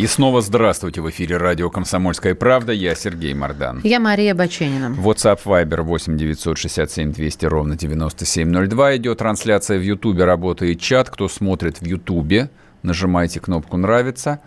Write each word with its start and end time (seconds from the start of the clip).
И 0.00 0.06
снова 0.06 0.40
здравствуйте. 0.40 1.02
В 1.02 1.10
эфире 1.10 1.36
радио 1.36 1.68
«Комсомольская 1.68 2.34
правда». 2.34 2.72
Я 2.72 2.94
Сергей 2.94 3.34
Мордан. 3.34 3.82
Я 3.84 4.00
Мария 4.00 4.34
Баченина. 4.34 4.96
WhatsApp 4.98 5.40
Viber 5.44 5.82
8 5.82 6.16
967 6.16 7.12
200 7.12 7.44
ровно 7.44 7.76
9702. 7.76 8.96
Идет 8.96 9.18
трансляция 9.18 9.78
в 9.78 9.82
Ютубе, 9.82 10.24
работает 10.24 10.80
чат. 10.80 11.10
Кто 11.10 11.28
смотрит 11.28 11.82
в 11.82 11.84
Ютубе, 11.84 12.48
нажимайте 12.82 13.40
кнопку 13.40 13.76
«Нравится». 13.76 14.40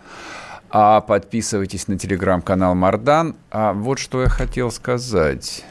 А 0.70 1.00
подписывайтесь 1.00 1.86
на 1.86 2.00
телеграм-канал 2.00 2.74
Мардан. 2.74 3.36
А 3.52 3.74
вот 3.74 4.00
что 4.00 4.22
я 4.22 4.28
хотел 4.28 4.72
сказать. 4.72 5.64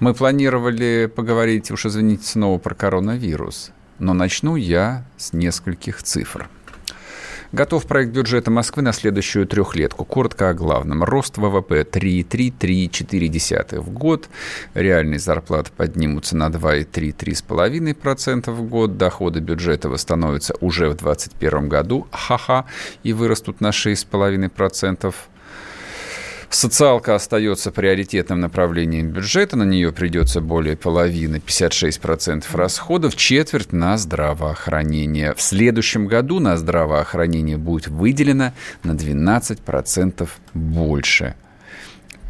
Мы 0.00 0.12
планировали 0.14 1.06
поговорить, 1.06 1.70
уж 1.70 1.86
извините, 1.86 2.24
снова 2.26 2.58
про 2.58 2.74
коронавирус. 2.74 3.70
Но 4.00 4.12
начну 4.12 4.56
я 4.56 5.04
с 5.16 5.32
нескольких 5.32 6.02
цифр. 6.02 6.48
Готов 7.54 7.86
проект 7.86 8.10
бюджета 8.10 8.50
Москвы 8.50 8.82
на 8.82 8.92
следующую 8.92 9.46
трехлетку. 9.46 10.04
Коротко 10.04 10.48
о 10.48 10.54
главном. 10.54 11.04
Рост 11.04 11.38
ВВП 11.38 11.82
3,3-3,4 11.82 13.78
в 13.78 13.90
год. 13.90 14.28
Реальные 14.74 15.20
зарплаты 15.20 15.70
поднимутся 15.76 16.36
на 16.36 16.48
2,3-3,5% 16.48 18.50
в 18.50 18.62
год. 18.64 18.96
Доходы 18.96 19.38
бюджета 19.38 19.88
восстановятся 19.88 20.56
уже 20.60 20.88
в 20.88 20.96
2021 20.96 21.68
году. 21.68 22.08
Ха-ха. 22.10 22.64
И 23.04 23.12
вырастут 23.12 23.60
на 23.60 23.68
6,5%. 23.68 25.14
Социалка 26.54 27.16
остается 27.16 27.72
приоритетным 27.72 28.38
направлением 28.38 29.10
бюджета. 29.10 29.56
На 29.56 29.64
нее 29.64 29.90
придется 29.90 30.40
более 30.40 30.76
половины, 30.76 31.42
56% 31.44 32.44
расходов, 32.52 33.16
четверть 33.16 33.72
на 33.72 33.98
здравоохранение. 33.98 35.34
В 35.34 35.42
следующем 35.42 36.06
году 36.06 36.38
на 36.38 36.56
здравоохранение 36.56 37.56
будет 37.56 37.88
выделено 37.88 38.52
на 38.84 38.92
12% 38.92 40.28
больше. 40.54 41.34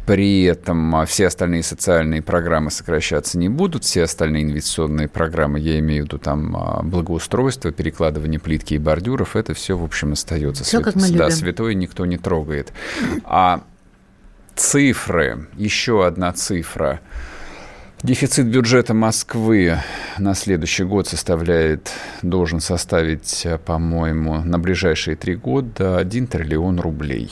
При 0.07 0.43
этом 0.43 0.95
а, 0.95 1.05
все 1.05 1.27
остальные 1.27 1.61
социальные 1.61 2.23
программы 2.23 2.71
сокращаться 2.71 3.37
не 3.37 3.49
будут, 3.49 3.83
все 3.83 4.03
остальные 4.03 4.43
инвестиционные 4.43 5.07
программы, 5.07 5.59
я 5.59 5.77
имею 5.79 6.03
в 6.03 6.05
виду 6.07 6.17
там 6.17 6.55
а, 6.55 6.81
благоустройство, 6.81 7.71
перекладывание 7.71 8.39
плитки 8.39 8.73
и 8.73 8.79
бордюров, 8.79 9.35
это 9.35 9.53
все, 9.53 9.77
в 9.77 9.83
общем, 9.83 10.13
остается. 10.13 10.63
Все, 10.63 10.81
как 10.81 10.95
мы 10.95 11.09
да, 11.11 11.25
любим. 11.25 11.31
святое 11.31 11.73
никто 11.75 12.07
не 12.07 12.17
трогает. 12.17 12.73
А 13.23 13.63
цифры, 14.55 15.47
еще 15.55 16.05
одна 16.05 16.31
цифра. 16.33 17.01
Дефицит 18.03 18.47
бюджета 18.47 18.93
Москвы 18.93 19.79
на 20.17 20.35
следующий 20.35 20.83
год 20.83 21.07
составляет, 21.07 21.91
должен 22.21 22.59
составить, 22.59 23.47
по-моему, 23.65 24.41
на 24.41 24.59
ближайшие 24.59 25.15
три 25.15 25.35
года 25.35 25.97
1 25.97 26.27
триллион 26.27 26.79
рублей. 26.79 27.29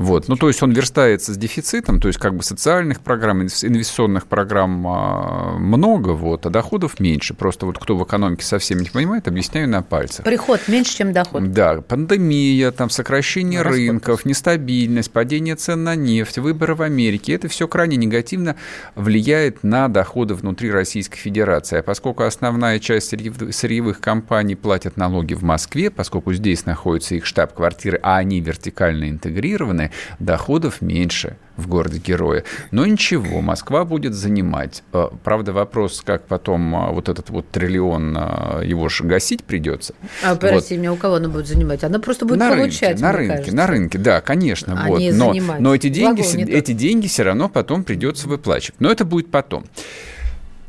Вот. 0.00 0.28
Ну, 0.28 0.36
то 0.36 0.48
есть 0.48 0.62
он 0.62 0.72
верстается 0.72 1.34
с 1.34 1.36
дефицитом, 1.36 2.00
то 2.00 2.08
есть 2.08 2.18
как 2.18 2.34
бы 2.34 2.42
социальных 2.42 3.00
программ, 3.00 3.42
инвестиционных 3.42 4.26
программ 4.26 4.86
а, 4.86 5.58
много, 5.58 6.10
вот, 6.10 6.46
а 6.46 6.50
доходов 6.50 7.00
меньше. 7.00 7.34
Просто 7.34 7.66
вот 7.66 7.78
кто 7.78 7.94
в 7.98 8.02
экономике 8.02 8.42
совсем 8.42 8.78
не 8.78 8.88
понимает, 8.88 9.28
объясняю 9.28 9.68
на 9.68 9.82
пальцах. 9.82 10.24
Приход 10.24 10.60
меньше, 10.68 10.96
чем 10.96 11.12
доход. 11.12 11.52
Да, 11.52 11.82
пандемия, 11.82 12.70
там, 12.70 12.88
сокращение 12.88 13.60
Расход. 13.60 13.78
рынков, 13.78 14.24
нестабильность, 14.24 15.10
падение 15.12 15.54
цен 15.54 15.84
на 15.84 15.96
нефть, 15.96 16.38
выборы 16.38 16.74
в 16.74 16.80
Америке. 16.80 17.34
Это 17.34 17.48
все 17.48 17.68
крайне 17.68 17.98
негативно 17.98 18.56
влияет 18.94 19.62
на 19.62 19.88
доходы 19.88 20.32
внутри 20.32 20.70
Российской 20.70 21.18
Федерации. 21.18 21.80
А 21.80 21.82
поскольку 21.82 22.22
основная 22.22 22.78
часть 22.78 23.12
сырьев- 23.12 23.52
сырьевых 23.52 24.00
компаний 24.00 24.54
платят 24.54 24.96
налоги 24.96 25.34
в 25.34 25.42
Москве, 25.42 25.90
поскольку 25.90 26.32
здесь 26.32 26.64
находятся 26.64 27.16
их 27.16 27.26
штаб-квартиры, 27.26 28.00
а 28.02 28.16
они 28.16 28.40
вертикально 28.40 29.10
интегрированы, 29.10 29.89
доходов 30.18 30.80
меньше 30.80 31.36
в 31.56 31.68
городе-герое. 31.68 32.44
Но 32.70 32.86
ничего, 32.86 33.40
Москва 33.40 33.84
будет 33.84 34.14
занимать. 34.14 34.82
Э, 34.92 35.08
Правда, 35.22 35.52
вопрос, 35.52 36.02
как 36.04 36.26
потом 36.26 36.74
а, 36.74 36.90
вот 36.90 37.08
этот 37.08 37.30
вот 37.30 37.48
триллион, 37.50 38.16
а, 38.18 38.60
его 38.62 38.88
же 38.88 39.04
гасить 39.04 39.44
придется. 39.44 39.94
А, 40.24 40.34
прости 40.36 40.76
меня, 40.76 40.92
у 40.92 40.96
кого 40.96 41.16
она 41.16 41.28
будет 41.28 41.46
занимать? 41.46 41.84
Она 41.84 41.98
просто 41.98 42.24
будет 42.24 42.38
на 42.38 42.50
получать, 42.50 43.00
рынке, 43.00 43.02
на 43.02 43.12
рынке, 43.12 43.36
кажется. 43.36 43.56
на 43.56 43.66
рынке, 43.66 43.98
да, 43.98 44.20
конечно. 44.20 44.82
А 44.82 44.88
вот. 44.88 45.00
но, 45.00 45.32
занимать. 45.32 45.60
но 45.60 45.74
эти 45.74 45.88
деньги, 45.88 46.22
тот. 46.22 46.34
эти 46.34 46.72
деньги 46.72 47.06
все 47.06 47.22
равно 47.22 47.48
потом 47.48 47.84
придется 47.84 48.28
выплачивать. 48.28 48.80
Но 48.80 48.90
это 48.90 49.04
будет 49.04 49.30
потом. 49.30 49.64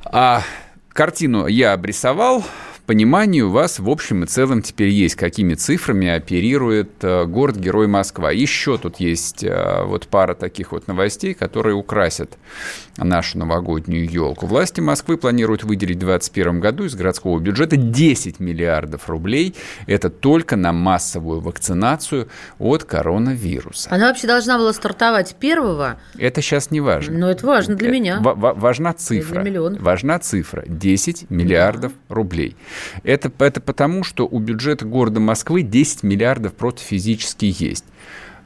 А 0.04 0.44
картину 0.90 1.48
я 1.48 1.74
обрисовал. 1.74 2.44
Понимание 2.92 3.46
у 3.46 3.50
вас 3.52 3.80
в 3.80 3.90
общем 3.90 4.26
и 4.26 4.28
целом 4.28 4.62
теперь 4.62 4.90
есть, 4.90 5.16
какими 5.16 5.54
цифрами 5.54 6.10
оперирует 6.10 6.92
э, 7.04 7.24
город-герой 7.24 7.88
Москва. 7.88 8.34
Еще 8.34 8.78
тут 8.78 9.00
есть 9.00 9.46
э, 9.46 9.84
вот 9.86 10.08
пара 10.08 10.34
таких 10.34 10.74
вот 10.74 10.90
новостей, 10.90 11.34
которые 11.34 11.74
украсят 11.74 12.38
нашу 12.98 13.38
новогоднюю 13.38 14.10
елку. 14.12 14.46
Власти 14.46 14.82
Москвы 14.82 15.16
планируют 15.16 15.64
выделить 15.64 15.96
в 15.96 16.06
2021 16.06 16.60
году 16.60 16.84
из 16.84 16.94
городского 16.96 17.40
бюджета 17.40 17.78
10 17.78 18.42
миллиардов 18.42 19.08
рублей. 19.08 19.56
Это 19.88 20.10
только 20.10 20.58
на 20.58 20.74
массовую 20.74 21.40
вакцинацию 21.40 22.28
от 22.60 22.84
коронавируса. 22.84 23.88
Она 23.90 24.10
вообще 24.10 24.28
должна 24.28 24.58
была 24.58 24.74
стартовать 24.74 25.36
первого, 25.40 25.98
Это 26.20 26.42
сейчас 26.42 26.72
не 26.72 26.82
важно. 26.82 27.18
но 27.18 27.32
это 27.32 27.48
важно 27.48 27.76
для 27.76 27.88
Э, 27.88 27.92
меня. 27.94 28.20
ва- 28.20 28.34
ва- 28.34 28.54
важна 28.54 28.92
цифра. 28.92 29.36
для 29.36 29.50
миллионов. 29.50 29.82
Важна 29.82 30.20
цифра. 30.20 30.66
10 30.68 31.30
миллиардов 31.30 31.94
рублей. 32.10 32.58
Это, 33.04 33.32
это 33.40 33.62
потому, 33.62 34.04
что 34.04 34.28
у 34.28 34.40
бюджета 34.40 34.86
города 34.86 35.20
Москвы 35.20 35.62
10 35.62 36.04
миллиардов 36.04 36.54
просто 36.54 36.82
физически 36.82 37.54
есть. 37.58 37.86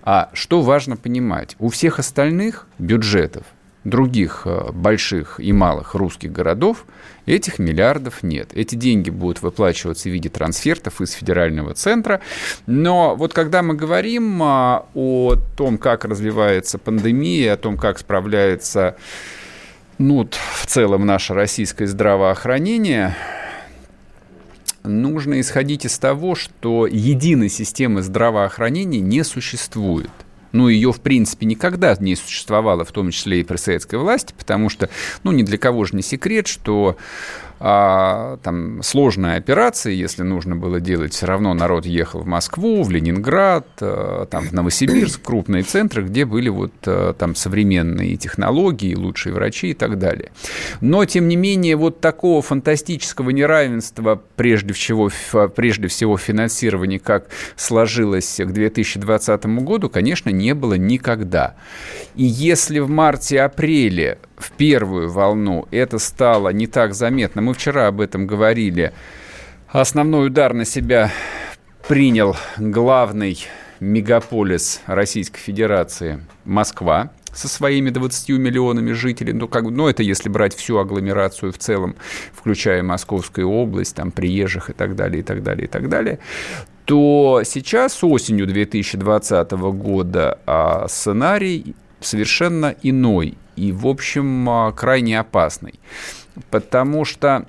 А 0.04 0.30
что 0.34 0.62
важно 0.62 0.98
понимать? 0.98 1.56
У 1.60 1.70
всех 1.70 1.98
остальных 1.98 2.68
бюджетов, 2.78 3.44
других 3.84 4.44
э, 4.46 4.72
больших 4.72 5.40
и 5.40 5.52
малых 5.52 5.96
русских 5.96 6.32
городов, 6.32 6.86
этих 7.26 7.58
миллиардов 7.58 8.22
нет. 8.22 8.52
Эти 8.54 8.76
деньги 8.76 9.10
будут 9.10 9.42
выплачиваться 9.42 10.10
в 10.10 10.12
виде 10.12 10.30
трансфертов 10.30 11.02
из 11.02 11.12
федерального 11.12 11.74
центра. 11.74 12.22
Но 12.68 13.16
вот 13.16 13.34
когда 13.34 13.64
мы 13.64 13.74
говорим 13.74 14.42
а, 14.44 14.86
о 14.94 15.36
том, 15.58 15.80
как 15.80 16.06
развивается 16.06 16.78
пандемия, 16.78 17.54
о 17.54 17.58
том, 17.58 17.78
как 17.78 17.98
справляется 17.98 18.98
ну, 19.98 20.28
в 20.62 20.66
целом 20.68 21.06
наше 21.06 21.34
российское 21.34 21.88
здравоохранение, 21.88 23.16
нужно 24.86 25.40
исходить 25.40 25.86
из 25.86 25.98
того, 25.98 26.36
что 26.36 26.88
единой 26.88 27.50
системы 27.50 28.02
здравоохранения 28.02 29.00
не 29.00 29.24
существует. 29.24 30.12
Ну, 30.52 30.70
ее, 30.70 30.94
в 30.94 31.02
принципе, 31.02 31.46
никогда 31.46 31.96
не 32.00 32.16
существовало, 32.16 32.86
в 32.86 32.92
том 32.94 33.12
числе 33.12 33.42
и 33.42 33.44
при 33.44 33.58
советской 33.58 34.00
власти, 34.00 34.34
потому 34.38 34.70
что, 34.70 34.90
ну, 35.24 35.34
ни 35.34 35.44
для 35.44 35.58
кого 35.58 35.84
же 35.84 35.98
не 35.98 36.02
секрет, 36.02 36.48
что 36.48 36.96
а, 37.60 38.38
там 38.44 38.84
сложная 38.84 39.38
операция, 39.38 39.94
если 39.94 40.24
нужно 40.24 40.56
было 40.56 40.80
делать, 40.80 41.14
все 41.14 41.26
равно 41.26 41.54
народ 41.54 41.86
ехал 41.86 42.22
в 42.22 42.26
Москву, 42.26 42.84
в 42.84 42.92
Ленинград, 42.92 43.68
а, 43.80 44.26
там 44.26 44.48
в 44.48 44.52
Новосибирск, 44.52 45.22
крупные 45.22 45.64
центры, 45.64 46.04
где 46.04 46.26
были 46.26 46.50
вот 46.50 46.74
а, 46.86 47.14
там 47.14 47.34
современные 47.36 48.18
технологии, 48.18 48.94
лучшие 48.94 49.34
врачи 49.34 49.70
и 49.70 49.74
так 49.74 49.98
далее. 49.98 50.32
Но, 50.82 51.06
тем 51.06 51.28
не 51.28 51.36
менее, 51.36 51.78
вот 51.78 52.02
такого 52.02 52.42
фантастического 52.42 53.30
неравенства, 53.30 54.22
прежде 54.36 54.74
всего, 54.74 55.10
прежде 55.56 55.88
всего 55.88 56.18
финансирования, 56.18 57.00
как 57.00 57.28
сложилось 57.56 58.40
к 58.40 58.52
2020 58.52 59.46
году, 59.46 59.90
конечно, 59.90 60.30
не 60.30 60.54
было 60.54 60.74
никогда. 60.74 61.56
И 62.16 62.24
если 62.26 62.80
в 62.80 62.90
марте-апреле 62.90 64.20
в 64.38 64.52
первую 64.52 65.10
волну. 65.10 65.68
Это 65.72 66.00
стало 66.00 66.50
не 66.50 66.68
так 66.68 66.94
заметно, 66.94 67.42
мы 67.42 67.54
вчера 67.54 67.88
об 67.88 68.02
этом 68.02 68.28
говорили, 68.28 68.94
основной 69.68 70.28
удар 70.28 70.54
на 70.54 70.66
себя 70.66 71.12
принял 71.88 72.36
главный 72.58 73.46
мегаполис 73.80 74.82
Российской 74.86 75.40
Федерации 75.40 76.20
Москва 76.46 77.12
со 77.34 77.50
своими 77.50 77.90
20 77.90 78.30
миллионами 78.30 78.94
жителей, 78.94 79.34
ну, 79.34 79.48
как, 79.48 79.64
ну, 79.66 79.88
это 79.88 80.04
если 80.04 80.30
брать 80.30 80.56
всю 80.56 80.78
агломерацию 80.78 81.52
в 81.52 81.58
целом, 81.58 81.96
включая 82.34 82.82
Московскую 82.82 83.50
область, 83.50 83.96
там, 83.96 84.12
приезжих 84.12 84.70
и 84.70 84.74
так 84.74 84.96
далее, 84.96 85.20
и 85.20 85.24
так 85.24 85.44
далее, 85.44 85.66
и 85.66 85.68
так 85.68 85.90
далее, 85.90 86.20
то 86.86 87.42
сейчас, 87.44 88.04
осенью 88.04 88.48
2020 88.48 89.52
года, 89.74 90.40
а, 90.46 90.88
сценарий 90.88 91.76
совершенно 92.00 92.76
иной 92.84 93.38
и, 93.56 93.72
в 93.72 93.88
общем, 93.88 94.50
а, 94.50 94.72
крайне 94.72 95.20
опасный. 95.20 95.80
Потому 96.50 97.06
что 97.06 97.48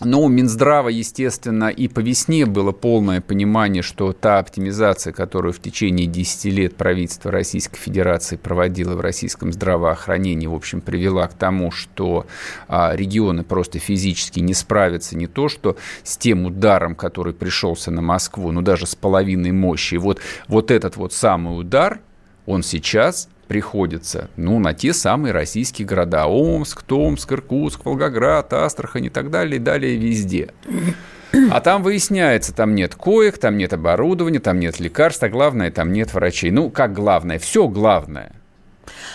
но 0.00 0.22
у 0.22 0.28
Минздрава, 0.28 0.88
естественно, 0.88 1.68
и 1.68 1.86
по 1.86 2.00
весне 2.00 2.46
было 2.46 2.72
полное 2.72 3.20
понимание, 3.20 3.82
что 3.82 4.12
та 4.12 4.40
оптимизация, 4.40 5.12
которую 5.12 5.52
в 5.52 5.60
течение 5.60 6.08
10 6.08 6.46
лет 6.46 6.76
правительство 6.76 7.30
Российской 7.30 7.78
Федерации 7.78 8.34
проводило 8.34 8.96
в 8.96 9.00
российском 9.00 9.52
здравоохранении, 9.52 10.48
в 10.48 10.54
общем, 10.54 10.80
привела 10.80 11.28
к 11.28 11.34
тому, 11.34 11.70
что 11.70 12.26
а, 12.66 12.94
регионы 12.96 13.44
просто 13.44 13.78
физически 13.78 14.40
не 14.40 14.52
справятся 14.52 15.16
не 15.16 15.28
то, 15.28 15.48
что 15.48 15.76
с 16.02 16.16
тем 16.16 16.44
ударом, 16.44 16.96
который 16.96 17.32
пришелся 17.32 17.92
на 17.92 18.02
Москву, 18.02 18.50
но 18.50 18.62
даже 18.62 18.86
с 18.86 18.96
половиной 18.96 19.52
мощи. 19.52 19.94
И 19.94 19.98
вот, 19.98 20.20
вот 20.48 20.72
этот 20.72 20.96
вот 20.96 21.12
самый 21.12 21.58
удар, 21.58 22.00
он 22.46 22.64
сейчас 22.64 23.28
приходится, 23.44 24.28
ну, 24.36 24.58
на 24.58 24.74
те 24.74 24.92
самые 24.92 25.32
российские 25.32 25.86
города. 25.86 26.26
Омск, 26.26 26.82
Томск, 26.82 27.32
Иркутск, 27.32 27.84
Волгоград, 27.84 28.52
Астрахань 28.52 29.06
и 29.06 29.10
так 29.10 29.30
далее, 29.30 29.56
и 29.56 29.60
далее 29.60 29.96
везде. 29.96 30.50
А 31.50 31.60
там 31.60 31.82
выясняется, 31.82 32.54
там 32.54 32.74
нет 32.74 32.94
коек, 32.94 33.38
там 33.38 33.56
нет 33.56 33.72
оборудования, 33.72 34.38
там 34.38 34.60
нет 34.60 34.78
лекарств, 34.78 35.22
а 35.22 35.28
главное, 35.28 35.70
там 35.70 35.92
нет 35.92 36.14
врачей. 36.14 36.50
Ну, 36.50 36.70
как 36.70 36.92
главное? 36.92 37.38
Все 37.38 37.66
главное– 37.68 38.32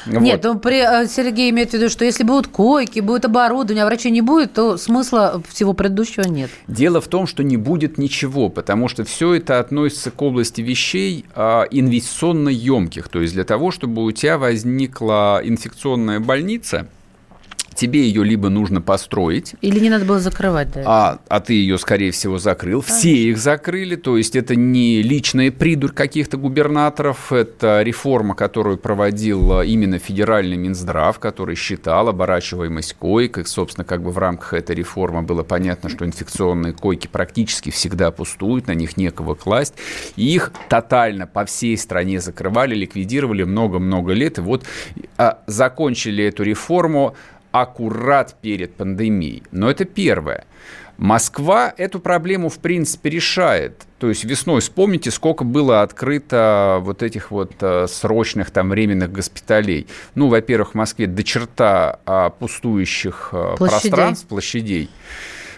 нет, 0.06 0.44
вот. 0.44 0.54
ну, 0.54 0.60
при, 0.60 1.04
э, 1.04 1.08
Сергей 1.08 1.50
имеет 1.50 1.72
в 1.72 1.74
виду, 1.74 1.90
что 1.90 2.06
если 2.06 2.24
будут 2.24 2.48
койки, 2.48 3.00
будет 3.00 3.26
оборудование, 3.26 3.84
а 3.84 3.86
врачей 3.86 4.12
не 4.12 4.22
будет, 4.22 4.54
то 4.54 4.78
смысла 4.78 5.42
всего 5.50 5.74
предыдущего 5.74 6.24
нет. 6.24 6.50
Дело 6.68 7.02
в 7.02 7.08
том, 7.08 7.28
что 7.28 7.44
не 7.44 7.58
будет 7.58 7.98
ничего, 7.98 8.50
потому 8.50 8.88
что 8.88 9.04
все 9.04 9.36
это 9.36 9.60
относится 9.60 10.12
к 10.12 10.22
области 10.22 10.62
вещей 10.62 11.26
а, 11.36 11.64
инвестиционно 11.70 12.50
емких. 12.50 13.10
То 13.10 13.22
есть 13.22 13.34
для 13.34 13.44
того, 13.44 13.72
чтобы 13.72 14.04
у 14.04 14.12
тебя 14.12 14.38
возникла 14.38 15.42
инфекционная 15.44 16.20
больница– 16.20 16.88
тебе 17.80 18.04
ее 18.04 18.24
либо 18.24 18.50
нужно 18.50 18.82
построить. 18.82 19.56
Или 19.62 19.80
не 19.80 19.90
надо 19.90 20.04
было 20.04 20.20
закрывать, 20.20 20.74
да? 20.74 20.84
А, 20.86 21.20
а 21.30 21.40
ты 21.40 21.54
ее, 21.54 21.78
скорее 21.78 22.12
всего, 22.12 22.38
закрыл. 22.38 22.82
Конечно. 22.82 22.98
Все 22.98 23.30
их 23.30 23.38
закрыли. 23.38 23.96
То 23.96 24.18
есть 24.18 24.36
это 24.36 24.56
не 24.56 25.02
личная 25.02 25.50
придурь 25.50 25.94
каких-то 25.94 26.38
губернаторов, 26.38 27.32
это 27.32 27.82
реформа, 27.82 28.36
которую 28.36 28.78
проводил 28.78 29.62
именно 29.62 29.98
федеральный 29.98 30.58
Минздрав, 30.58 31.20
который 31.20 31.56
считал 31.56 32.10
оборачиваемость 32.10 32.94
коек. 32.94 33.38
И, 33.38 33.46
собственно, 33.46 33.86
как 33.86 34.04
бы 34.04 34.12
в 34.12 34.18
рамках 34.18 34.54
этой 34.54 34.76
реформы 34.76 35.22
было 35.22 35.44
понятно, 35.44 35.90
что 35.90 36.06
инфекционные 36.06 36.74
койки 36.74 37.08
практически 37.08 37.70
всегда 37.70 38.12
пустуют, 38.12 38.68
на 38.68 38.74
них 38.74 38.98
некого 38.98 39.36
класть. 39.36 39.76
И 40.18 40.36
их 40.36 40.52
тотально 40.68 41.28
по 41.28 41.46
всей 41.46 41.78
стране 41.78 42.20
закрывали, 42.20 42.76
ликвидировали 42.76 43.44
много-много 43.44 44.12
лет. 44.12 44.38
И 44.38 44.42
вот 44.42 44.66
а, 45.18 45.40
закончили 45.48 46.26
эту 46.26 46.44
реформу 46.44 47.16
аккурат 47.52 48.36
перед 48.42 48.76
пандемией. 48.76 49.44
Но 49.52 49.70
это 49.70 49.86
первое. 49.86 50.46
Москва 50.98 51.74
эту 51.78 52.02
проблему, 52.02 52.50
в 52.50 52.60
принципе, 52.60 53.10
решает. 53.10 53.86
То 54.00 54.10
есть 54.10 54.26
весной 54.26 54.60
вспомните, 54.60 55.12
сколько 55.12 55.46
было 55.46 55.82
открыто 55.82 56.80
вот 56.82 57.04
этих 57.04 57.32
вот 57.32 57.54
э, 57.62 57.88
срочных 57.88 58.52
там 58.52 58.70
временных 58.70 59.10
госпиталей. 59.10 59.88
Ну, 60.16 60.28
во-первых, 60.28 60.72
в 60.72 60.76
Москве 60.76 61.08
до 61.08 61.24
черта 61.24 62.00
а, 62.06 62.30
пустующих 62.32 63.30
э, 63.32 63.56
площадей. 63.58 63.92
пространств, 63.92 64.28
площадей 64.28 64.90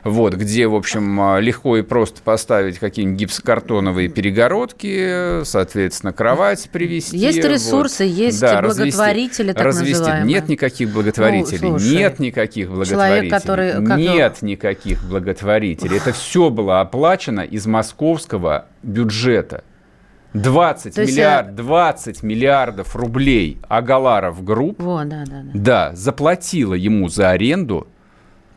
вот, 0.04 0.34
где, 0.34 0.68
в 0.68 0.76
общем, 0.76 1.22
а, 1.22 1.40
легко 1.40 1.78
и 1.78 1.82
просто 1.82 2.22
поставить 2.22 2.80
какие-нибудь 2.80 3.20
гипсокартоновые 3.20 4.10
перегородки, 4.10 5.44
соответственно, 5.44 6.14
кровать 6.14 6.70
привести. 6.72 7.18
Есть 7.18 7.44
ресурсы, 7.44 8.06
вот. 8.06 8.14
есть 8.14 8.42
да, 8.42 8.62
благотворители, 8.62 9.48
развести, 9.48 9.54
так 9.54 9.66
развести. 9.66 10.00
называемые. 10.00 10.34
Нет 10.34 10.50
никаких 10.50 10.94
благотворителей, 10.94 11.70
ну, 11.70 11.80
слушай, 11.80 11.96
нет 11.96 12.20
никаких 12.20 12.70
благотворителей, 12.70 13.30
человек, 13.30 13.44
который, 13.44 13.98
нет 13.98 14.42
никаких 14.42 15.04
благотворителей. 15.04 15.98
Это 15.98 16.14
все 16.14 16.50
было 16.50 16.82
оплачено 16.82 17.42
из 17.42 17.66
московского 17.68 18.66
бюджета. 18.82 19.64
20 20.34 20.96
То 20.96 21.02
миллиард, 21.02 21.48
есть... 21.48 21.58
20 21.58 22.24
миллиардов 22.24 22.96
рублей 22.96 23.60
Агаларов 23.68 24.44
Group 24.44 24.82
Во, 24.82 25.04
да, 25.04 25.24
да, 25.26 25.42
да. 25.44 25.52
Да, 25.54 25.92
заплатила 25.94 26.74
ему 26.74 27.10
за 27.10 27.32
аренду 27.32 27.88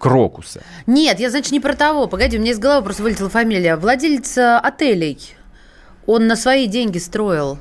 Крокуса. 0.05 0.61
Нет, 0.87 1.19
я, 1.19 1.31
значит, 1.31 1.51
не 1.51 1.61
про 1.61 1.73
того. 1.73 2.06
Погоди, 2.06 2.37
у 2.37 2.41
меня 2.43 2.53
из 2.53 2.59
головы 2.59 2.85
просто 2.85 3.03
вылетела 3.03 3.31
фамилия. 3.31 3.77
Владелец 3.77 4.37
э, 4.37 4.59
отелей. 4.59 5.35
Он 6.05 6.27
на 6.27 6.37
свои 6.37 6.67
деньги 6.67 6.99
строил 6.99 7.59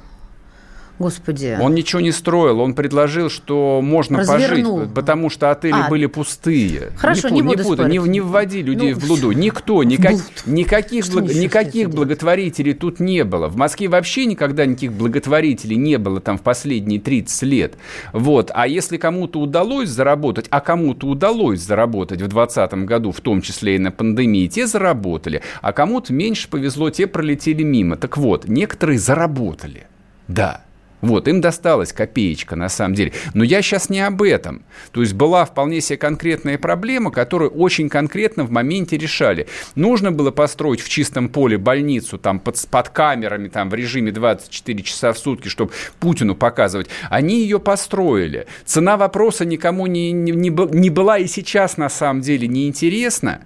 Господи. 1.00 1.57
Он 1.60 1.74
ничего 1.74 2.01
не 2.01 2.12
строил, 2.12 2.60
он 2.60 2.75
предложил, 2.75 3.30
что 3.30 3.81
можно 3.81 4.19
Развернул. 4.19 4.78
пожить, 4.78 4.94
потому 4.94 5.30
что 5.31 5.50
отели 5.50 5.74
а, 5.74 5.90
были 5.90 6.06
пустые. 6.06 6.92
Хорошо, 6.98 7.30
не, 7.30 7.42
не 7.42 7.42
буду 7.42 7.63
не, 7.63 7.63
буду, 7.63 7.88
не, 7.88 7.98
не 7.98 8.22
вводи 8.22 8.62
людей 8.62 8.94
ну, 8.94 9.00
в 9.00 9.06
блуду. 9.06 9.31
Никто, 9.44 9.84
никак, 9.84 10.13
никаких, 10.45 11.10
благ, 11.12 11.25
никаких 11.34 11.90
благотворителей 11.90 12.74
тут 12.74 13.00
не 13.00 13.24
было. 13.24 13.48
В 13.48 13.56
Москве 13.56 13.88
вообще 13.88 14.25
никогда 14.25 14.66
никаких 14.68 14.94
благотворителей 14.94 15.78
не 15.78 15.98
было 15.98 16.19
там 16.22 16.38
в 16.38 16.42
последние 16.42 17.00
30 17.00 17.42
лет. 17.44 17.74
Вот. 18.13 18.51
А 18.54 18.68
если 18.68 18.98
кому-то 18.98 19.40
удалось 19.40 19.90
заработать, 19.90 20.45
а 20.51 20.62
кому-то 20.62 21.07
удалось 21.07 21.60
заработать 21.60 22.22
в 22.22 22.28
2020 22.28 22.74
году, 22.86 23.12
в 23.12 23.19
том 23.19 23.42
числе 23.42 23.75
и 23.75 23.80
на 23.80 23.92
пандемии, 23.92 24.48
те 24.48 24.68
заработали, 24.68 25.42
а 25.62 25.74
кому-то 25.74 26.13
меньше 26.13 26.48
повезло, 26.50 26.92
те 26.92 27.07
пролетели 27.07 27.63
мимо. 27.63 27.98
Так 27.98 28.18
вот, 28.18 28.48
некоторые 28.48 29.00
заработали. 29.00 29.88
Да, 30.28 30.62
вот, 31.04 31.28
им 31.28 31.42
досталась 31.42 31.92
копеечка 31.92 32.56
на 32.56 32.70
самом 32.70 32.96
деле. 32.96 33.12
Но 33.34 33.44
я 33.44 33.62
сейчас 33.62 33.90
не 33.90 34.00
об 34.00 34.22
этом. 34.22 34.64
То 34.94 35.02
есть 35.02 35.14
была 35.14 35.44
вполне 35.44 35.82
себе 35.82 35.98
конкретная 35.98 36.58
проблема, 36.58 37.12
которую 37.12 37.52
очень 37.52 37.90
конкретно 37.90 38.46
в 38.46 38.52
моменте 38.52 38.98
решали. 38.98 39.48
Нужно 39.76 40.14
было 40.14 40.32
построить 40.32 40.80
в 40.80 40.88
чистом 40.88 41.28
поле 41.28 41.58
больницу 41.58 42.18
там 42.18 42.40
под, 42.40 42.66
под 42.72 42.88
камерами 42.88 43.50
там 43.50 43.70
в 43.70 43.74
режиме 43.74 44.14
24 44.14 44.82
часа 44.82 45.12
в 45.12 45.18
сутки, 45.18 45.50
чтобы 45.50 45.74
Путину 46.00 46.36
показывать. 46.36 46.88
Они 47.10 47.42
ее 47.42 47.60
построили. 47.60 48.48
Цена 48.66 48.96
вопроса 48.96 49.44
никому 49.44 49.88
не, 49.88 50.14
не, 50.14 50.32
не, 50.32 50.50
не 50.50 50.90
была 50.90 51.18
и 51.18 51.28
сейчас 51.28 51.76
на 51.76 51.90
самом 51.90 52.22
деле 52.22 52.48
не 52.48 52.70
интересна. 52.70 53.42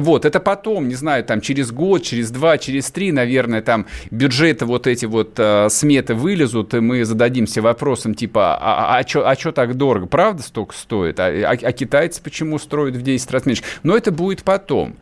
Вот, 0.00 0.24
это 0.24 0.40
потом, 0.40 0.88
не 0.88 0.94
знаю, 0.94 1.24
там 1.24 1.40
через 1.40 1.70
год, 1.70 2.02
через 2.02 2.30
два, 2.30 2.58
через 2.58 2.90
три, 2.90 3.12
наверное, 3.12 3.62
там 3.62 3.86
бюджеты 4.10 4.64
вот 4.64 4.86
эти 4.86 5.06
вот 5.06 5.34
э, 5.36 5.68
сметы 5.70 6.14
вылезут, 6.14 6.74
и 6.74 6.80
мы 6.80 7.04
зададимся 7.04 7.62
вопросом 7.62 8.14
типа, 8.14 8.58
а, 8.60 8.96
а, 8.96 8.98
а 8.98 9.08
что 9.08 9.28
а 9.28 9.36
чё 9.36 9.52
так 9.52 9.74
дорого? 9.76 10.06
Правда 10.06 10.42
столько 10.42 10.74
стоит? 10.74 11.20
А, 11.20 11.26
а, 11.26 11.50
а 11.50 11.72
китайцы 11.72 12.20
почему 12.22 12.58
строят 12.58 12.96
в 12.96 13.02
10 13.02 13.30
раз 13.30 13.46
меньше? 13.46 13.62
Но 13.82 13.96
это 13.96 14.10
будет 14.10 14.42
потом. 14.42 14.96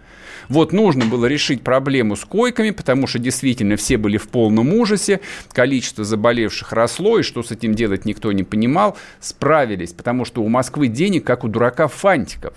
Вот 0.49 0.73
нужно 0.73 1.05
было 1.07 1.27
решить 1.27 1.63
проблему 1.63 2.17
с 2.17 2.25
койками, 2.25 2.71
потому 2.71 3.07
что 3.07 3.19
действительно 3.19 3.77
все 3.77 3.97
были 3.97 4.17
в 4.17 4.29
полном 4.29 4.75
ужасе, 4.75 5.21
количество 5.53 6.05
заболевших 6.05 6.73
росло, 6.73 7.19
и 7.19 7.23
что 7.23 7.43
с 7.43 7.53
этим 7.53 7.75
делать 7.75 8.05
никто 8.05 8.33
не 8.33 8.43
понимал. 8.43 8.97
Справились, 9.21 9.93
потому 9.93 10.25
что 10.25 10.43
у 10.43 10.49
Москвы 10.49 10.89
денег, 10.89 11.25
как 11.25 11.45
у 11.45 11.49
дурака 11.49 11.89
фантиков. 11.89 12.55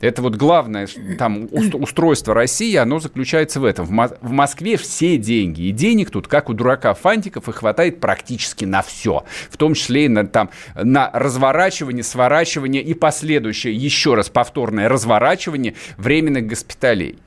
Это 0.00 0.20
вот 0.20 0.36
главное 0.36 0.86
там 1.18 1.48
устройство 1.52 2.34
России, 2.34 2.74
оно 2.76 2.98
заключается 2.98 3.60
в 3.60 3.64
этом. 3.64 3.86
В 3.86 4.30
Москве 4.30 4.76
все 4.76 5.16
деньги. 5.16 5.62
И 5.62 5.72
денег 5.72 6.10
тут, 6.10 6.28
как 6.28 6.50
у 6.50 6.52
дурака 6.52 6.92
фантиков, 6.92 7.48
и 7.48 7.52
хватает 7.52 7.98
практически 7.98 8.66
на 8.66 8.82
все. 8.82 9.24
В 9.50 9.56
том 9.56 9.72
числе 9.72 10.04
и 10.04 10.08
на, 10.08 10.26
там, 10.26 10.50
на 10.74 11.10
разворачивание, 11.14 12.04
сворачивание 12.04 12.82
и 12.82 12.92
последующее, 12.92 13.74
еще 13.74 14.14
раз 14.14 14.28
повторное 14.28 14.88
разворачивание 14.88 15.74
временных 15.96 16.46
госпиталей. 16.46 17.18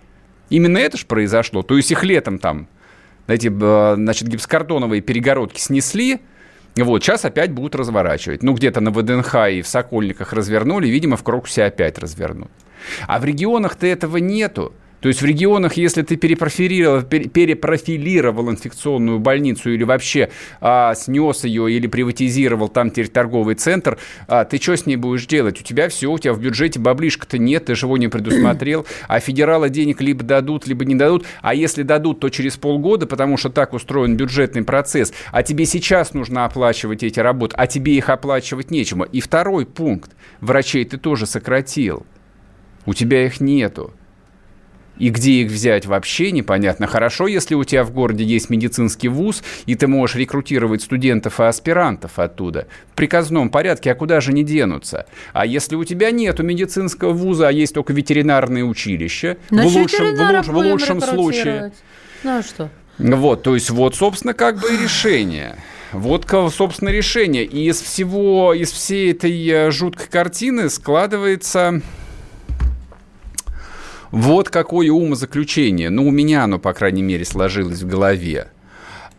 Именно 0.51 0.77
это 0.77 0.97
же 0.97 1.07
произошло. 1.07 1.63
То 1.63 1.75
есть 1.75 1.89
их 1.91 2.03
летом 2.03 2.37
там 2.37 2.67
эти, 3.25 3.47
значит, 3.47 4.27
гипсокартоновые 4.27 5.01
перегородки 5.01 5.59
снесли, 5.59 6.19
вот, 6.75 7.03
сейчас 7.03 7.25
опять 7.25 7.51
будут 7.51 7.75
разворачивать. 7.75 8.43
Ну, 8.43 8.53
где-то 8.53 8.79
на 8.79 8.91
ВДНХ 8.91 9.35
и 9.51 9.61
в 9.61 9.67
Сокольниках 9.67 10.33
развернули, 10.33 10.87
видимо, 10.87 11.17
в 11.17 11.23
Крокусе 11.23 11.65
опять 11.65 11.97
развернут. 11.97 12.51
А 13.07 13.19
в 13.19 13.25
регионах-то 13.25 13.85
этого 13.87 14.17
нету. 14.17 14.73
То 15.01 15.07
есть 15.07 15.21
в 15.21 15.25
регионах, 15.25 15.73
если 15.73 16.01
ты 16.01 16.17
перепрофилировал, 16.17 17.03
перепрофилировал 17.03 18.49
инфекционную 18.51 19.19
больницу 19.19 19.71
или 19.71 19.83
вообще 19.83 20.29
а, 20.59 20.93
снес 20.95 21.43
ее 21.45 21.71
или 21.71 21.87
приватизировал 21.87 22.67
там 22.67 22.89
теперь 22.89 23.07
торговый 23.07 23.55
центр, 23.55 23.97
а, 24.27 24.45
ты 24.45 24.57
что 24.57 24.75
с 24.75 24.85
ней 24.85 24.97
будешь 24.97 25.25
делать? 25.25 25.59
У 25.59 25.63
тебя 25.63 25.89
все, 25.89 26.11
у 26.11 26.19
тебя 26.19 26.33
в 26.33 26.41
бюджете 26.41 26.79
баблишка-то 26.79 27.37
нет, 27.37 27.65
ты 27.65 27.75
же 27.75 27.85
его 27.85 27.97
не 27.97 28.07
предусмотрел, 28.07 28.85
а 29.07 29.19
федералы 29.19 29.69
денег 29.69 30.01
либо 30.01 30.23
дадут, 30.23 30.67
либо 30.67 30.85
не 30.85 30.95
дадут, 30.95 31.25
а 31.41 31.53
если 31.53 31.83
дадут, 31.83 32.19
то 32.19 32.29
через 32.29 32.57
полгода, 32.57 33.05
потому 33.07 33.37
что 33.37 33.49
так 33.49 33.73
устроен 33.73 34.17
бюджетный 34.17 34.63
процесс, 34.63 35.13
а 35.31 35.43
тебе 35.43 35.65
сейчас 35.65 36.13
нужно 36.13 36.45
оплачивать 36.45 37.03
эти 37.03 37.19
работы, 37.19 37.55
а 37.57 37.67
тебе 37.67 37.95
их 37.95 38.09
оплачивать 38.09 38.71
нечему. 38.71 39.05
И 39.05 39.21
второй 39.21 39.65
пункт. 39.65 40.11
Врачей 40.41 40.85
ты 40.85 40.97
тоже 40.97 41.25
сократил. 41.25 42.05
У 42.85 42.93
тебя 42.93 43.25
их 43.25 43.39
нету. 43.39 43.93
И 44.99 45.09
где 45.09 45.31
их 45.41 45.51
взять 45.51 45.85
вообще 45.85 46.31
непонятно. 46.31 46.87
Хорошо, 46.87 47.27
если 47.27 47.55
у 47.55 47.63
тебя 47.63 47.83
в 47.83 47.91
городе 47.91 48.23
есть 48.23 48.49
медицинский 48.49 49.07
вуз, 49.07 49.43
и 49.65 49.75
ты 49.75 49.87
можешь 49.87 50.15
рекрутировать 50.15 50.83
студентов 50.83 51.39
и 51.39 51.43
аспирантов 51.43 52.19
оттуда. 52.19 52.67
В 52.91 52.95
приказном 52.95 53.49
порядке, 53.49 53.91
а 53.91 53.95
куда 53.95 54.21
же 54.21 54.33
не 54.33 54.43
денутся? 54.43 55.05
А 55.33 55.45
если 55.45 55.75
у 55.75 55.83
тебя 55.83 56.11
нет 56.11 56.39
медицинского 56.39 57.13
вуза, 57.13 57.47
а 57.47 57.51
есть 57.51 57.73
только 57.73 57.93
ветеринарное 57.93 58.63
училище, 58.63 59.37
в 59.49 59.65
лучшем, 59.65 60.15
в 60.15 60.19
лучшем, 60.19 60.53
в 60.53 60.57
лучшем 60.57 61.01
случае. 61.01 61.71
Ну 62.23 62.37
а 62.37 62.43
что? 62.43 62.69
Вот, 62.97 63.43
то 63.43 63.55
есть 63.55 63.69
вот, 63.69 63.95
собственно, 63.95 64.33
как 64.33 64.59
бы 64.59 64.67
и 64.73 64.83
решение. 64.83 65.55
Вот, 65.91 66.27
собственно, 66.53 66.89
решение. 66.89 67.45
И 67.45 67.67
из 67.67 67.81
всего, 67.81 68.53
из 68.53 68.71
всей 68.71 69.11
этой 69.11 69.47
э, 69.47 69.71
жуткой 69.71 70.07
картины 70.07 70.69
складывается 70.69 71.81
вот 74.11 74.49
какое 74.49 74.91
умозаключение. 74.91 75.89
Ну, 75.89 76.07
у 76.07 76.11
меня 76.11 76.43
оно, 76.43 76.59
по 76.59 76.73
крайней 76.73 77.03
мере, 77.03 77.25
сложилось 77.25 77.81
в 77.81 77.87
голове. 77.87 78.49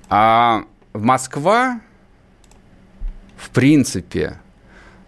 А 0.08 0.64
Москва, 0.92 1.80
в 3.36 3.50
принципе, 3.50 4.40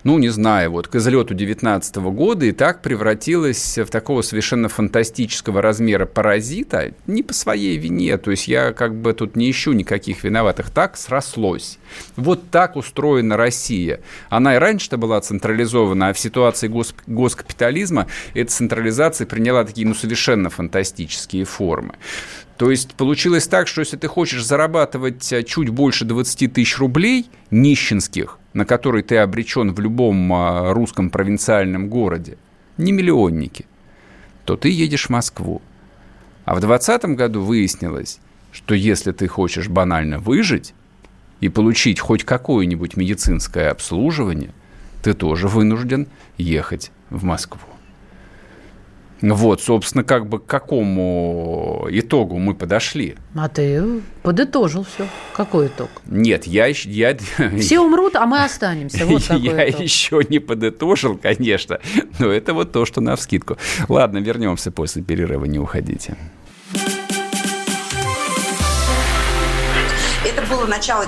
ну, 0.04 0.18
не 0.18 0.28
знаю, 0.28 0.72
вот 0.72 0.88
к 0.88 0.96
излету 0.96 1.34
19 1.34 1.96
года 1.96 2.46
и 2.46 2.52
так 2.52 2.82
превратилась 2.82 3.78
в 3.78 3.86
такого 3.86 4.22
совершенно 4.22 4.68
фантастического 4.68 5.62
размера 5.62 6.06
паразита, 6.06 6.92
не 7.06 7.22
по 7.22 7.32
своей 7.32 7.76
вине, 7.76 8.18
то 8.18 8.30
есть 8.30 8.48
я 8.48 8.72
как 8.72 8.94
бы 8.94 9.12
тут 9.12 9.36
не 9.36 9.50
ищу 9.50 9.72
никаких 9.72 10.24
виноватых, 10.24 10.70
так 10.70 10.96
срослось. 10.96 11.78
Вот 12.16 12.50
так 12.50 12.76
устроена 12.76 13.36
Россия. 13.36 14.00
Она 14.28 14.56
и 14.56 14.58
раньше-то 14.58 14.96
была 14.96 15.20
централизована, 15.20 16.08
а 16.08 16.12
в 16.12 16.18
ситуации 16.18 16.68
гос 16.68 16.94
госкапитализма 17.06 18.08
эта 18.34 18.50
централизация 18.50 19.26
приняла 19.26 19.64
такие, 19.64 19.86
ну, 19.86 19.94
совершенно 19.94 20.50
фантастические 20.50 21.44
формы. 21.44 21.94
То 22.56 22.70
есть 22.70 22.94
получилось 22.94 23.48
так, 23.48 23.66
что 23.66 23.80
если 23.80 23.96
ты 23.96 24.08
хочешь 24.08 24.44
зарабатывать 24.44 25.32
э, 25.32 25.42
чуть 25.42 25.70
больше 25.70 26.04
20 26.04 26.52
тысяч 26.52 26.78
рублей 26.78 27.30
нищенских, 27.50 28.38
на 28.52 28.64
который 28.64 29.02
ты 29.02 29.16
обречен 29.16 29.72
в 29.72 29.80
любом 29.80 30.32
а, 30.32 30.72
русском 30.72 31.10
провинциальном 31.10 31.88
городе, 31.88 32.36
не 32.76 32.92
миллионники, 32.92 33.66
то 34.44 34.56
ты 34.56 34.68
едешь 34.68 35.06
в 35.06 35.10
Москву. 35.10 35.62
А 36.44 36.54
в 36.54 36.60
2020 36.60 37.16
году 37.16 37.42
выяснилось, 37.42 38.18
что 38.52 38.74
если 38.74 39.12
ты 39.12 39.28
хочешь 39.28 39.68
банально 39.68 40.18
выжить 40.18 40.74
и 41.40 41.48
получить 41.48 42.00
хоть 42.00 42.24
какое-нибудь 42.24 42.96
медицинское 42.96 43.70
обслуживание, 43.70 44.52
ты 45.02 45.14
тоже 45.14 45.48
вынужден 45.48 46.06
ехать 46.36 46.92
в 47.10 47.24
Москву. 47.24 47.60
Вот, 49.22 49.62
собственно, 49.62 50.02
как 50.02 50.28
бы 50.28 50.40
к 50.40 50.46
какому 50.46 51.86
итогу 51.90 52.38
мы 52.38 52.54
подошли. 52.54 53.16
А 53.36 53.48
ты 53.48 54.02
подытожил 54.22 54.84
все. 54.84 55.06
Какой 55.32 55.68
итог? 55.68 55.88
Нет, 56.06 56.44
я 56.46 56.66
еще... 56.66 56.90
Я... 56.90 57.16
Все 57.58 57.78
умрут, 57.78 58.16
а 58.16 58.26
мы 58.26 58.42
останемся. 58.42 59.06
Вот 59.06 59.22
я 59.30 59.70
итог. 59.70 59.80
еще 59.80 60.20
не 60.28 60.40
подытожил, 60.40 61.16
конечно, 61.16 61.78
но 62.18 62.28
это 62.28 62.52
вот 62.52 62.72
то, 62.72 62.84
что 62.84 63.00
на 63.00 63.14
вскидку. 63.14 63.56
Ладно, 63.88 64.18
вернемся 64.18 64.72
после 64.72 65.02
перерыва, 65.02 65.44
не 65.44 65.60
уходите. 65.60 66.16
Это 70.24 70.42
было 70.50 70.66
начало. 70.66 71.06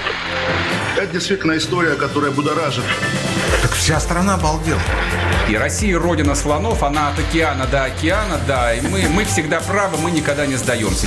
Это 0.96 1.12
действительно 1.12 1.56
история, 1.56 1.94
которая 1.96 2.30
будоражит. 2.30 2.84
Так 3.62 3.72
вся 3.72 3.98
страна 3.98 4.34
обалдела. 4.34 4.80
И 5.48 5.56
Россия 5.56 5.98
родина 5.98 6.34
слонов, 6.34 6.82
она 6.82 7.10
от 7.10 7.18
океана 7.18 7.66
до 7.66 7.84
океана, 7.84 8.40
да, 8.46 8.74
и 8.74 8.80
мы, 8.80 9.08
мы 9.08 9.24
всегда 9.24 9.60
правы, 9.60 9.98
мы 9.98 10.10
никогда 10.10 10.46
не 10.46 10.56
сдаемся. 10.56 11.06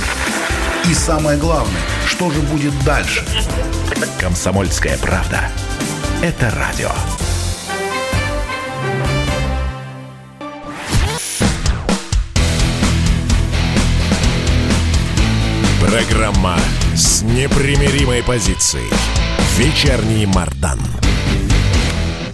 И 0.88 0.94
самое 0.94 1.36
главное, 1.38 1.80
что 2.06 2.30
же 2.30 2.40
будет 2.40 2.72
дальше? 2.84 3.24
Комсомольская 4.20 4.96
правда. 4.98 5.50
Это 6.22 6.50
радио. 6.50 6.90
Программа 15.80 16.56
с 16.94 17.22
непримиримой 17.22 18.22
позицией. 18.22 18.90
Вечерний 19.56 20.26
Мардан. 20.26 20.80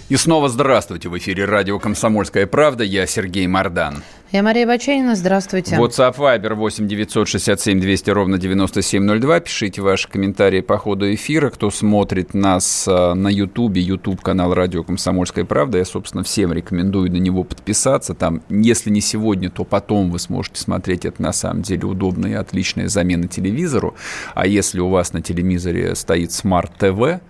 И 0.07 0.17
снова 0.17 0.49
здравствуйте. 0.49 1.09
В 1.09 1.17
эфире 1.17 1.45
радио 1.45 1.79
«Комсомольская 1.79 2.45
правда». 2.45 2.83
Я 2.83 3.07
Сергей 3.07 3.47
Мордан. 3.47 4.03
Я 4.31 4.43
Мария 4.43 4.67
Баченина. 4.67 5.15
Здравствуйте. 5.15 5.77
WhatsApp 5.77 6.17
Viber 6.17 6.53
8 6.53 6.87
967 6.87 7.79
200 7.79 8.09
ровно 8.11 8.37
9702. 8.37 9.39
Пишите 9.39 9.81
ваши 9.81 10.07
комментарии 10.07 10.61
по 10.61 10.77
ходу 10.77 11.11
эфира. 11.11 11.49
Кто 11.49 11.71
смотрит 11.71 12.35
нас 12.35 12.85
а, 12.87 13.15
на 13.15 13.29
YouTube, 13.29 13.77
YouTube 13.77 14.21
канал 14.21 14.53
радио 14.53 14.83
«Комсомольская 14.83 15.43
правда». 15.43 15.79
Я, 15.79 15.85
собственно, 15.85 16.23
всем 16.23 16.53
рекомендую 16.53 17.11
на 17.11 17.17
него 17.17 17.43
подписаться. 17.43 18.13
Там, 18.13 18.43
если 18.49 18.91
не 18.91 19.01
сегодня, 19.01 19.49
то 19.49 19.63
потом 19.63 20.11
вы 20.11 20.19
сможете 20.19 20.61
смотреть. 20.61 21.05
Это 21.05 21.19
на 21.19 21.33
самом 21.33 21.63
деле 21.63 21.85
удобная 21.85 22.29
и 22.29 22.35
отличная 22.35 22.89
замена 22.89 23.27
телевизору. 23.27 23.95
А 24.35 24.45
если 24.45 24.79
у 24.81 24.89
вас 24.89 25.13
на 25.13 25.23
телевизоре 25.23 25.95
стоит 25.95 26.29
Smart 26.29 26.73
TV, 26.77 27.21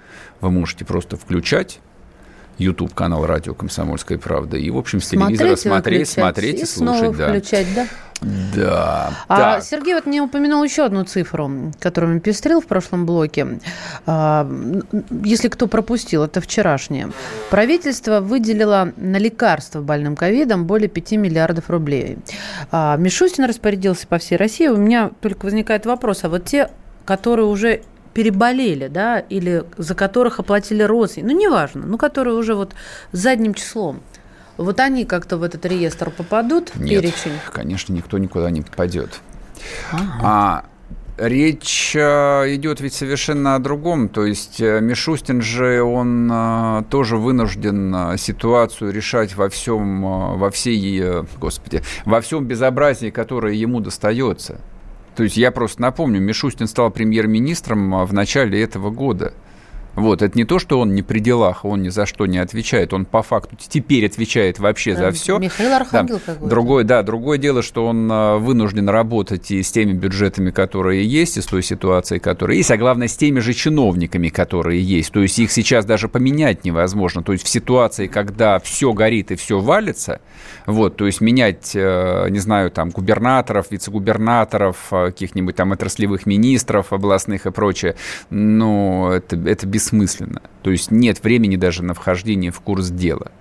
вы 0.41 0.51
можете 0.51 0.83
просто 0.83 1.15
включать 1.15 1.79
YouTube 2.57 2.93
канал 2.93 3.25
Радио 3.25 3.53
Комсомольская 3.53 4.17
правда. 4.17 4.57
И, 4.57 4.69
в 4.69 4.77
общем, 4.77 5.01
с 5.01 5.09
телевизора 5.09 5.55
смотреть, 5.55 6.09
смотреть 6.09 6.59
и, 6.59 6.63
и 6.63 6.65
слушать. 6.65 7.17
Да. 7.17 7.29
включать, 7.29 7.67
да? 7.75 7.87
Да. 8.21 9.13
А 9.27 9.37
так. 9.37 9.63
Сергей 9.63 9.93
вот 9.93 10.05
не 10.05 10.21
упомянул 10.21 10.63
еще 10.63 10.85
одну 10.85 11.03
цифру, 11.03 11.71
которую 11.79 12.15
он 12.15 12.19
пестрил 12.21 12.61
в 12.61 12.65
прошлом 12.65 13.05
блоке. 13.05 13.59
А, 14.05 14.49
если 15.23 15.49
кто 15.49 15.67
пропустил, 15.67 16.23
это 16.23 16.39
вчерашнее. 16.41 17.11
Правительство 17.49 18.21
выделило 18.21 18.93
на 18.95 19.17
лекарства 19.17 19.81
больным 19.81 20.15
ковидом 20.15 20.65
более 20.65 20.87
5 20.87 21.11
миллиардов 21.13 21.69
рублей. 21.69 22.17
А, 22.71 22.95
Мишустин 22.97 23.43
распорядился 23.45 24.07
по 24.07 24.17
всей 24.17 24.37
России. 24.37 24.67
У 24.67 24.77
меня 24.77 25.11
только 25.21 25.45
возникает 25.45 25.85
вопрос, 25.85 26.23
а 26.23 26.29
вот 26.29 26.45
те, 26.45 26.69
которые 27.05 27.47
уже 27.47 27.81
переболели, 28.15 28.87
да, 28.87 29.19
или 29.19 29.65
за 29.77 29.93
которых 29.93 30.39
оплатили 30.39 30.81
родственники, 30.83 31.33
ну, 31.33 31.37
неважно, 31.39 31.85
ну, 31.85 31.97
которые 31.97 32.35
уже 32.35 32.55
вот 32.55 32.73
задним 33.11 33.53
числом. 33.53 34.01
Вот 34.55 34.79
они 34.79 35.03
как-то 35.03 35.37
в 35.37 35.43
этот 35.43 35.65
реестр 35.65 36.11
попадут, 36.11 36.73
Нет, 36.77 37.01
перечень? 37.01 37.33
конечно, 37.51 37.91
никто 37.91 38.17
никуда 38.17 38.49
не 38.51 38.61
попадет. 38.61 39.19
Ага. 39.91 40.19
А 40.23 40.65
речь 41.17 41.93
э, 41.93 42.55
идет 42.55 42.79
ведь 42.79 42.93
совершенно 42.93 43.55
о 43.55 43.59
другом. 43.59 44.07
То 44.07 44.25
есть 44.25 44.61
э, 44.61 44.79
Мишустин 44.79 45.41
же, 45.41 45.83
он 45.83 46.31
э, 46.31 46.83
тоже 46.89 47.17
вынужден 47.17 48.17
ситуацию 48.17 48.93
решать 48.93 49.35
во 49.35 49.49
всем, 49.49 50.37
во 50.37 50.49
всей, 50.51 51.21
господи, 51.37 51.83
во 52.05 52.21
всем 52.21 52.45
безобразии, 52.45 53.09
которое 53.09 53.55
ему 53.55 53.81
достается. 53.81 54.61
То 55.15 55.23
есть 55.23 55.37
я 55.37 55.51
просто 55.51 55.81
напомню, 55.81 56.19
Мишустин 56.19 56.67
стал 56.67 56.91
премьер-министром 56.91 57.95
а, 57.95 58.05
в 58.05 58.13
начале 58.13 58.61
этого 58.61 58.89
года. 58.89 59.33
Вот, 59.95 60.21
это 60.21 60.37
не 60.37 60.43
то, 60.43 60.59
что 60.59 60.79
он 60.79 60.93
не 60.93 61.01
при 61.01 61.19
делах, 61.19 61.63
он 61.63 61.81
ни 61.81 61.89
за 61.89 62.05
что 62.05 62.25
не 62.25 62.37
отвечает, 62.37 62.93
он 62.93 63.05
по 63.05 63.23
факту 63.23 63.55
теперь 63.57 64.05
отвечает 64.05 64.59
вообще 64.59 64.95
за 64.95 65.11
все. 65.11 65.37
Михаил 65.37 65.73
Архангел 65.73 66.15
да. 66.17 66.33
какой-то. 66.33 66.49
Другое, 66.49 66.83
да, 66.83 67.03
другое 67.03 67.37
дело, 67.37 67.61
что 67.61 67.85
он 67.85 68.09
а, 68.11 68.37
вынужден 68.37 68.89
работать 68.89 69.51
и 69.51 69.63
с 69.63 69.71
теми 69.71 69.93
бюджетами, 69.93 70.51
которые 70.51 71.05
есть, 71.05 71.37
и 71.37 71.41
с 71.41 71.45
той 71.45 71.63
ситуацией, 71.63 72.19
которая 72.19 72.57
есть, 72.57 72.71
а 72.71 72.77
главное, 72.77 73.07
с 73.07 73.15
теми 73.15 73.39
же 73.39 73.53
чиновниками, 73.53 74.29
которые 74.29 74.81
есть. 74.81 75.11
То 75.11 75.21
есть 75.21 75.39
их 75.39 75.51
сейчас 75.51 75.85
даже 75.85 76.09
поменять 76.09 76.65
невозможно. 76.65 77.23
То 77.23 77.31
есть 77.31 77.45
в 77.45 77.49
ситуации, 77.49 78.07
когда 78.07 78.59
все 78.59 78.91
горит 78.93 79.31
и 79.31 79.35
все 79.35 79.59
валится, 79.59 80.19
вот, 80.65 80.97
то 80.97 81.05
есть 81.05 81.21
менять, 81.21 81.71
э, 81.73 82.27
не 82.29 82.39
знаю, 82.39 82.69
там, 82.71 82.89
губернаторов, 82.89 83.71
вице-губернаторов, 83.71 84.77
э, 84.91 85.05
каких-нибудь 85.07 85.55
там 85.55 85.71
отраслевых 85.71 86.25
министров 86.25 86.91
областных 86.91 87.45
и 87.45 87.51
прочее, 87.51 87.95
ну, 88.29 89.09
это, 89.09 89.37
это 89.37 89.65
без 89.65 89.84
бессмысленно. 89.85 90.41
То 90.63 90.71
есть 90.71 90.91
нет 90.91 91.23
времени 91.23 91.55
даже 91.55 91.83
на 91.83 91.93
вхождение 91.93 92.51
в 92.51 92.59
курс 92.59 92.89
дела. 92.89 93.31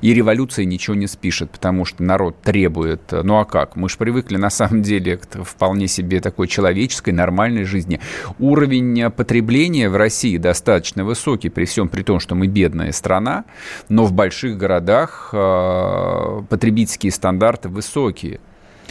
И 0.00 0.12
революция 0.12 0.64
ничего 0.64 0.96
не 0.96 1.06
спишет, 1.06 1.50
потому 1.50 1.84
что 1.84 2.02
народ 2.02 2.42
требует. 2.42 3.12
Ну 3.12 3.38
а 3.38 3.44
как? 3.44 3.76
Мы 3.76 3.88
же 3.88 3.96
привыкли 3.96 4.36
на 4.36 4.50
самом 4.50 4.82
деле 4.82 5.18
к 5.18 5.44
вполне 5.44 5.86
себе 5.86 6.20
такой 6.20 6.48
человеческой, 6.48 7.10
нормальной 7.10 7.64
жизни. 7.64 8.00
Уровень 8.40 9.10
потребления 9.12 9.88
в 9.88 9.96
России 9.96 10.36
достаточно 10.36 11.04
высокий, 11.04 11.48
при 11.48 11.64
всем 11.64 11.88
при 11.88 12.02
том, 12.02 12.18
что 12.18 12.34
мы 12.34 12.48
бедная 12.48 12.90
страна, 12.90 13.44
но 13.88 14.04
в 14.04 14.12
больших 14.12 14.58
городах 14.58 15.30
э, 15.32 16.42
потребительские 16.48 17.12
стандарты 17.12 17.68
высокие. 17.68 18.40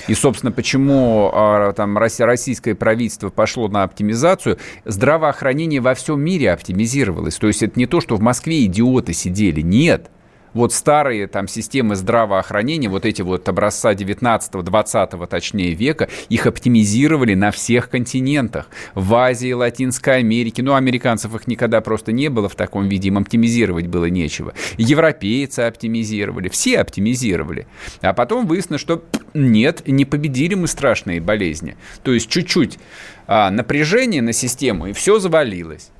И, 0.07 0.13
собственно, 0.13 0.51
почему 0.51 1.29
а, 1.33 1.73
там 1.73 1.97
российское 1.97 2.75
правительство 2.75 3.29
пошло 3.29 3.67
на 3.67 3.83
оптимизацию, 3.83 4.57
здравоохранение 4.85 5.81
во 5.81 5.93
всем 5.93 6.21
мире 6.21 6.51
оптимизировалось. 6.51 7.35
То 7.35 7.47
есть 7.47 7.63
это 7.63 7.79
не 7.79 7.85
то, 7.85 8.01
что 8.01 8.15
в 8.15 8.21
Москве 8.21 8.65
идиоты 8.65 9.13
сидели, 9.13 9.62
нет. 9.62 10.09
Вот 10.53 10.71
старые 10.71 11.27
там 11.27 11.47
системы 11.47 11.95
здравоохранения, 11.95 12.88
вот 12.88 13.05
эти 13.05 13.21
вот 13.21 13.50
образца 13.50 13.93
19-20 13.93 15.27
точнее 15.27 15.73
века, 15.73 16.09
их 16.29 16.45
оптимизировали 16.45 17.33
на 17.33 17.51
всех 17.51 17.89
континентах. 17.89 18.69
В 18.93 19.15
Азии, 19.15 19.51
Латинской 19.51 20.17
Америке. 20.17 20.62
Ну, 20.62 20.75
американцев 20.75 21.33
их 21.33 21.47
никогда 21.47 21.81
просто 21.81 22.12
не 22.12 22.29
было 22.29 22.50
в 22.50 22.55
таком 22.55 22.88
виде, 22.88 23.07
им 23.07 23.17
оптимизировать 23.17 23.88
было 23.88 24.05
нечего. 24.05 24.53
Европейцы 24.77 25.62
оптимизировали, 25.62 26.50
все 26.50 26.79
оптимизировали. 26.79 27.67
А 28.01 28.13
потом 28.13 28.45
выяснилось, 28.45 28.81
что 28.81 29.03
нет, 29.33 29.87
не 29.87 30.05
победили 30.05 30.55
мы 30.55 30.67
страшные 30.67 31.21
болезни. 31.21 31.75
То 32.03 32.13
есть 32.13 32.29
чуть-чуть 32.29 32.79
а, 33.27 33.49
напряжение 33.49 34.21
на 34.21 34.33
систему, 34.33 34.87
и 34.87 34.93
все 34.93 35.19
завалилось. 35.19 35.91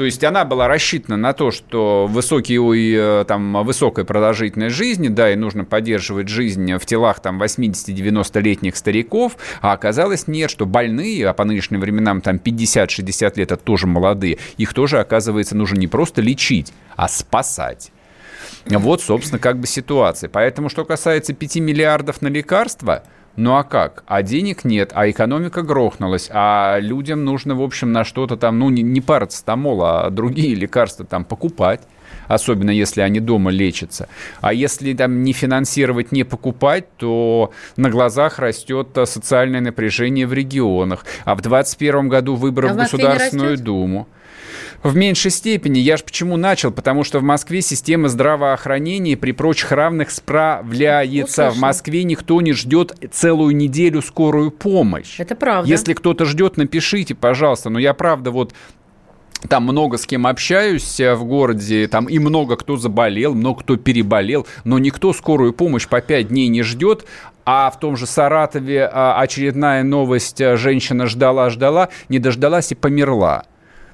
То 0.00 0.04
есть 0.06 0.24
она 0.24 0.46
была 0.46 0.66
рассчитана 0.66 1.18
на 1.18 1.34
то, 1.34 1.50
что 1.50 2.06
высокий, 2.08 2.58
э, 2.96 3.24
там, 3.26 3.62
высокая 3.64 4.06
продолжительность 4.06 4.74
жизни, 4.74 5.08
да, 5.08 5.30
и 5.30 5.36
нужно 5.36 5.66
поддерживать 5.66 6.28
жизнь 6.28 6.72
в 6.78 6.86
телах 6.86 7.20
там 7.20 7.42
80-90-летних 7.42 8.76
стариков, 8.76 9.36
а 9.60 9.74
оказалось 9.74 10.26
нет, 10.26 10.50
что 10.50 10.64
больные, 10.64 11.28
а 11.28 11.34
по 11.34 11.44
нынешним 11.44 11.80
временам 11.80 12.22
там 12.22 12.36
50-60 12.36 13.22
лет, 13.36 13.52
это 13.52 13.56
тоже 13.58 13.86
молодые, 13.86 14.38
их 14.56 14.72
тоже, 14.72 15.00
оказывается, 15.00 15.54
нужно 15.54 15.76
не 15.76 15.86
просто 15.86 16.22
лечить, 16.22 16.72
а 16.96 17.06
спасать. 17.06 17.92
Вот, 18.66 19.02
собственно, 19.02 19.38
как 19.38 19.58
бы 19.58 19.66
ситуация. 19.66 20.28
Поэтому, 20.28 20.68
что 20.68 20.84
касается 20.84 21.32
5 21.32 21.56
миллиардов 21.56 22.22
на 22.22 22.28
лекарства– 22.28 23.02
ну 23.36 23.56
а 23.56 23.64
как? 23.64 24.02
А 24.06 24.22
денег 24.22 24.64
нет, 24.64 24.90
а 24.94 25.08
экономика 25.08 25.62
грохнулась, 25.62 26.28
а 26.32 26.78
людям 26.80 27.24
нужно, 27.24 27.54
в 27.54 27.62
общем, 27.62 27.92
на 27.92 28.04
что-то 28.04 28.36
там, 28.36 28.58
ну, 28.58 28.70
не, 28.70 28.82
не 28.82 29.00
парацетамол, 29.00 29.82
а 29.84 30.10
другие 30.10 30.54
лекарства 30.54 31.06
там 31.06 31.24
покупать 31.24 31.80
особенно 32.26 32.70
если 32.70 33.00
они 33.00 33.18
дома 33.18 33.50
лечатся. 33.50 34.08
А 34.40 34.52
если 34.52 34.92
там 34.94 35.24
не 35.24 35.32
финансировать, 35.32 36.12
не 36.12 36.22
покупать, 36.22 36.84
то 36.96 37.52
на 37.76 37.90
глазах 37.90 38.38
растет 38.38 38.96
социальное 39.04 39.60
напряжение 39.60 40.28
в 40.28 40.32
регионах. 40.32 41.04
А 41.24 41.34
в 41.34 41.40
2021 41.40 42.08
году 42.08 42.36
выборы 42.36 42.68
а 42.68 42.74
в 42.74 42.76
Государственную 42.76 43.58
Думу. 43.58 44.06
В 44.82 44.96
меньшей 44.96 45.30
степени. 45.30 45.78
Я 45.78 45.98
же 45.98 46.04
почему 46.04 46.38
начал? 46.38 46.70
Потому 46.70 47.04
что 47.04 47.18
в 47.18 47.22
Москве 47.22 47.60
система 47.60 48.08
здравоохранения 48.08 49.16
при 49.16 49.32
прочих 49.32 49.72
равных 49.72 50.10
справляется. 50.10 51.48
Услышал. 51.48 51.58
В 51.58 51.60
Москве 51.60 52.04
никто 52.04 52.40
не 52.40 52.52
ждет 52.52 52.96
целую 53.12 53.54
неделю 53.54 54.00
скорую 54.00 54.50
помощь. 54.50 55.20
Это 55.20 55.34
правда. 55.34 55.68
Если 55.68 55.92
кто-то 55.92 56.24
ждет, 56.24 56.56
напишите, 56.56 57.14
пожалуйста. 57.14 57.68
Но 57.68 57.78
я 57.78 57.92
правда 57.92 58.30
вот 58.30 58.54
там 59.48 59.64
много 59.64 59.98
с 59.98 60.06
кем 60.06 60.26
общаюсь 60.26 61.00
э, 61.00 61.14
в 61.14 61.24
городе, 61.24 61.88
там 61.88 62.06
и 62.06 62.18
много 62.18 62.56
кто 62.56 62.76
заболел, 62.76 63.34
много 63.34 63.60
кто 63.60 63.76
переболел, 63.76 64.46
но 64.64 64.78
никто 64.78 65.12
скорую 65.14 65.54
помощь 65.54 65.88
по 65.88 66.02
пять 66.02 66.28
дней 66.28 66.48
не 66.48 66.62
ждет, 66.62 67.06
а 67.46 67.70
в 67.70 67.80
том 67.80 67.96
же 67.96 68.06
Саратове 68.06 68.84
а, 68.84 69.18
очередная 69.18 69.82
новость, 69.82 70.40
э, 70.42 70.56
женщина 70.56 71.06
ждала-ждала, 71.06 71.88
не 72.10 72.18
дождалась 72.18 72.70
и 72.72 72.74
померла. 72.74 73.44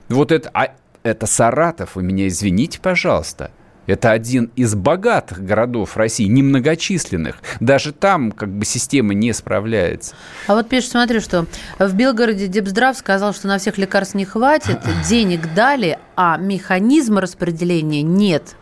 Вот 0.09 0.33
это, 0.33 0.51
а 0.55 0.73
это 1.03 1.27
Саратов, 1.27 1.97
вы 1.97 2.03
меня 2.03 2.29
извините, 2.29 2.81
пожалуйста. 2.81 3.51
Это 3.87 4.11
один 4.11 4.51
из 4.57 4.75
богатых 4.75 5.45
городов 5.45 5.97
России, 5.97 6.27
немногочисленных. 6.27 7.37
Даже 7.61 7.93
там 7.93 8.33
как 8.33 8.49
бы 8.49 8.65
система 8.65 9.15
не 9.15 9.33
справляется. 9.33 10.15
А 10.49 10.55
вот 10.55 10.69
пишет, 10.69 10.91
смотри, 10.91 11.21
что 11.21 11.47
в 11.79 11.95
Белгороде 11.95 12.49
Депздрав 12.49 12.97
сказал, 12.97 13.33
что 13.33 13.47
на 13.47 13.59
всех 13.59 13.79
лекарств 13.79 14.15
не 14.17 14.25
хватит, 14.25 14.81
денег 15.09 15.55
дали, 15.55 15.99
а 16.17 16.37
механизма 16.37 17.21
распределения 17.21 18.03
нет. 18.03 18.57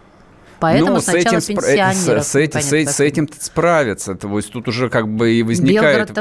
Поэтому 0.60 0.94
ну, 0.94 1.00
сначала 1.00 1.40
с 1.40 1.48
этим, 1.48 1.56
пенсионеров. 1.56 2.24
С, 2.24 2.34
с, 2.34 2.34
с, 2.34 2.94
с 2.96 3.00
этим 3.00 3.28
справиться. 3.38 4.14
То 4.14 4.34
есть 4.36 4.52
тут 4.52 4.68
уже 4.68 4.88
как 4.88 5.08
бы 5.08 5.32
и 5.32 5.42
возникает... 5.42 6.12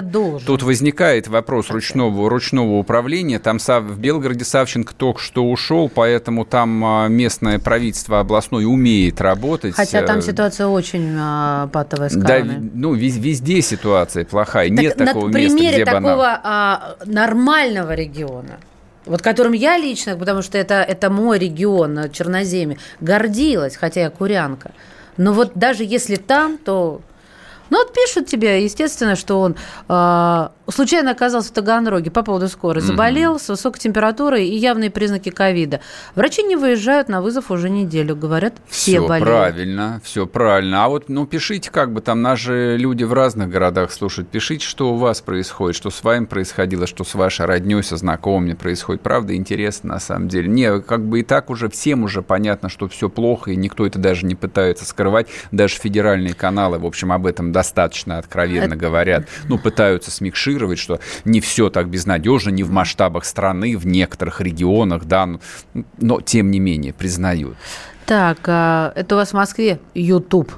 Тут 0.45 0.63
возникает 0.63 1.27
вопрос 1.27 1.69
ручного, 1.69 2.29
ручного 2.29 2.77
управления. 2.77 3.39
Там 3.39 3.59
в 3.59 3.99
Белгороде 3.99 4.45
Савченко 4.45 4.93
только 4.95 5.19
что 5.19 5.45
ушел, 5.45 5.89
поэтому 5.93 6.45
там 6.45 6.83
а, 6.85 7.07
местное 7.07 7.59
правительство 7.59 8.19
областное 8.19 8.65
умеет 8.65 9.21
работать. 9.21 9.75
Хотя 9.75 10.01
там 10.03 10.19
э, 10.19 10.21
ситуация 10.21 10.67
очень 10.67 11.15
а, 11.17 11.67
патовая 11.67 12.09
с 12.09 12.13
Да, 12.13 12.43
ну 12.73 12.93
везде 12.93 13.61
ситуация 13.61 14.25
плохая. 14.25 14.69
Так 14.69 14.77
Нет 14.77 14.98
такого 14.98 15.27
места, 15.27 15.37
где 15.37 15.48
бы 15.48 15.51
На 15.51 15.57
примере 15.57 15.85
такого 15.85 16.41
а, 16.43 16.96
нормального 17.05 17.93
региона, 17.93 18.59
вот 19.05 19.22
которым 19.22 19.53
я 19.53 19.77
лично, 19.77 20.16
потому 20.16 20.42
что 20.42 20.57
это, 20.57 20.75
это 20.75 21.09
мой 21.09 21.39
регион, 21.39 22.09
Черноземье, 22.11 22.77
гордилась, 23.00 23.75
хотя 23.75 24.01
я 24.01 24.09
курянка. 24.09 24.72
Но 25.18 25.33
вот 25.33 25.51
даже 25.55 25.83
если 25.83 26.16
там, 26.16 26.57
то 26.57 27.01
ну, 27.70 27.79
вот 27.79 27.94
пишут 27.94 28.27
тебе, 28.27 28.63
естественно, 28.63 29.16
что 29.16 29.39
он 29.39 29.55
э, 29.89 30.48
случайно 30.71 31.11
оказался 31.11 31.49
в 31.49 31.53
Таганроге 31.53 32.11
по 32.11 32.23
поводу 32.23 32.47
скорой. 32.47 32.81
Заболел 32.81 33.39
с 33.39 33.49
высокой 33.49 33.79
температурой 33.79 34.47
и 34.47 34.55
явные 34.55 34.89
признаки 34.89 35.29
ковида. 35.29 35.81
Врачи 36.15 36.43
не 36.43 36.55
выезжают 36.55 37.09
на 37.09 37.21
вызов 37.21 37.51
уже 37.51 37.69
неделю, 37.69 38.15
говорят, 38.15 38.55
все, 38.67 38.99
все 38.99 39.07
болеют. 39.07 39.27
правильно, 39.27 40.01
все 40.03 40.25
правильно. 40.25 40.85
А 40.85 40.89
вот, 40.89 41.09
ну, 41.09 41.25
пишите, 41.25 41.69
как 41.71 41.91
бы 41.91 42.01
там 42.01 42.21
наши 42.21 42.77
люди 42.77 43.03
в 43.03 43.13
разных 43.13 43.49
городах 43.49 43.91
слушают. 43.91 44.29
Пишите, 44.29 44.65
что 44.65 44.93
у 44.93 44.95
вас 44.95 45.21
происходит, 45.21 45.75
что 45.75 45.89
с 45.89 46.03
вами 46.03 46.25
происходило, 46.25 46.87
что 46.87 47.03
с 47.03 47.13
вашей 47.15 47.45
родней, 47.45 47.83
со 47.83 47.97
знакомыми 47.97 48.53
происходит. 48.53 49.01
Правда, 49.01 49.35
интересно 49.35 49.93
на 49.93 49.99
самом 49.99 50.27
деле. 50.27 50.47
Не, 50.47 50.79
как 50.81 51.05
бы 51.05 51.21
и 51.21 51.23
так 51.23 51.49
уже 51.49 51.69
всем 51.69 52.03
уже 52.03 52.21
понятно, 52.21 52.69
что 52.69 52.87
все 52.87 53.09
плохо, 53.09 53.51
и 53.51 53.55
никто 53.55 53.85
это 53.85 53.99
даже 53.99 54.25
не 54.25 54.35
пытается 54.35 54.85
скрывать. 54.85 55.27
Даже 55.51 55.75
федеральные 55.75 56.33
каналы, 56.33 56.79
в 56.79 56.85
общем, 56.85 57.11
об 57.11 57.25
этом 57.25 57.51
достаточно 57.51 58.17
откровенно 58.17 58.75
говорят, 58.75 59.27
ну, 59.49 59.57
пытаются 59.57 60.11
смикшировать, 60.53 60.79
что 60.79 61.00
не 61.25 61.39
все 61.42 61.70
так 61.70 61.89
безнадежно, 61.89 62.50
не 62.50 62.63
в 62.63 62.72
масштабах 62.72 63.25
страны, 63.25 63.77
в 63.77 63.85
некоторых 63.85 64.42
регионах, 64.42 65.05
да, 65.05 65.25
но, 65.25 65.39
но 66.00 66.22
тем 66.22 66.51
не 66.51 66.59
менее 66.59 66.94
признают. 66.94 67.55
Так, 68.05 68.39
а, 68.48 68.92
это 68.96 69.16
у 69.16 69.18
вас 69.18 69.29
в 69.29 69.33
Москве 69.33 69.79
YouTube, 69.94 70.51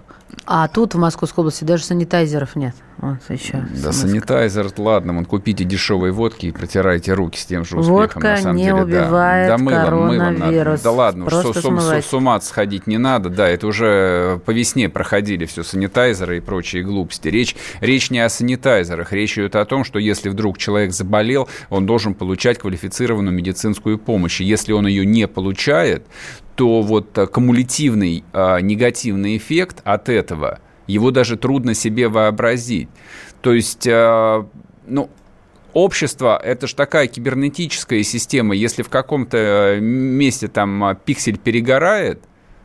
а 0.45 0.67
тут 0.67 0.95
в 0.95 0.97
Московской 0.97 1.41
области 1.41 1.63
даже 1.63 1.83
санитайзеров 1.83 2.55
нет. 2.55 2.75
Вот 2.97 3.17
еще. 3.29 3.63
Да, 3.83 3.91
санитайзер, 3.91 4.71
ладно, 4.77 5.13
вон 5.13 5.25
купите 5.25 5.65
дешевые 5.65 6.13
водки 6.13 6.47
и 6.47 6.51
протирайте 6.51 7.13
руки 7.13 7.37
с 7.37 7.45
тем 7.45 7.65
же 7.65 7.77
успехом. 7.77 7.95
Водка 7.95 8.19
на 8.19 8.37
самом 8.37 8.55
не 8.55 8.63
деле, 8.63 8.83
убивает 8.83 9.49
да. 9.49 9.57
Да, 9.57 9.63
мылом, 9.63 10.17
коронавирус. 10.17 10.81
Да 10.81 10.91
ладно, 10.91 11.25
Просто 11.25 11.53
с, 11.53 11.63
с, 11.63 12.05
с 12.05 12.13
ума 12.13 12.39
сходить 12.39 12.87
не 12.87 12.97
надо, 12.97 13.29
да, 13.29 13.49
это 13.49 13.67
уже 13.67 14.39
по 14.45 14.51
весне 14.51 14.87
проходили 14.87 15.45
все 15.45 15.63
санитайзеры 15.63 16.37
и 16.37 16.39
прочие 16.39 16.83
глупости. 16.83 17.27
Речь, 17.27 17.55
речь 17.81 18.09
не 18.11 18.19
о 18.19 18.29
санитайзерах, 18.29 19.11
речь 19.11 19.37
идет 19.37 19.55
о 19.57 19.65
том, 19.65 19.83
что 19.83 19.99
если 19.99 20.29
вдруг 20.29 20.57
человек 20.57 20.93
заболел, 20.93 21.49
он 21.69 21.85
должен 21.85 22.13
получать 22.13 22.59
квалифицированную 22.59 23.35
медицинскую 23.35 23.97
помощь. 23.97 24.39
И 24.39 24.45
если 24.45 24.71
он 24.71 24.87
ее 24.87 25.05
не 25.05 25.27
получает, 25.27 26.05
то 26.55 26.81
вот 26.81 27.17
кумулятивный 27.33 28.23
а, 28.31 28.59
негативный 28.59 29.35
эффект 29.35 29.81
от 29.83 30.07
этого– 30.07 30.59
его 30.87 31.11
даже 31.11 31.37
трудно 31.37 31.73
себе 31.73 32.07
вообразить. 32.07 32.89
То 33.41 33.53
есть, 33.53 33.85
э, 33.87 34.43
ну, 34.87 35.09
общество– 35.73 36.39
это 36.43 36.67
же 36.67 36.75
такая 36.75 37.07
кибернетическая 37.07 38.03
система. 38.03 38.55
Если 38.55 38.81
в 38.81 38.89
каком-то 38.89 39.37
э, 39.37 39.79
месте 39.79 40.47
там 40.47 40.83
э, 40.83 40.95
пиксель 41.05 41.37
перегорает, 41.37 42.21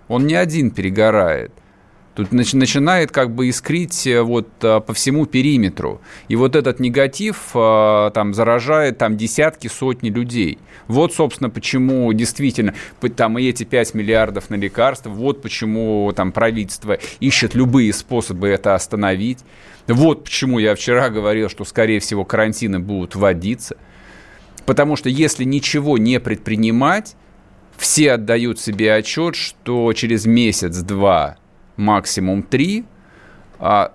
он 0.08 0.26
не 0.26 0.34
один 0.34 0.70
перегорает. 0.70 1.52
Тут 2.14 2.32
начинает 2.32 3.12
как 3.12 3.32
бы 3.32 3.48
искрить 3.48 4.06
э, 4.06 4.20
вот 4.22 4.48
э, 4.62 4.80
по 4.80 4.92
всему 4.92 5.26
периметру. 5.26 6.00
И 6.26 6.34
вот 6.34 6.56
этот 6.56 6.80
негатив 6.80 7.50
э, 7.54 8.10
там 8.12 8.34
заражает 8.34 8.98
там 8.98 9.16
десятки, 9.16 9.68
сотни 9.68 10.10
людей. 10.10 10.58
Вот, 10.88 11.14
собственно, 11.14 11.50
почему 11.50 12.12
действительно 12.12 12.74
там 13.16 13.38
и 13.38 13.44
эти 13.44 13.62
5 13.62 13.94
миллиардов 13.94 14.50
на 14.50 14.56
лекарства, 14.56 15.10
вот 15.10 15.40
почему 15.40 16.12
там 16.14 16.32
правительство 16.32 16.98
ищет 17.20 17.54
любые 17.54 17.92
способы 17.92 18.48
это 18.48 18.74
остановить. 18.74 19.38
Вот 19.86 20.24
почему 20.24 20.58
я 20.58 20.74
вчера 20.74 21.10
говорил, 21.10 21.48
что, 21.48 21.64
скорее 21.64 22.00
всего, 22.00 22.24
карантины 22.24 22.80
будут 22.80 23.14
вводиться. 23.14 23.76
Потому 24.66 24.96
что 24.96 25.08
если 25.08 25.44
ничего 25.44 25.96
не 25.96 26.18
предпринимать, 26.18 27.14
все 27.76 28.12
отдают 28.12 28.60
себе 28.60 28.92
отчет, 28.92 29.36
что 29.36 29.92
через 29.92 30.26
месяц-два 30.26 31.39
максимум 31.80 32.42
3, 32.42 32.84
а 33.58 33.92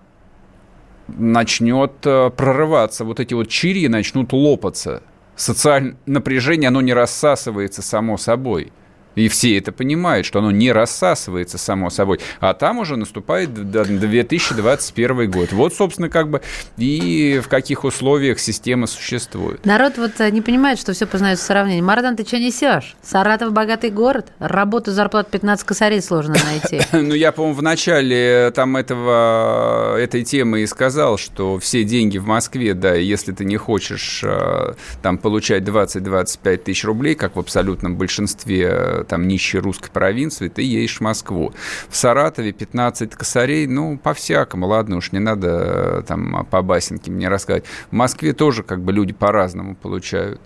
начнет 1.08 1.92
э, 2.04 2.32
прорываться. 2.32 3.06
Вот 3.06 3.20
эти 3.20 3.34
вот 3.34 3.48
чири 3.48 3.88
начнут 3.88 4.34
лопаться. 4.34 5.04
Социальное 5.36 5.96
напряжение, 6.06 6.70
оно 6.70 6.82
не 6.82 6.94
рассасывается 6.94 7.82
само 7.82 8.18
собой. 8.18 8.72
И 9.16 9.28
все 9.28 9.58
это 9.58 9.72
понимают, 9.72 10.26
что 10.26 10.40
оно 10.40 10.52
не 10.52 10.72
рассасывается 10.72 11.58
само 11.58 11.90
собой. 11.90 12.20
А 12.40 12.54
там 12.54 12.80
уже 12.80 12.98
наступает 12.98 13.54
2021 13.54 15.32
год. 15.32 15.52
Вот, 15.54 15.74
собственно, 15.74 16.10
как 16.10 16.30
бы 16.30 16.42
и 16.78 17.42
в 17.44 17.48
каких 17.48 17.84
условиях 17.84 18.40
система 18.40 18.88
существует. 18.88 19.66
Народ 19.66 19.98
вот 19.98 20.20
э, 20.20 20.30
не 20.32 20.42
понимает, 20.42 20.80
что 20.80 20.94
все 20.94 21.06
познается 21.06 21.44
в 21.44 21.48
сравнении. 21.48 21.82
Мардан, 21.82 22.16
ты 22.16 22.26
что 22.26 22.38
несешь? 22.38 22.96
Саратов 23.02 23.54
богатый 23.54 23.90
город. 23.90 24.28
Работу, 24.40 24.92
зарплату 24.92 25.30
15 25.32 25.66
косарей 25.66 26.02
сложно 26.02 26.36
найти. 26.46 26.82
Ну, 27.06 27.14
я, 27.14 27.32
по-моему, 27.32 27.58
в 27.58 27.62
начале 27.62 28.52
там 28.56 28.78
этого, 28.78 29.98
этой 29.98 30.24
темы 30.24 30.62
и 30.62 30.66
сказал, 30.66 31.18
что 31.18 31.60
все 31.60 31.84
деньги 31.84 32.18
в 32.18 32.26
Москве, 32.26 32.74
да, 32.74 32.96
если 32.96 33.32
ты 33.32 33.46
не 33.46 33.58
хочешь 33.58 34.22
э, 34.24 34.74
там 35.02 35.18
получать 35.18 35.64
20-25 35.64 36.58
тысяч 36.58 36.84
рублей, 36.84 37.16
как 37.16 37.36
в 37.36 37.40
абсолютном 37.40 37.96
большинстве 37.96 38.70
э, 38.72 39.04
там 39.08 39.28
нищей 39.28 39.60
русской 39.60 39.90
провинции, 39.92 40.50
ты 40.50 40.62
едешь 40.62 40.98
в 40.98 41.02
Москву. 41.02 41.54
В 41.90 41.96
Саратове 41.96 42.52
15 42.52 43.16
косарей, 43.16 43.68
ну, 43.68 43.98
по-всякому, 43.98 44.68
ладно 44.68 44.98
уж, 44.98 45.12
не 45.12 45.20
надо 45.20 45.48
э, 45.48 46.04
там 46.08 46.46
по 46.50 46.62
басенке 46.62 47.12
мне 47.12 47.30
рассказывать. 47.30 47.66
В 47.90 47.94
Москве 47.94 48.34
тоже 48.34 48.64
как 48.64 48.82
бы 48.82 48.92
люди 48.94 49.14
по-разному 49.14 49.76
получают. 49.76 50.42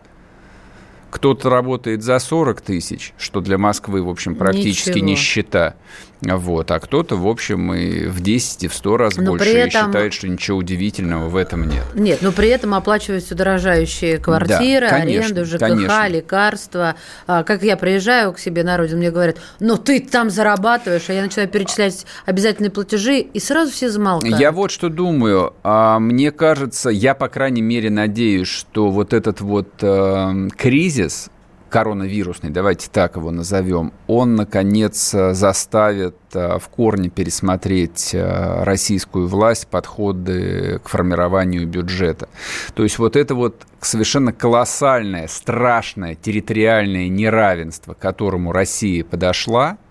Кто-то 1.11 1.49
работает 1.49 2.03
за 2.03 2.19
40 2.19 2.61
тысяч, 2.61 3.13
что 3.17 3.41
для 3.41 3.57
Москвы, 3.57 4.03
в 4.03 4.09
общем, 4.09 4.35
практически 4.35 4.89
Ничего. 4.89 5.07
нищета. 5.07 5.75
Вот. 6.21 6.69
А 6.71 6.79
кто-то, 6.79 7.15
в 7.15 7.27
общем, 7.27 7.73
и 7.73 8.07
в 8.07 8.19
10, 8.19 8.63
и 8.63 8.67
в 8.67 8.73
100 8.73 8.97
раз 8.97 9.17
но 9.17 9.31
больше 9.31 9.49
этом... 9.49 9.67
и 9.67 9.85
считает, 9.87 10.13
что 10.13 10.27
ничего 10.27 10.57
удивительного 10.57 11.29
в 11.29 11.35
этом 11.35 11.67
нет. 11.67 11.83
Нет, 11.95 12.19
но 12.21 12.31
при 12.31 12.49
этом 12.49 12.73
оплачивают 12.73 13.23
все 13.23 13.35
дорожающие 13.35 14.17
квартиры, 14.17 14.89
да, 14.89 14.99
конечно, 14.99 15.37
аренду, 15.37 15.45
ЖКХ, 15.45 15.59
конечно. 15.59 16.07
лекарства. 16.09 16.95
А, 17.25 17.43
как 17.43 17.63
я 17.63 17.77
приезжаю 17.77 18.33
к 18.33 18.39
себе 18.39 18.63
на 18.63 18.77
родину, 18.77 18.99
мне 18.99 19.11
говорят, 19.11 19.37
ну 19.59 19.77
ты 19.77 20.01
там 20.01 20.29
зарабатываешь, 20.29 21.09
а 21.09 21.13
я 21.13 21.21
начинаю 21.21 21.47
перечислять 21.47 22.05
обязательные 22.25 22.71
платежи, 22.71 23.19
и 23.19 23.39
сразу 23.39 23.71
все 23.71 23.89
замолкают. 23.89 24.39
Я 24.39 24.51
вот 24.51 24.71
что 24.71 24.89
думаю. 24.89 25.53
А, 25.63 25.99
мне 25.99 26.31
кажется, 26.31 26.89
я, 26.89 27.13
по 27.13 27.29
крайней 27.29 27.61
мере, 27.61 27.89
надеюсь, 27.89 28.47
что 28.47 28.89
вот 28.89 29.13
этот 29.13 29.39
вот 29.41 29.69
э, 29.81 30.49
кризис, 30.57 31.29
коронавирусный, 31.69 32.49
давайте 32.49 32.89
так 32.91 33.15
его 33.15 33.31
назовем, 33.31 33.93
он, 34.07 34.35
наконец, 34.35 35.13
э, 35.13 35.33
заставит 35.33 36.17
э, 36.33 36.59
в 36.59 36.67
корне 36.69 37.09
пересмотреть 37.09 38.11
э, 38.13 38.63
российскую 38.63 39.27
власть, 39.27 39.67
подходы 39.67 40.79
к 40.83 40.89
формированию 40.89 41.67
бюджета. 41.67 42.27
То 42.73 42.83
есть 42.83 42.99
вот 42.99 43.15
это 43.15 43.35
вот 43.35 43.65
совершенно 43.79 44.33
колоссальное, 44.33 45.27
страшное 45.27 46.15
территориальное 46.15 47.07
неравенство, 47.07 47.93
к 47.93 47.99
которому 47.99 48.51
Россия 48.51 49.03
подошла– 49.03 49.77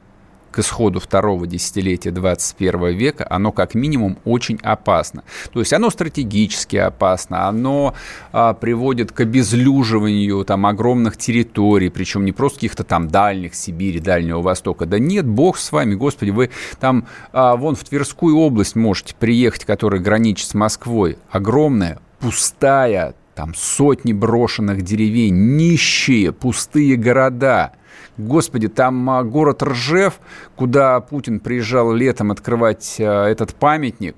к 0.51 0.59
исходу 0.61 1.01
второго 1.01 1.47
десятилетия 1.47 2.11
21 2.11 2.97
века, 2.97 3.27
оно 3.29 3.53
как 3.53 3.75
минимум 3.75 4.19
очень 4.25 4.59
опасно. 4.63 5.25
То 5.53 5.61
есть 5.61 5.73
оно 5.73 5.91
стратегически 5.91 6.77
опасно, 6.77 7.49
оно 7.49 7.95
а, 8.33 8.55
приводит 8.55 9.13
к 9.13 9.21
обезлюживанию 9.21 10.45
там 10.45 10.67
огромных 10.67 11.17
территорий, 11.17 11.91
причем 11.91 12.25
не 12.25 12.33
просто 12.33 12.59
каких-то 12.59 12.85
там 12.85 13.09
дальних 13.09 13.55
Сибири, 13.55 14.01
Дальнего 14.01 14.41
Востока. 14.41 14.87
Да 14.87 14.99
нет, 14.99 15.27
бог 15.27 15.59
с 15.59 15.73
вами, 15.73 15.95
господи, 15.95 16.31
вы 16.31 16.51
там 16.81 17.07
а, 17.33 17.57
вон 17.57 17.75
в 17.75 17.85
Тверскую 17.85 18.37
область 18.37 18.77
можете 18.77 19.15
приехать, 19.15 19.65
которая 19.65 20.01
граничит 20.01 20.49
с 20.49 20.55
Москвой. 20.55 21.19
Огромная, 21.31 21.99
пустая, 22.21 23.15
там 23.35 23.55
сотни 23.55 24.13
брошенных 24.13 24.83
деревень, 24.83 25.57
нищие, 25.57 26.33
пустые 26.33 26.97
города– 26.97 27.73
Господи, 28.19 28.69
там 28.69 29.09
а, 29.09 29.23
город 29.23 29.63
Ржев, 29.63 30.21
куда 30.57 31.01
Путин 31.01 31.39
приезжал 31.39 31.93
летом 31.93 32.33
открывать 32.33 32.97
а, 32.99 33.27
этот 33.27 33.55
памятник. 33.55 34.17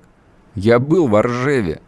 Я 0.55 0.79
был 0.79 1.07
в 1.07 1.21
Ржеве. 1.21 1.81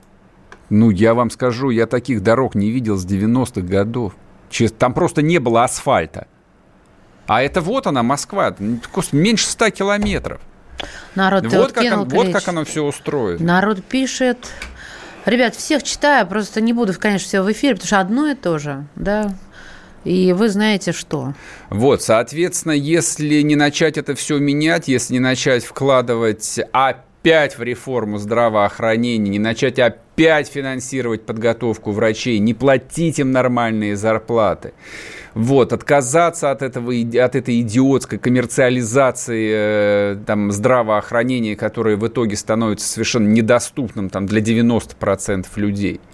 Ну, 0.70 0.92
я 0.92 1.14
вам 1.16 1.32
скажу, 1.32 1.72
я 1.72 1.88
таких 1.88 2.22
дорог 2.22 2.56
не 2.56 2.70
видел 2.70 2.98
с 2.98 3.06
90-х 3.06 3.62
годов. 3.62 4.16
Там 4.78 4.94
просто 4.94 5.22
не 5.24 5.40
было 5.40 5.64
асфальта. 5.64 6.28
А 7.26 7.42
это 7.42 7.62
вот 7.62 7.88
она, 7.88 8.04
Москва, 8.04 8.56
меньше 9.12 9.48
100 9.48 9.72
километров. 9.72 10.40
Народ, 11.16 11.46
вот, 11.48 11.72
как, 11.72 11.84
он, 11.94 12.08
вот 12.10 12.32
как 12.32 12.48
оно 12.48 12.64
все 12.66 12.84
устроено. 12.84 13.44
Народ 13.44 13.84
пишет. 13.84 14.38
Ребят, 15.26 15.56
всех 15.56 15.84
читаю, 15.84 16.28
просто 16.28 16.60
не 16.60 16.74
буду, 16.74 16.94
конечно, 17.00 17.28
все 17.28 17.42
в 17.42 17.52
эфире, 17.52 17.76
потому 17.76 17.88
что 17.88 18.00
одно 18.00 18.28
и 18.28 18.36
то 18.36 18.58
же, 18.60 18.86
да. 18.96 19.34
И 20.04 20.34
вы 20.34 20.50
знаете 20.50 20.92
что. 20.92 21.34
Вот, 21.70 22.02
соответственно, 22.02 22.74
если 22.74 23.42
не 23.42 23.56
начать 23.56 23.98
это 23.98 24.16
все 24.16 24.38
менять, 24.38 24.88
если 24.88 25.14
не 25.14 25.20
начать 25.20 25.64
вкладывать 25.64 26.60
опять 26.72 27.58
в 27.58 27.64
реформу 27.64 28.18
здравоохранения, 28.18 29.30
не 29.30 29.40
начать 29.40 29.80
опять 29.80 30.50
финансировать 30.50 31.26
подготовку 31.26 31.92
врачей, 31.92 32.40
не 32.40 32.54
платить 32.54 33.20
им 33.20 33.32
нормальные 33.32 33.96
зарплаты, 33.96 34.74
вот, 35.34 35.74
отказаться 35.74 36.52
от, 36.52 36.62
этого, 36.62 36.92
от 36.92 37.36
этой 37.36 37.62
идиотской 37.62 38.20
коммерциализации 38.20 39.52
э, 39.52 40.18
там, 40.28 40.52
здравоохранения, 40.52 41.56
которое 41.56 41.96
в 41.96 42.06
итоге 42.08 42.36
становится 42.36 42.88
совершенно 42.88 43.30
недоступным 43.30 44.10
там, 44.10 44.26
для 44.26 44.42
90% 44.42 45.48
людей– 45.56 46.02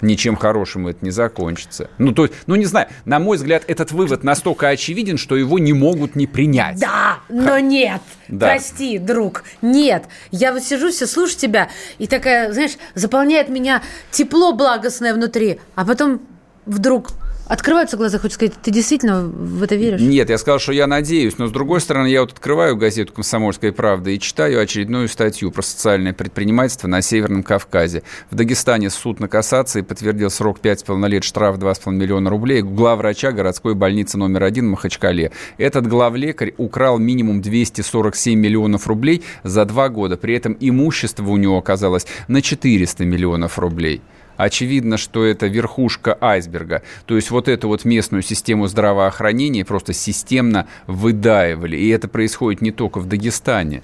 ничем 0.00 0.36
хорошим 0.36 0.86
это 0.88 1.04
не 1.04 1.10
закончится. 1.10 1.90
Ну, 1.98 2.12
то 2.12 2.24
есть, 2.24 2.34
ну, 2.46 2.54
не 2.54 2.64
знаю, 2.64 2.88
на 3.04 3.18
мой 3.18 3.36
взгляд, 3.36 3.64
этот 3.66 3.92
вывод 3.92 4.24
настолько 4.24 4.68
очевиден, 4.68 5.18
что 5.18 5.36
его 5.36 5.58
не 5.58 5.72
могут 5.72 6.16
не 6.16 6.26
принять. 6.26 6.78
Да, 6.80 7.18
но 7.28 7.58
нет. 7.58 8.00
Да. 8.28 8.46
Прости, 8.46 8.98
друг, 8.98 9.44
нет. 9.62 10.04
Я 10.30 10.52
вот 10.52 10.62
сижу, 10.62 10.90
все 10.90 11.06
слушаю 11.06 11.38
тебя, 11.38 11.68
и 11.98 12.06
такая, 12.06 12.52
знаешь, 12.52 12.76
заполняет 12.94 13.48
меня 13.48 13.82
тепло 14.10 14.52
благостное 14.52 15.14
внутри, 15.14 15.60
а 15.74 15.84
потом 15.84 16.20
вдруг 16.66 17.10
Открываются 17.48 17.96
глаза, 17.96 18.18
хочешь 18.18 18.34
сказать, 18.34 18.54
ты 18.60 18.72
действительно 18.72 19.22
в 19.22 19.62
это 19.62 19.76
веришь? 19.76 20.00
Нет, 20.00 20.30
я 20.30 20.38
сказал, 20.38 20.58
что 20.58 20.72
я 20.72 20.88
надеюсь, 20.88 21.38
но 21.38 21.46
с 21.46 21.52
другой 21.52 21.80
стороны, 21.80 22.08
я 22.08 22.22
вот 22.22 22.32
открываю 22.32 22.76
газету 22.76 23.12
«Комсомольская 23.12 23.70
правда» 23.70 24.10
и 24.10 24.18
читаю 24.18 24.60
очередную 24.60 25.06
статью 25.08 25.52
про 25.52 25.62
социальное 25.62 26.12
предпринимательство 26.12 26.88
на 26.88 27.02
Северном 27.02 27.44
Кавказе. 27.44 28.02
В 28.32 28.34
Дагестане 28.34 28.90
суд 28.90 29.20
на 29.20 29.28
кассации 29.28 29.82
подтвердил 29.82 30.28
срок 30.30 30.58
5,5 30.60 31.08
лет, 31.08 31.22
штраф 31.22 31.58
2,5 31.58 31.92
миллиона 31.92 32.30
рублей 32.30 32.62
главврача 32.62 33.30
городской 33.30 33.76
больницы 33.76 34.18
номер 34.18 34.42
один 34.42 34.66
в 34.66 34.70
Махачкале. 34.70 35.30
Этот 35.56 35.86
главлекарь 35.86 36.52
украл 36.56 36.98
минимум 36.98 37.42
247 37.42 38.36
миллионов 38.36 38.88
рублей 38.88 39.22
за 39.44 39.64
два 39.64 39.88
года. 39.88 40.16
При 40.16 40.34
этом 40.34 40.56
имущество 40.58 41.24
у 41.28 41.36
него 41.36 41.58
оказалось 41.58 42.08
на 42.26 42.42
400 42.42 43.04
миллионов 43.04 43.56
рублей 43.60 44.02
очевидно, 44.36 44.96
что 44.96 45.24
это 45.24 45.46
верхушка 45.46 46.16
айсберга. 46.20 46.82
То 47.06 47.16
есть 47.16 47.30
вот 47.30 47.48
эту 47.48 47.68
вот 47.68 47.84
местную 47.84 48.22
систему 48.22 48.66
здравоохранения 48.66 49.64
просто 49.64 49.92
системно 49.92 50.66
выдаивали. 50.86 51.76
И 51.76 51.88
это 51.88 52.08
происходит 52.08 52.60
не 52.60 52.70
только 52.70 52.98
в 52.98 53.06
Дагестане. 53.06 53.82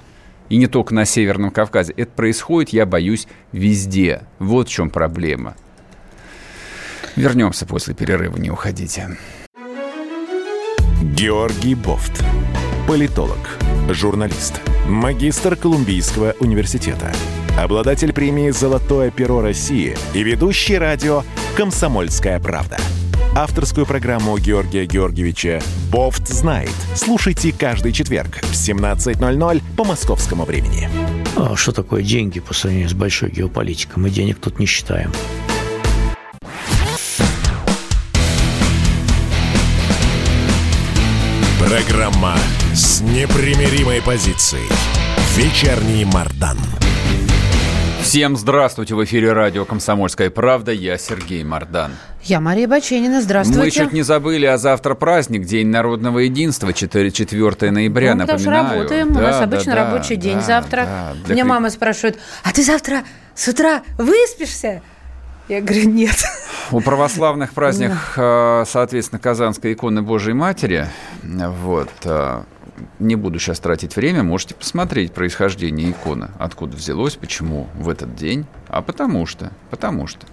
И 0.48 0.56
не 0.56 0.66
только 0.66 0.94
на 0.94 1.04
Северном 1.04 1.50
Кавказе. 1.50 1.94
Это 1.96 2.10
происходит, 2.12 2.70
я 2.70 2.84
боюсь, 2.84 3.26
везде. 3.52 4.22
Вот 4.38 4.68
в 4.68 4.70
чем 4.70 4.90
проблема. 4.90 5.56
Вернемся 7.16 7.64
после 7.66 7.94
перерыва, 7.94 8.36
не 8.36 8.50
уходите. 8.50 9.16
Георгий 11.02 11.74
Бофт. 11.74 12.24
Политолог, 12.86 13.58
журналист, 13.88 14.60
магистр 14.88 15.56
Колумбийского 15.56 16.34
университета– 16.40 17.12
обладатель 17.58 18.12
премии 18.12 18.50
«Золотое 18.50 19.10
перо 19.10 19.40
России» 19.40 19.96
и 20.14 20.22
ведущий 20.22 20.78
радио 20.78 21.22
«Комсомольская 21.56 22.40
правда». 22.40 22.76
Авторскую 23.34 23.86
программу 23.86 24.36
Георгия 24.38 24.84
Георгиевича 24.84 25.62
«Бофт 25.90 26.28
знает». 26.28 26.72
Слушайте 26.94 27.52
каждый 27.52 27.92
четверг 27.92 28.40
в 28.42 28.52
17.00 28.52 29.62
по 29.76 29.84
московскому 29.84 30.44
времени. 30.44 30.88
А 31.36 31.56
что 31.56 31.72
такое 31.72 32.02
деньги 32.02 32.40
по 32.40 32.52
сравнению 32.52 32.90
с 32.90 32.94
большой 32.94 33.30
геополитикой? 33.30 34.02
Мы 34.02 34.10
денег 34.10 34.38
тут 34.38 34.58
не 34.58 34.66
считаем. 34.66 35.10
Программа 41.58 42.36
с 42.74 43.00
непримиримой 43.00 44.02
позицией. 44.02 44.68
Вечерний 45.36 46.04
Мардан. 46.04 46.58
Всем 48.02 48.36
здравствуйте! 48.36 48.96
В 48.96 49.04
эфире 49.04 49.32
радио 49.32 49.64
«Комсомольская 49.64 50.28
правда». 50.28 50.72
Я 50.72 50.98
Сергей 50.98 51.44
Мордан. 51.44 51.92
Я 52.24 52.40
Мария 52.40 52.66
Баченина. 52.66 53.22
Здравствуйте. 53.22 53.62
Мы 53.62 53.70
чуть 53.70 53.92
не 53.92 54.02
забыли, 54.02 54.44
а 54.44 54.58
завтра 54.58 54.94
праздник, 54.94 55.46
День 55.46 55.68
народного 55.68 56.18
единства, 56.18 56.72
4, 56.72 57.12
4 57.12 57.70
ноября, 57.70 58.14
ну, 58.14 58.26
напоминаю. 58.26 58.64
Мы 58.64 58.70
работаем, 58.74 59.12
да, 59.12 59.18
у 59.18 59.22
нас 59.22 59.38
да, 59.38 59.44
обычно 59.44 59.74
да, 59.74 59.84
рабочий 59.84 60.16
день 60.16 60.38
да, 60.38 60.42
завтра. 60.42 60.88
Да, 61.26 61.32
Меня 61.32 61.44
мама 61.44 61.70
спрашивает, 61.70 62.18
а 62.42 62.52
ты 62.52 62.64
завтра 62.64 63.04
с 63.36 63.46
утра 63.46 63.82
выспишься? 63.96 64.82
Я 65.48 65.60
говорю, 65.60 65.88
нет. 65.88 66.24
У 66.72 66.80
православных 66.80 67.52
праздниках, 67.52 68.14
э, 68.16 68.64
соответственно, 68.66 69.20
Казанской 69.20 69.74
иконы 69.74 70.02
Божией 70.02 70.34
Матери, 70.34 70.88
вот, 71.22 71.90
э, 72.04 72.42
не 72.98 73.16
буду 73.16 73.38
сейчас 73.38 73.60
тратить 73.60 73.96
время, 73.96 74.22
можете 74.22 74.54
посмотреть 74.54 75.12
происхождение 75.12 75.90
иконы, 75.90 76.30
откуда 76.38 76.76
взялось, 76.76 77.16
почему 77.16 77.68
в 77.74 77.88
этот 77.88 78.14
день, 78.14 78.46
а 78.68 78.82
потому 78.82 79.26
что, 79.26 79.52
потому 79.70 80.06
что. 80.06 80.26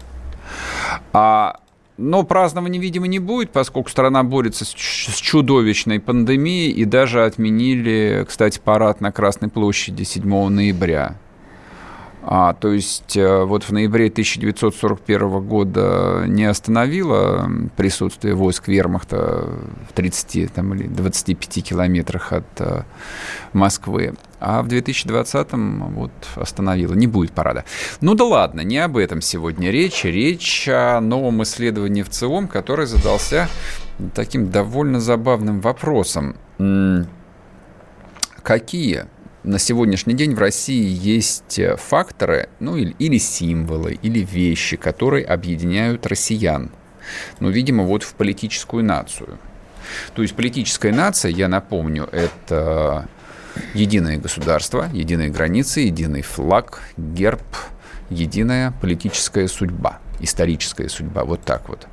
А 1.14 1.60
но 2.00 2.24
празднования, 2.24 2.80
видимо, 2.80 3.08
не 3.08 3.20
будет, 3.20 3.52
поскольку 3.52 3.90
страна 3.90 4.24
борется 4.24 4.64
с 4.64 4.70
чудовищной 4.70 6.00
пандемией 6.00 6.72
и 6.72 6.86
даже 6.86 7.26
отменили, 7.26 8.26
кстати, 8.26 8.58
парад 8.64 9.02
на 9.02 9.12
Красной 9.12 9.50
площади 9.50 10.04
7 10.04 10.48
ноября. 10.48 11.18
А, 12.32 12.54
то 12.54 12.72
есть 12.72 13.18
э, 13.18 13.44
вот 13.44 13.64
в 13.64 13.72
ноябре 13.72 14.06
1941 14.06 15.42
года 15.48 16.26
не 16.28 16.46
остановило 16.46 17.50
присутствие 17.76 18.36
войск 18.36 18.68
вермахта 18.68 19.50
в 19.90 19.94
30 19.94 20.54
там, 20.54 20.76
или 20.76 20.86
25 20.86 21.64
километрах 21.64 22.32
от 22.32 22.46
э, 22.60 22.84
Москвы, 23.52 24.14
а 24.40 24.62
в 24.62 24.68
2020-м 24.68 25.96
вот 25.96 26.12
остановило. 26.36 26.94
Не 26.94 27.08
будет 27.08 27.32
парада. 27.32 27.66
Ну 28.00 28.14
да 28.14 28.26
ладно, 28.26 28.62
не 28.62 28.78
об 28.78 28.98
этом 28.98 29.22
сегодня 29.22 29.72
речь. 29.72 30.04
Речь 30.04 30.70
о 30.70 31.02
новом 31.02 31.42
исследовании 31.42 32.04
в 32.04 32.10
ЦИОМ, 32.10 32.48
который 32.48 32.86
задался 32.86 33.50
таким 34.14 34.52
довольно 34.52 35.00
забавным 35.00 35.62
вопросом. 35.62 36.36
Какие 38.44 39.08
на 39.44 39.60
сегодняшний 39.60 40.14
день 40.14 40.36
в 40.36 40.40
России 40.40 40.88
есть 40.90 41.60
э, 41.60 41.76
факторы, 41.78 42.50
ну 42.60 42.76
или, 42.76 42.96
или 43.00 43.18
символы, 43.18 43.98
или 44.02 44.20
вещи, 44.20 44.78
которые 44.78 45.26
объединяют 45.26 46.06
россиян. 46.08 46.72
Ну, 47.40 47.50
видимо, 47.50 47.84
вот 47.84 48.04
в 48.04 48.14
политическую 48.16 48.84
нацию. 48.84 49.40
То 50.14 50.22
есть 50.22 50.36
политическая 50.36 50.92
нация, 50.92 51.32
я 51.32 51.48
напомню, 51.48 52.08
это 52.12 53.08
единое 53.74 54.18
государство, 54.18 54.90
единые 54.94 55.30
границы, 55.30 55.82
единый 55.82 56.22
флаг, 56.22 56.82
герб, 56.98 57.42
единая 58.10 58.74
политическая 58.82 59.48
судьба, 59.48 60.00
историческая 60.20 60.90
судьба, 60.90 61.24
вот 61.24 61.42
так 61.42 61.70
вот. 61.70 61.88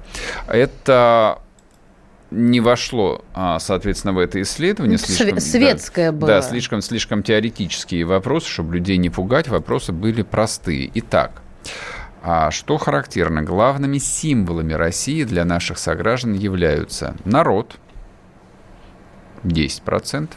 Это 0.49 1.41
не 2.37 2.61
вошло, 2.61 3.25
а, 3.35 3.59
соответственно, 3.59 4.13
в 4.13 4.19
это 4.19 4.41
исследование. 4.43 4.99
Слишком, 4.99 5.41
Светское 5.41 6.13
да, 6.13 6.17
было. 6.17 6.29
Да, 6.29 6.43
слишком, 6.43 6.83
слишком 6.83 7.23
теоретические 7.23 8.05
вопросы, 8.05 8.49
чтобы 8.49 8.75
людей 8.75 8.99
не 8.99 9.11
пугать, 9.11 9.49
вопросы 9.49 9.93
были 9.93 10.23
простые. 10.23 10.91
Итак, 10.95 11.43
а 12.23 12.51
что 12.51 12.77
характерно? 12.77 13.43
Главными 13.43 13.99
символами 13.99 14.75
России 14.75 15.25
для 15.25 15.45
наших 15.45 15.79
сограждан 15.79 16.35
являются 16.35 17.17
народ 17.25 17.77
10%, 19.45 20.29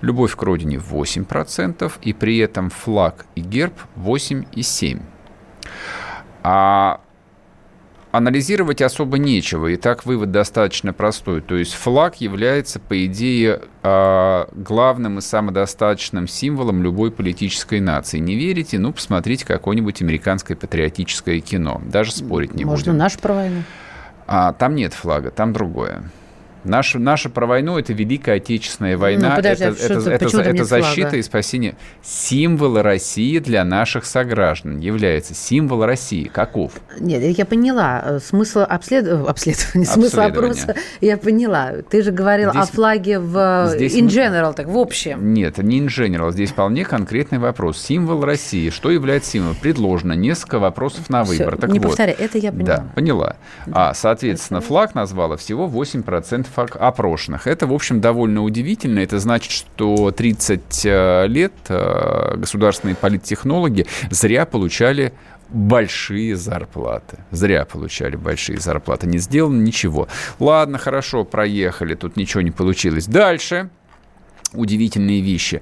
любовь 0.00 0.36
к 0.36 0.42
родине 0.42 0.76
8%, 0.76 1.92
и 2.02 2.12
при 2.12 2.38
этом 2.38 2.70
флаг 2.70 3.26
и 3.34 3.40
герб 3.40 3.74
8,7%. 3.96 5.02
А 6.42 7.00
анализировать 8.10 8.82
особо 8.82 9.18
нечего, 9.18 9.68
и 9.68 9.76
так 9.76 10.06
вывод 10.06 10.30
достаточно 10.30 10.92
простой. 10.92 11.40
То 11.40 11.56
есть 11.56 11.74
флаг 11.74 12.16
является, 12.16 12.80
по 12.80 13.04
идее, 13.04 13.62
а, 13.82 14.48
главным 14.52 15.18
и 15.18 15.20
самодостаточным 15.20 16.26
символом 16.26 16.82
любой 16.82 17.10
политической 17.10 17.80
нации. 17.80 18.18
Не 18.18 18.36
верите? 18.36 18.78
Ну, 18.78 18.92
посмотрите 18.92 19.44
какое-нибудь 19.44 20.02
американское 20.02 20.56
патриотическое 20.56 21.40
кино. 21.40 21.80
Даже 21.84 22.12
спорить 22.12 22.54
не 22.54 22.64
Можно 22.64 22.92
будем. 22.92 22.92
Можно 22.92 23.04
наш 23.04 23.18
про 23.18 23.34
войну? 23.34 23.62
А, 24.26 24.52
там 24.52 24.74
нет 24.74 24.92
флага, 24.92 25.30
там 25.30 25.52
другое. 25.52 26.02
Наша, 26.64 26.98
наша 26.98 27.30
про 27.30 27.46
войну– 27.46 27.78
это 27.78 27.92
Великая 27.92 28.36
Отечественная 28.36 28.94
ну, 28.94 29.00
война, 29.00 29.30
ну, 29.30 29.36
подожди, 29.36 29.64
это, 29.64 29.84
это, 29.84 30.10
это, 30.10 30.26
это, 30.26 30.40
это 30.40 30.64
защита 30.64 31.16
и 31.16 31.22
спасение. 31.22 31.76
Символ 32.02 32.80
России 32.82 33.38
для 33.38 33.64
наших 33.64 34.04
сограждан 34.04 34.78
является 34.78 35.34
символ 35.34 35.84
России. 35.84 36.24
Каков? 36.24 36.72
Нет, 36.98 37.22
я 37.22 37.44
поняла. 37.44 38.02
Э, 38.04 38.18
смысл 38.20 38.60
обслед... 38.60 39.06
Э, 39.06 39.24
обследования, 39.26 39.86
смысл 39.86 40.20
опроса 40.20 40.74
я 41.00 41.16
поняла. 41.16 41.72
Ты 41.88 42.02
же 42.02 42.10
говорил 42.10 42.50
здесь, 42.50 42.62
о 42.62 42.66
флаге 42.66 43.18
в 43.18 43.70
здесь, 43.74 43.94
in 43.94 44.06
general, 44.06 44.54
так 44.54 44.68
в 44.68 44.76
общем. 44.76 45.32
Нет, 45.32 45.58
не 45.58 45.80
in 45.80 45.86
general. 45.86 46.32
Здесь 46.32 46.50
вполне 46.50 46.84
конкретный 46.84 47.38
вопрос. 47.38 47.78
Символ 47.80 48.24
России. 48.24 48.70
Что 48.70 48.90
является 48.90 49.30
символом? 49.30 49.56
Предложено 49.56 50.12
несколько 50.14 50.58
вопросов 50.58 51.08
на 51.08 51.24
выбор. 51.24 51.52
Все, 51.52 51.60
так 51.60 51.70
не 51.70 51.78
вот. 51.78 51.88
повторяй, 51.88 52.16
это 52.18 52.38
я 52.38 52.50
поняла. 52.50 52.76
Да, 52.76 52.86
поняла. 52.94 53.36
Да. 53.66 53.90
А, 53.90 53.94
соответственно, 53.94 54.60
флаг 54.60 54.94
назвала 54.94 55.36
всего 55.36 55.68
8% 55.68 56.47
опрошенных. 56.56 57.46
Это, 57.46 57.66
в 57.66 57.72
общем, 57.72 58.00
довольно 58.00 58.42
удивительно. 58.42 59.00
Это 59.00 59.18
значит, 59.18 59.52
что 59.52 60.10
30 60.10 60.82
э, 60.84 61.26
лет 61.26 61.52
э, 61.68 62.36
государственные 62.36 62.96
политтехнологи 62.96 63.86
зря 64.10 64.46
получали 64.46 65.12
большие 65.48 66.36
зарплаты. 66.36 67.18
Зря 67.30 67.64
получали 67.64 68.16
большие 68.16 68.58
зарплаты. 68.58 69.06
Не 69.06 69.18
сделано 69.18 69.60
ничего. 69.62 70.08
Ладно, 70.38 70.78
хорошо, 70.78 71.24
проехали, 71.24 71.94
тут 71.94 72.16
ничего 72.16 72.42
не 72.42 72.50
получилось. 72.50 73.06
Дальше 73.06 73.70
удивительные 74.52 75.20
вещи 75.20 75.60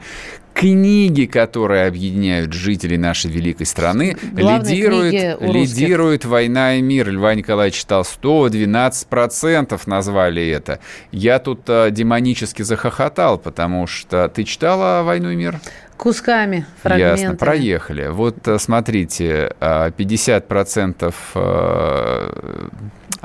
книги, 0.56 1.26
которые 1.26 1.86
объединяют 1.86 2.54
жителей 2.54 2.96
нашей 2.96 3.30
великой 3.30 3.66
страны, 3.66 4.16
лидирует, 4.34 5.40
лидирует 5.42 6.24
«Война 6.24 6.76
и 6.76 6.82
мир». 6.82 7.10
Льва 7.10 7.34
Николаевича 7.34 7.86
Толстого 7.86 8.48
12% 8.48 9.78
назвали 9.84 10.48
это. 10.48 10.80
Я 11.12 11.40
тут 11.40 11.60
а, 11.68 11.90
демонически 11.90 12.62
захохотал, 12.62 13.36
потому 13.36 13.86
что... 13.86 14.28
Ты 14.28 14.44
читала 14.44 15.02
«Войну 15.02 15.28
и 15.30 15.36
мир»? 15.36 15.60
Кусками, 15.98 16.64
фрагментами. 16.82 17.20
Ясно, 17.20 17.36
проехали. 17.36 18.08
Вот 18.08 18.48
э, 18.48 18.58
смотрите, 18.58 19.52
50% 19.60 21.14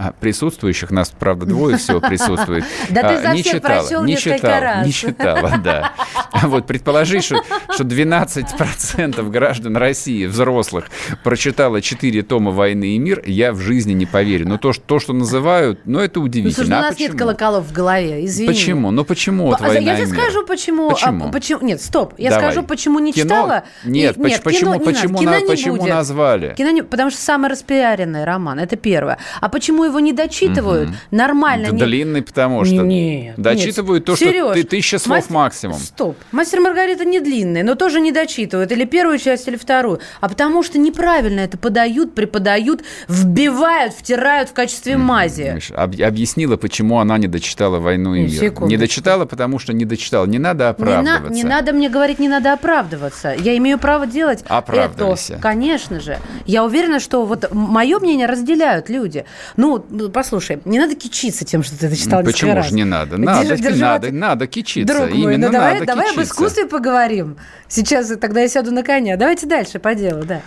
а 0.04 0.14
присутствующих, 0.20 0.90
нас, 0.90 1.12
правда, 1.12 1.46
двое 1.46 1.78
всего 1.78 2.00
присутствует. 2.00 2.66
Да 2.90 3.02
ты 3.02 3.16
а, 3.16 3.22
за 3.22 3.34
не 3.34 3.44
читала, 3.44 4.04
не 4.04 4.18
читала, 4.18 4.84
не 4.84 4.92
читала, 4.94 5.60
да. 5.64 5.94
Вот 6.42 6.66
предположи, 6.66 7.22
что, 7.22 7.44
что 7.72 7.84
12% 7.84 9.30
граждан 9.30 9.78
России, 9.78 10.26
взрослых, 10.26 10.86
прочитало 11.24 11.82
4 11.82 12.24
тома 12.24 12.50
«Войны 12.52 12.96
и 12.96 12.98
мир», 12.98 13.22
я 13.28 13.54
в 13.54 13.60
жизни 13.60 13.94
не 13.94 14.08
поверю. 14.08 14.48
Но 14.48 14.58
то, 14.58 14.74
что, 14.74 14.84
то, 14.84 15.00
что 15.00 15.14
называют, 15.14 15.82
ну, 15.86 16.00
это 16.00 16.20
удивительно. 16.20 16.50
Ну, 16.50 16.56
слушай, 16.56 16.72
у 16.72 16.80
а 16.80 16.90
нас 16.90 17.00
нет 17.00 17.16
колоколов 17.16 17.66
в 17.66 17.72
голове, 17.72 18.26
извини. 18.26 18.48
Почему? 18.48 18.92
Ну, 18.92 19.06
почему 19.06 19.46
вот 19.46 19.62
«Война 19.62 19.92
Я 19.92 19.98
тебе 19.98 20.08
скажу, 20.08 20.46
почему. 20.48 20.90
Почему? 20.90 21.28
А, 21.28 21.32
почему? 21.32 21.60
Нет, 21.62 21.82
стоп. 21.82 22.16
Я 22.18 22.32
Давай. 22.32 22.46
скажу, 22.46 22.66
почему 22.66 22.98
не 22.98 23.14
кино? 23.14 23.24
читала. 23.24 23.64
Нет, 23.86 24.16
почему, 24.16 24.74
кино, 24.74 24.80
почему, 24.80 25.20
не 25.20 25.26
на, 25.28 25.40
почему 25.42 25.86
назвали? 25.86 26.56
Кино 26.56 26.72
не, 26.72 26.82
потому 26.82 27.12
что 27.12 27.22
самый 27.22 27.52
распиаренный 27.52 28.26
роман, 28.26 28.58
это 28.60 28.78
первое. 28.78 29.20
А 29.40 29.48
почему 29.48 29.91
его 29.92 30.00
не 30.00 30.14
дочитывают? 30.14 30.90
Угу. 30.90 30.98
Нормально. 31.12 31.68
Да, 31.68 31.76
не... 31.76 31.82
Длинный, 31.82 32.22
потому 32.22 32.66
что. 32.66 32.82
Нет. 32.82 33.36
Дочитывают 33.38 34.08
нет. 34.08 34.18
то, 34.18 34.26
Сереж, 34.26 34.46
что 34.46 34.54
ты 34.54 34.64
тысяча 34.64 35.00
слов 35.00 35.18
мастер... 35.18 35.34
максимум. 35.34 35.80
Стоп. 35.80 36.18
Мастер 36.32 36.62
Маргарита 36.62 37.06
не 37.06 37.20
длинная, 37.20 37.64
но 37.64 37.76
тоже 37.76 38.02
не 38.02 38.12
дочитывают. 38.12 38.72
Или 38.72 38.86
первую 38.86 39.20
часть, 39.20 39.48
или 39.48 39.56
вторую. 39.56 40.00
А 40.20 40.30
потому 40.30 40.64
что 40.64 40.78
неправильно 40.78 41.42
это 41.42 41.58
подают, 41.58 42.16
преподают, 42.16 42.84
вбивают, 43.08 43.94
втирают 43.94 44.50
в 44.50 44.54
качестве 44.54 44.98
мази. 44.98 45.60
Об, 45.76 46.02
объяснила, 46.02 46.58
почему 46.58 47.00
она 47.00 47.18
не 47.18 47.28
дочитала 47.28 47.80
«Войну 47.80 48.16
и 48.16 48.24
мир». 48.24 48.54
Не 48.62 48.78
дочитала, 48.78 49.26
потому 49.26 49.60
что 49.60 49.74
не 49.74 49.86
дочитала. 49.86 50.26
Не 50.26 50.40
надо 50.40 50.70
оправдываться. 50.70 51.34
Не, 51.34 51.44
на, 51.44 51.48
не 51.48 51.56
надо 51.56 51.74
мне 51.74 51.90
говорить, 51.90 52.20
не 52.20 52.30
надо 52.30 52.54
оправдываться. 52.54 53.36
Я 53.38 53.58
имею 53.58 53.78
право 53.78 54.08
делать 54.08 54.42
это. 54.42 55.42
Конечно 55.42 56.00
же. 56.00 56.18
Я 56.46 56.64
уверена, 56.64 57.00
что 57.00 57.26
вот 57.26 57.54
мое 57.54 58.00
мнение 58.00 58.28
разделяют 58.28 58.90
люди. 58.90 59.26
Ну, 59.58 59.71
послушай, 59.80 60.60
не 60.66 60.80
надо 60.80 60.96
кичиться 60.96 61.46
тем, 61.46 61.64
что 61.64 61.78
ты 61.78 61.90
дочитал 61.90 62.24
Почему 62.24 62.62
же 62.64 62.74
не 62.74 62.84
надо? 62.84 63.18
Надо, 63.18 63.58
держи 63.58 63.80
надо, 63.80 64.12
надо 64.12 64.48
кичиться. 64.48 64.94
Друг 64.94 65.10
мой, 65.10 65.34
Именно 65.34 65.48
ну 65.48 65.54
давай, 65.54 65.74
надо 65.76 65.86
давай 65.86 66.06
кичиться. 66.06 66.22
об 66.22 66.28
искусстве 66.28 66.66
поговорим. 66.66 67.38
Сейчас 67.68 68.08
тогда 68.20 68.42
я 68.42 68.48
сяду 68.48 68.72
на 68.72 68.84
коня. 68.84 69.18
Давайте 69.18 69.46
дальше 69.46 69.80
по 69.80 69.96
делу, 69.96 70.24
да. 70.24 70.42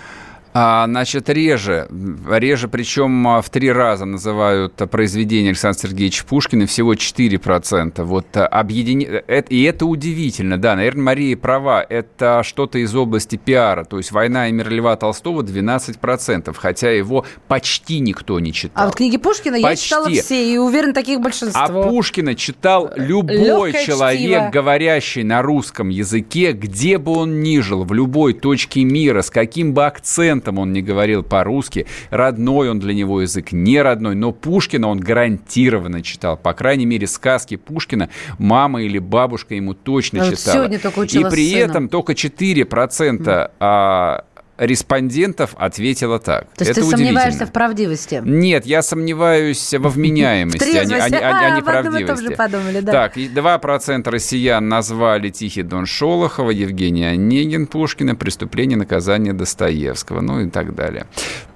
А, 0.56 0.86
значит, 0.86 1.28
реже, 1.30 1.88
реже, 2.30 2.68
причем 2.68 3.26
а, 3.26 3.42
в 3.42 3.50
три 3.50 3.72
раза 3.72 4.04
называют 4.04 4.74
произведение 4.88 5.50
Александра 5.50 5.80
Сергеевича 5.80 6.24
Пушкина, 6.24 6.66
всего 6.66 6.94
4%. 6.94 8.04
Вот 8.04 8.36
а, 8.36 8.46
объедини... 8.46 9.04
И 9.48 9.64
это 9.64 9.84
удивительно, 9.84 10.56
да, 10.56 10.76
наверное, 10.76 11.02
Мария 11.02 11.36
права, 11.36 11.82
это 11.82 12.42
что-то 12.44 12.78
из 12.78 12.94
области 12.94 13.34
пиара, 13.34 13.82
то 13.82 13.98
есть 13.98 14.12
«Война 14.12 14.48
и 14.48 14.52
мир 14.52 14.70
Льва 14.70 14.94
Толстого» 14.94 15.42
12%, 15.42 16.54
хотя 16.56 16.90
его 16.92 17.26
почти 17.48 17.98
никто 17.98 18.38
не 18.38 18.52
читал. 18.52 18.84
А 18.84 18.86
вот 18.86 18.94
книги 18.94 19.16
Пушкина 19.16 19.60
почти. 19.60 19.66
я 19.68 19.76
читала 19.76 20.08
все, 20.08 20.54
и 20.54 20.56
уверен, 20.56 20.94
таких 20.94 21.20
большинство. 21.20 21.60
А 21.60 21.88
Пушкина 21.88 22.36
читал 22.36 22.92
любой 22.94 23.72
Легкое 23.72 23.86
человек, 23.86 24.38
чтиво. 24.38 24.50
говорящий 24.52 25.24
на 25.24 25.42
русском 25.42 25.88
языке, 25.88 26.52
где 26.52 26.98
бы 26.98 27.10
он 27.10 27.40
ни 27.40 27.58
жил, 27.58 27.82
в 27.82 27.92
любой 27.92 28.34
точке 28.34 28.84
мира, 28.84 29.22
с 29.22 29.30
каким 29.30 29.74
бы 29.74 29.84
акцентом, 29.84 30.43
акцентом 30.44 30.59
он 30.59 30.72
не 30.72 30.83
говорил 30.83 31.22
по-русски. 31.22 31.87
Родной 32.11 32.70
он 32.70 32.78
для 32.78 32.94
него 32.94 33.20
язык, 33.22 33.52
не 33.52 33.80
родной. 33.80 34.14
Но 34.14 34.33
Пушкина 34.33 34.88
он 34.88 35.00
гарантированно 35.00 36.02
читал. 36.02 36.37
По 36.37 36.52
крайней 36.52 36.87
мере, 36.87 37.07
сказки 37.07 37.57
Пушкина 37.57 38.09
мама 38.38 38.83
или 38.83 38.98
бабушка 38.98 39.54
ему 39.54 39.74
точно 39.74 40.20
вот 40.20 40.37
читала. 40.37 40.57
сегодня 40.57 40.78
только 40.78 41.02
И 41.02 41.24
при 41.30 41.48
с 41.48 41.52
сыном. 41.52 41.70
этом 41.70 41.88
только 41.88 42.12
4% 42.12 43.50
а, 43.61 44.24
респондентов 44.58 45.54
ответило 45.56 46.18
так. 46.18 46.46
То 46.54 46.64
есть 46.64 46.72
Это 46.72 46.80
ты 46.80 46.86
сомневаешься 46.86 47.46
в 47.46 47.52
правдивости? 47.52 48.22
Нет, 48.24 48.66
я 48.66 48.82
сомневаюсь 48.82 49.74
во 49.74 49.88
вменяемости, 49.88 50.76
а 50.76 50.84
не, 50.84 50.94
а 50.94 51.04
а 51.04 51.52
а 51.52 51.56
не 51.56 51.62
правдивости. 51.62 52.24
же 52.24 52.30
подумали, 52.36 52.80
да. 52.80 52.92
Так, 52.92 53.16
и 53.16 53.28
2% 53.28 54.08
россиян 54.10 54.68
назвали 54.68 55.30
Тихий 55.30 55.62
Дон 55.62 55.86
Шолохова, 55.86 56.50
Евгений 56.50 57.04
Онегин, 57.04 57.66
Пушкина, 57.66 58.14
«Преступление 58.14 58.78
наказание 58.78 59.32
Достоевского», 59.32 60.20
ну 60.20 60.40
и 60.40 60.50
так 60.50 60.74
далее. 60.74 61.06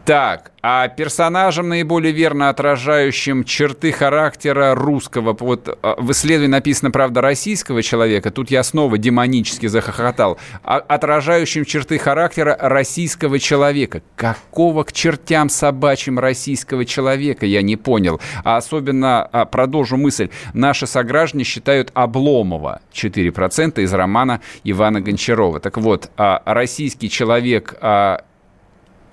Так, 0.08 0.52
а 0.62 0.88
персонажем, 0.88 1.68
наиболее 1.68 2.14
верно 2.14 2.48
отражающим 2.48 3.44
черты 3.44 3.92
характера 3.92 4.74
русского, 4.74 5.36
вот 5.38 5.78
а, 5.82 5.96
в 6.00 6.12
исследовании 6.12 6.52
написано, 6.52 6.90
правда, 6.90 7.20
российского 7.20 7.82
человека, 7.82 8.30
тут 8.30 8.50
я 8.50 8.62
снова 8.62 8.96
демонически 8.96 9.66
захохотал, 9.66 10.38
а, 10.64 10.78
отражающим 10.78 11.66
черты 11.66 11.98
характера 11.98 12.56
российского 12.58 13.38
человека. 13.38 14.00
Какого 14.16 14.84
к 14.84 14.92
чертям 14.92 15.50
собачьим 15.50 16.18
российского 16.18 16.86
человека, 16.86 17.44
я 17.44 17.60
не 17.60 17.76
понял. 17.76 18.18
А 18.44 18.56
особенно, 18.56 19.24
а, 19.24 19.44
продолжу 19.44 19.98
мысль, 19.98 20.30
наши 20.54 20.86
сограждане 20.86 21.44
считают 21.44 21.90
Обломова 21.92 22.80
4% 22.94 23.82
из 23.82 23.92
романа 23.92 24.40
Ивана 24.64 25.02
Гончарова. 25.02 25.60
Так 25.60 25.76
вот, 25.76 26.10
российский 26.16 27.10
человек 27.10 27.74
а, 27.82 28.22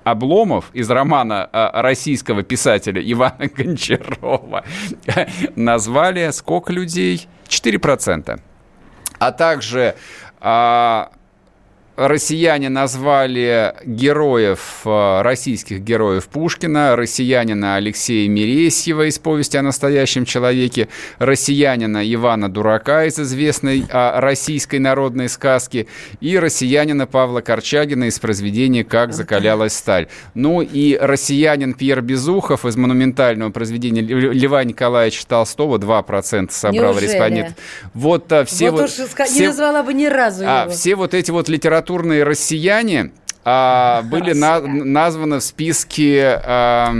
Обломов 0.05 0.69
из 0.73 0.89
романа 0.91 1.49
а, 1.51 1.81
российского 1.81 2.43
писателя 2.43 3.01
Ивана 3.01 3.49
Гончарова 3.57 4.63
назвали 5.55 6.29
сколько 6.31 6.71
людей? 6.71 7.27
4%. 7.47 8.39
А 9.17 9.31
также 9.31 9.95
а, 10.39 11.11
россияне 11.95 12.69
назвали 12.69 13.73
героев, 13.85 14.81
а, 14.85 15.23
российских 15.23 15.79
героев 15.79 16.27
Пушкина, 16.27 16.95
россиянина 16.95 17.75
Алексея 17.75 18.27
Мересьева 18.27 19.07
из 19.07 19.17
повести 19.17 19.57
о 19.57 19.61
настоящем 19.61 20.25
человеке, 20.25 20.89
россиянина 21.19 22.01
Ивана 22.13 22.49
Дурака 22.49 23.05
из 23.05 23.17
известной 23.19 23.85
а, 23.89 24.19
российской 24.19 24.79
народной 24.79 25.29
сказки 25.29 25.87
и 26.19 26.37
россиянина 26.37 27.07
Павла 27.07 27.41
Корчагина 27.41 28.05
из 28.05 28.19
произведения 28.19 28.83
«Как 28.83 29.13
закалялась 29.13 29.73
сталь». 29.73 30.07
Ну 30.33 30.61
и 30.61 30.97
россиянин 30.99 31.73
Пьер 31.73 32.01
Безухов 32.01 32.65
из 32.65 32.75
монументального 32.75 33.51
произведения 33.51 34.01
Ль- 34.01 34.33
Льва 34.33 34.63
Николаевича 34.63 35.25
Толстого 35.27 35.77
2% 35.77 36.51
собрал 36.51 36.91
Неужели? 36.93 37.11
респондентов. 37.11 37.55
Вот 37.93 38.31
а, 38.33 38.43
все 38.43 38.71
вот, 38.71 38.81
вот... 38.81 38.89
уж 38.89 39.27
все- 39.27 39.39
не 39.39 39.47
назвала 39.47 39.81
бы 39.83 39.93
ни 39.93 40.05
разу 40.07 40.43
а, 40.45 40.63
его. 40.63 40.71
все 40.71 40.95
вот 40.95 41.13
эти 41.13 41.31
вот 41.31 41.47
литературные 41.47 41.84
россияне 42.23 43.11
а, 43.43 44.01
были 44.03 44.33
на- 44.33 44.59
названы 44.61 45.37
в 45.39 45.43
списке, 45.43 46.41
а, 46.43 46.93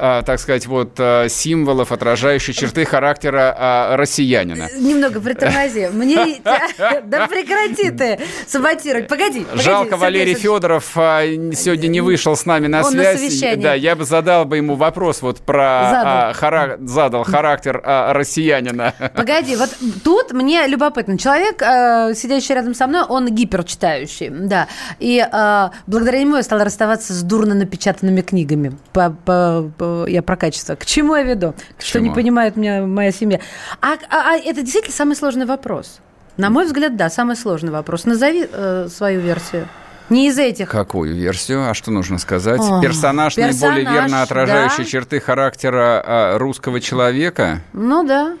так 0.00 0.38
сказать, 0.40 0.66
вот 0.66 0.92
а, 0.98 1.28
символов, 1.28 1.92
отражающих 1.92 2.54
черты 2.54 2.84
характера 2.84 3.54
а, 3.56 3.96
россиянина. 3.96 4.68
Немного 4.76 5.20
притормози. 5.20 5.88
Мне... 5.92 6.40
Да 7.04 7.26
прекрати 7.26 7.90
ты 7.90 8.20
саботировать. 8.46 9.08
Погоди. 9.08 9.46
Жалко, 9.54 9.96
Валерий. 9.96 10.34
Федоров 10.34 10.84
сегодня 10.94 11.88
не 11.88 12.00
вышел 12.00 12.36
с 12.36 12.46
нами 12.46 12.66
на 12.66 12.84
связь. 12.84 13.40
Да, 13.58 13.74
я 13.74 13.96
бы 13.96 14.04
задал 14.04 14.44
бы 14.44 14.56
ему 14.56 14.74
вопрос 14.76 15.22
вот 15.22 15.38
про 15.38 15.90
Задал. 15.90 16.32
хара- 16.32 16.86
задал 16.86 17.24
характер 17.24 17.80
россиянина. 17.84 18.94
Погоди, 19.14 19.56
вот 19.56 19.70
тут 20.04 20.32
мне 20.32 20.66
любопытно. 20.66 21.18
Человек, 21.18 21.62
э, 21.62 22.14
сидящий 22.14 22.54
рядом 22.54 22.74
со 22.74 22.86
мной, 22.86 23.02
он 23.08 23.28
гиперчитающий, 23.28 24.28
да. 24.30 24.68
И 24.98 25.18
э, 25.20 25.68
благодаря 25.86 26.20
ему 26.20 26.36
я 26.36 26.42
стала 26.42 26.64
расставаться 26.64 27.12
с 27.12 27.22
дурно 27.22 27.54
напечатанными 27.54 28.20
книгами. 28.20 28.76
По- 28.92 29.10
я 30.08 30.22
про 30.22 30.36
качество. 30.36 30.74
К 30.74 30.86
чему 30.86 31.14
я 31.16 31.22
веду? 31.22 31.54
Что 31.78 31.98
чему? 31.98 32.06
не 32.06 32.14
понимает 32.14 32.56
меня 32.56 32.82
моя 32.82 33.12
семья. 33.12 33.40
А, 33.80 33.94
а- 34.08 34.32
а 34.32 34.36
это 34.36 34.62
действительно 34.62 34.94
самый 34.94 35.16
сложный 35.16 35.46
вопрос. 35.46 36.00
На 36.36 36.48
мой 36.50 36.66
взгляд, 36.66 36.96
да, 36.96 37.10
самый 37.10 37.36
сложный 37.36 37.70
вопрос. 37.70 38.04
Назови 38.04 38.48
э, 38.50 38.88
свою 38.90 39.20
версию. 39.20 39.68
Не 40.10 40.28
из 40.28 40.38
этих. 40.38 40.68
Какую 40.68 41.14
версию? 41.14 41.70
А 41.70 41.74
что 41.74 41.92
нужно 41.92 42.18
сказать? 42.18 42.60
О, 42.60 42.80
персонаж, 42.80 43.36
наиболее 43.36 43.84
персонаж, 43.84 43.94
верно 43.94 44.22
отражающий 44.22 44.84
да. 44.84 44.90
черты 44.90 45.20
характера 45.20 46.02
а, 46.04 46.38
русского 46.38 46.80
человека. 46.80 47.60
Ну 47.72 48.04
да. 48.04 48.36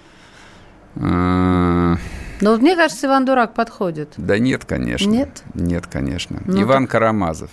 Э, 0.96 1.96
Но 2.40 2.50
вот 2.50 2.60
мне 2.60 2.74
кажется, 2.74 3.06
Иван 3.06 3.24
Дурак 3.24 3.54
подходит. 3.54 4.14
Да 4.16 4.38
нет, 4.38 4.64
конечно. 4.64 5.08
Нет? 5.08 5.42
Нет, 5.54 5.86
конечно. 5.86 6.40
Ну, 6.44 6.60
Иван 6.62 6.88
Карамазов. 6.88 7.50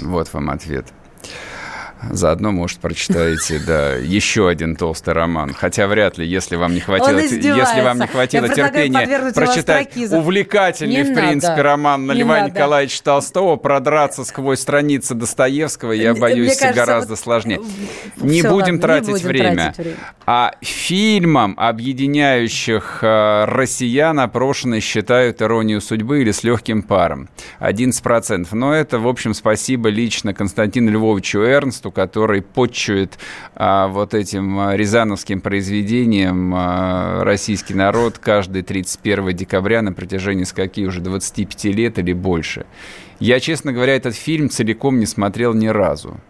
Вот 0.00 0.32
вам 0.32 0.50
ответ. 0.50 0.86
Заодно, 2.10 2.52
может, 2.52 2.78
прочитаете, 2.78 3.60
да, 3.66 3.92
еще 3.94 4.48
один 4.48 4.76
толстый 4.76 5.14
роман. 5.14 5.54
Хотя 5.54 5.86
вряд 5.86 6.18
ли, 6.18 6.26
если 6.26 6.56
вам 6.56 6.74
не 6.74 6.80
хватило, 6.80 7.18
если 7.18 7.80
вам 7.82 7.98
не 7.98 8.06
хватило 8.06 8.48
терпения 8.48 9.32
прочитать 9.32 9.96
увлекательный, 9.96 10.96
Не 10.96 11.02
в 11.04 11.08
надо. 11.10 11.20
принципе, 11.20 11.62
роман 11.62 12.06
на 12.06 12.12
Не 12.12 12.22
Льва 12.22 12.40
надо. 12.40 12.50
Николаевича 12.50 13.02
Толстого, 13.02 13.56
продраться 13.56 14.24
сквозь 14.24 14.60
страницы 14.60 15.14
Достоевского, 15.14 15.92
я 15.92 16.14
боюсь, 16.14 16.56
кажется, 16.56 16.72
гораздо 16.86 17.10
вот, 17.10 17.18
сложнее. 17.18 17.60
э, 17.60 18.24
Не 18.26 18.42
будем 18.42 18.54
ладно, 18.56 18.72
не 18.72 18.78
тратить 18.78 19.10
будем 19.12 19.28
время. 19.28 19.54
тратить 19.56 19.78
время. 19.78 19.96
А 20.26 20.52
фильмом, 20.62 21.54
объединяющих 21.58 22.98
э, 23.02 23.44
россиян, 23.46 24.18
опрошенные 24.20 24.80
считают 24.80 25.42
«Иронию 25.42 25.80
судьбы» 25.80 26.20
или 26.20 26.30
«С 26.30 26.44
легким 26.44 26.82
паром». 26.82 27.28
11%. 27.60 28.46
Но 28.52 28.74
это, 28.74 28.98
в 28.98 29.08
общем, 29.08 29.34
спасибо 29.34 29.88
лично 29.88 30.34
Константину 30.34 30.90
Львовичу 30.90 31.40
Эрнсту, 31.40 31.90
который 31.94 32.42
подчует 32.42 33.18
а, 33.54 33.88
вот 33.88 34.12
этим 34.12 34.58
а, 34.58 34.76
рязановским 34.76 35.40
произведением 35.40 36.52
а, 36.54 37.24
российский 37.24 37.74
народ 37.74 38.18
каждый 38.18 38.62
31 38.62 39.34
декабря 39.34 39.80
на 39.80 39.92
протяжении 39.92 40.44
скольки 40.44 40.82
уже 40.82 41.00
25 41.00 41.64
лет 41.64 41.98
или 41.98 42.12
больше. 42.12 42.66
Я, 43.20 43.40
честно 43.40 43.72
говоря, 43.72 43.96
этот 43.96 44.14
фильм 44.14 44.50
целиком 44.50 44.98
не 44.98 45.06
смотрел 45.06 45.54
ни 45.54 45.68
разу. 45.68 46.20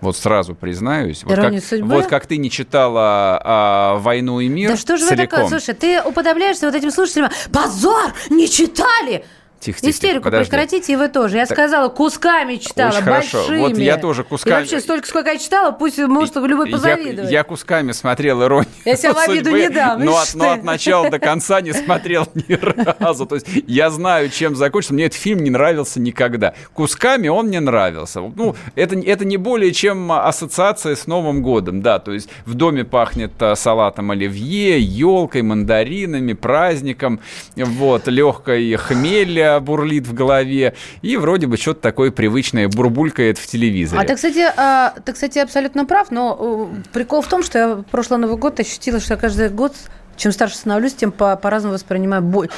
Вот 0.00 0.16
сразу 0.16 0.54
признаюсь. 0.54 1.24
Вот 1.24 1.32
«Иронию 1.32 1.60
как, 1.60 1.68
судьбы»? 1.68 1.94
вот 1.94 2.06
как 2.06 2.26
ты 2.26 2.36
не 2.36 2.50
читала 2.50 3.40
а, 3.42 3.96
«Войну 3.96 4.40
и 4.40 4.48
мир» 4.48 4.70
Да 4.70 4.76
что 4.76 4.96
же 4.96 5.04
вы 5.04 5.10
целиком. 5.10 5.40
такое? 5.40 5.48
Слушай, 5.48 5.74
ты 5.74 6.02
уподобляешься 6.02 6.66
вот 6.66 6.74
этим 6.74 6.90
слушателям. 6.90 7.30
Позор! 7.52 8.12
Не 8.30 8.48
читали! 8.48 9.24
Тихо, 9.58 9.80
тихо, 9.80 9.90
Истерику 9.90 10.24
подожди. 10.24 10.50
прекратите, 10.50 10.92
и 10.92 10.96
вы 10.96 11.08
тоже. 11.08 11.38
Я 11.38 11.46
сказала, 11.46 11.88
кусками 11.88 12.56
читала, 12.56 12.90
Очень 12.90 13.02
хорошо. 13.02 13.38
большими. 13.38 13.58
Вот 13.60 13.78
я 13.78 13.96
тоже 13.96 14.22
кусками. 14.22 14.54
И 14.54 14.60
вообще, 14.60 14.80
столько, 14.80 15.08
сколько 15.08 15.30
я 15.32 15.38
читала, 15.38 15.70
пусть 15.72 15.98
может 15.98 16.36
любой 16.36 16.68
Я, 16.68 16.72
позавидовать. 16.76 17.30
я 17.32 17.42
кусками 17.42 17.92
смотрел 17.92 18.42
«Иронию 18.44 18.68
Я 18.84 18.96
себя 18.96 19.14
в 19.14 19.18
обиду 19.18 19.44
судьбы», 19.50 19.58
не 19.60 19.68
дам, 19.70 20.04
но, 20.04 20.18
от, 20.18 20.34
но 20.34 20.50
от 20.52 20.62
начала 20.62 21.10
до 21.10 21.18
конца 21.18 21.60
не 21.62 21.72
смотрел 21.72 22.28
ни 22.34 22.52
разу. 23.02 23.26
То 23.26 23.36
есть 23.36 23.46
я 23.66 23.90
знаю, 23.90 24.28
чем 24.28 24.54
закончится. 24.56 24.94
Мне 24.94 25.06
этот 25.06 25.18
фильм 25.18 25.42
не 25.42 25.50
нравился 25.50 26.00
никогда. 26.00 26.54
Кусками 26.74 27.28
он 27.28 27.46
мне 27.46 27.60
нравился. 27.60 28.20
Ну, 28.20 28.54
это, 28.74 28.96
это 28.98 29.24
не 29.24 29.36
более 29.38 29.72
чем 29.72 30.12
ассоциация 30.12 30.94
с 30.94 31.06
Новым 31.06 31.42
годом. 31.42 31.82
Да, 31.82 31.98
то 31.98 32.12
есть 32.12 32.28
в 32.44 32.54
доме 32.54 32.84
пахнет 32.84 33.32
а, 33.40 33.56
салатом 33.56 34.10
оливье, 34.10 34.78
елкой, 34.80 35.42
мандаринами, 35.42 36.34
праздником. 36.34 37.20
Вот, 37.56 38.06
легкой 38.06 38.76
хмель 38.76 39.45
бурлит 39.60 40.06
в 40.06 40.14
голове. 40.14 40.74
И 41.02 41.16
вроде 41.16 41.46
бы 41.46 41.56
что-то 41.56 41.80
такое 41.80 42.10
привычное 42.10 42.68
бурбулькает 42.68 43.38
в 43.38 43.46
телевизоре. 43.46 44.02
А 44.02 44.04
ты, 44.04 44.14
кстати, 44.14 44.44
а, 44.56 44.94
ты, 45.04 45.12
кстати, 45.12 45.38
абсолютно 45.38 45.84
прав, 45.86 46.10
но 46.10 46.70
э, 46.72 46.82
прикол 46.92 47.22
в 47.22 47.28
том, 47.28 47.42
что 47.42 47.58
я 47.58 47.84
прошлый 47.90 48.18
Новый 48.18 48.36
год 48.36 48.60
ощутила, 48.60 49.00
что 49.00 49.14
я 49.14 49.20
каждый 49.20 49.48
год, 49.48 49.74
чем 50.16 50.32
старше 50.32 50.56
становлюсь, 50.56 50.94
тем 50.94 51.12
по- 51.12 51.36
по-разному 51.36 51.74
воспринимаю 51.74 52.22
боль. 52.22 52.48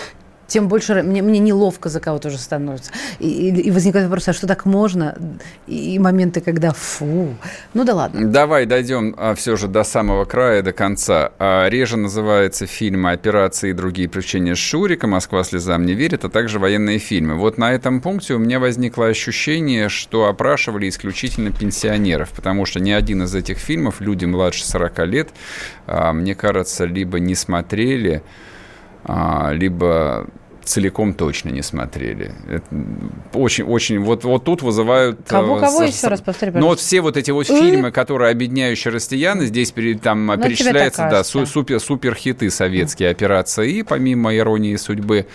Тем 0.48 0.66
больше 0.68 1.02
мне, 1.02 1.22
мне 1.22 1.38
неловко 1.38 1.88
за 1.90 2.00
кого-то 2.00 2.28
уже 2.28 2.38
становится. 2.38 2.90
И, 3.20 3.28
и- 3.28 3.60
и 3.68 3.70
возникает 3.70 4.06
вопрос, 4.06 4.28
а 4.28 4.32
что 4.32 4.46
так 4.46 4.64
можно? 4.64 5.14
И, 5.66 5.94
и 5.94 5.98
моменты, 5.98 6.40
когда 6.40 6.72
фу. 6.72 7.36
Ну 7.74 7.84
да 7.84 7.94
ладно. 7.94 8.26
Давай 8.28 8.64
дойдем 8.66 9.14
все 9.36 9.56
же 9.56 9.68
до 9.68 9.84
самого 9.84 10.24
края, 10.24 10.62
до 10.62 10.72
конца. 10.72 11.32
А, 11.38 11.68
Реже 11.68 11.96
называется 11.98 12.66
фильмы 12.66 13.12
«Операции 13.12 13.70
и 13.70 13.72
другие 13.74 14.08
приключения 14.08 14.54
Шурика», 14.54 15.06
«Москва 15.06 15.44
слезам 15.44 15.84
не 15.84 15.92
верит», 15.94 16.24
а 16.24 16.30
также 16.30 16.58
военные 16.58 16.98
фильмы. 16.98 17.34
Вот 17.34 17.58
на 17.58 17.72
этом 17.72 18.00
пункте 18.00 18.32
у 18.34 18.38
меня 18.38 18.58
возникло 18.58 19.06
ощущение, 19.06 19.90
что 19.90 20.26
опрашивали 20.28 20.88
исключительно 20.88 21.52
пенсионеров, 21.52 22.30
потому 22.30 22.64
что 22.64 22.80
ни 22.80 22.90
один 22.90 23.22
из 23.24 23.34
этих 23.34 23.58
фильмов 23.58 24.00
люди 24.00 24.24
младше 24.24 24.64
40 24.66 25.04
лет, 25.04 25.28
а, 25.86 26.14
мне 26.14 26.34
кажется, 26.34 26.86
либо 26.86 27.20
не 27.20 27.34
смотрели, 27.34 28.22
а, 29.04 29.52
либо 29.52 30.26
целиком 30.68 31.14
точно 31.14 31.50
не 31.50 31.62
смотрели. 31.62 32.32
очень, 33.32 33.64
очень, 33.64 33.98
вот, 34.00 34.24
вот 34.24 34.44
тут 34.44 34.62
вызывают... 34.62 35.20
Кого, 35.26 35.58
э, 35.58 35.60
кого 35.60 35.82
еще 35.82 36.08
раз 36.08 36.20
повтори, 36.20 36.52
Ну 36.54 36.66
вот 36.66 36.80
все 36.80 37.00
вот 37.00 37.16
эти 37.16 37.30
вот 37.30 37.46
фильмы, 37.46 37.90
которые 37.90 38.30
объединяющие 38.30 38.92
россиян, 38.92 39.40
здесь 39.40 39.72
там 40.02 40.26
Но 40.26 40.36
ну, 40.36 40.42
перечисляются, 40.42 41.08
да, 41.10 41.24
супер, 41.24 41.80
супер 41.80 42.14
хиты 42.14 42.50
советские, 42.50 43.10
операция 43.10 43.66
и 43.66 43.82
помимо 43.82 44.34
иронии 44.36 44.76
судьбы, 44.76 45.26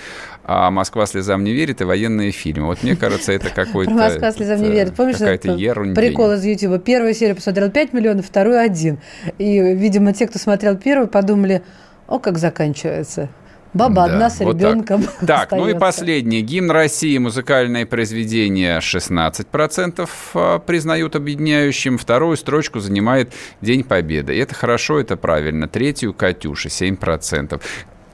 а 0.45 0.71
Москва 0.71 1.05
слезам 1.05 1.43
не 1.43 1.53
верит 1.53 1.81
и 1.81 1.83
военные 1.85 2.31
фильмы. 2.31 2.67
Вот 2.67 2.83
мне 2.83 2.95
кажется, 2.95 3.31
это 3.31 3.49
какой-то... 3.49 3.91
Москва 3.91 4.31
слезам 4.31 4.61
не 4.61 4.69
верит. 4.69 4.93
Помнишь, 4.93 5.17
какая-то 5.17 5.51
ерунда. 5.51 5.99
Прикол 5.99 6.33
из 6.33 6.43
Ютуба. 6.43 6.79
Первую 6.79 7.13
серию 7.13 7.35
посмотрел 7.35 7.71
5 7.71 7.93
миллионов, 7.93 8.25
вторую 8.25 8.59
один. 8.59 8.99
И, 9.37 9.59
видимо, 9.59 10.13
те, 10.13 10.27
кто 10.27 10.39
смотрел 10.39 10.75
первую, 10.77 11.07
подумали, 11.07 11.63
о, 12.07 12.19
как 12.19 12.37
заканчивается. 12.37 13.29
Баба 13.73 13.95
да, 13.95 14.03
одна 14.05 14.29
с 14.29 14.39
вот 14.39 14.55
ребенком. 14.55 15.03
Так, 15.25 15.49
так 15.49 15.51
ну 15.51 15.67
и 15.67 15.73
последний. 15.73 16.41
Гимн 16.41 16.71
России, 16.71 17.17
музыкальное 17.17 17.85
произведение 17.85 18.79
16% 18.79 20.09
а, 20.35 20.59
признают 20.59 21.15
объединяющим. 21.15 21.97
Вторую 21.97 22.37
строчку 22.37 22.79
занимает 22.79 23.33
День 23.61 23.83
Победы. 23.83 24.35
И 24.35 24.39
это 24.39 24.53
хорошо, 24.53 24.99
это 24.99 25.17
правильно. 25.17 25.67
Третью 25.67 26.13
Катюша 26.13 26.69
7%. 26.69 27.59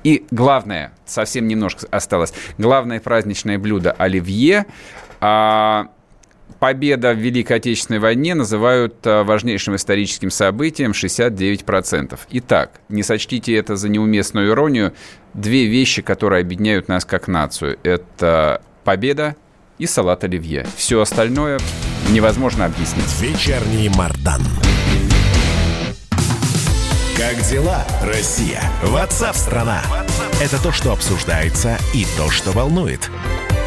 И 0.03 0.25
главное, 0.31 0.93
совсем 1.05 1.47
немножко 1.47 1.85
осталось, 1.91 2.33
главное 2.57 2.99
праздничное 2.99 3.59
блюдо 3.59 3.91
оливье. 3.91 4.65
А, 5.19 5.87
победа 6.59 7.13
в 7.13 7.17
Великой 7.17 7.57
Отечественной 7.57 7.99
войне 7.99 8.35
называют 8.35 8.95
а, 9.05 9.23
важнейшим 9.23 9.75
историческим 9.75 10.29
событием 10.29 10.91
69%. 10.91 12.19
Итак, 12.31 12.81
не 12.89 13.03
сочтите 13.03 13.55
это 13.55 13.75
за 13.75 13.89
неуместную 13.89 14.49
иронию. 14.49 14.93
Две 15.33 15.65
вещи, 15.65 16.01
которые 16.01 16.41
объединяют 16.41 16.87
нас 16.87 17.05
как 17.05 17.27
нацию. 17.27 17.77
Это 17.83 18.61
победа 18.83 19.35
и 19.77 19.85
салат 19.85 20.23
оливье. 20.23 20.65
Все 20.75 21.01
остальное 21.01 21.59
невозможно 22.09 22.65
объяснить. 22.65 23.21
Вечерний 23.21 23.89
Мардан. 23.89 24.41
Как 27.17 27.35
дела, 27.49 27.85
Россия? 28.03 28.61
Ватсап-страна! 28.83 29.81
Это 30.41 30.61
то, 30.61 30.71
что 30.71 30.93
обсуждается 30.93 31.77
и 31.93 32.05
то, 32.17 32.29
что 32.29 32.51
волнует. 32.51 33.09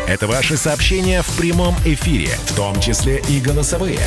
Это 0.07 0.27
ваши 0.27 0.57
сообщения 0.57 1.23
в 1.23 1.37
прямом 1.37 1.75
эфире, 1.85 2.29
в 2.47 2.57
том 2.57 2.81
числе 2.81 3.23
и 3.29 3.41
голосовые. 3.41 4.01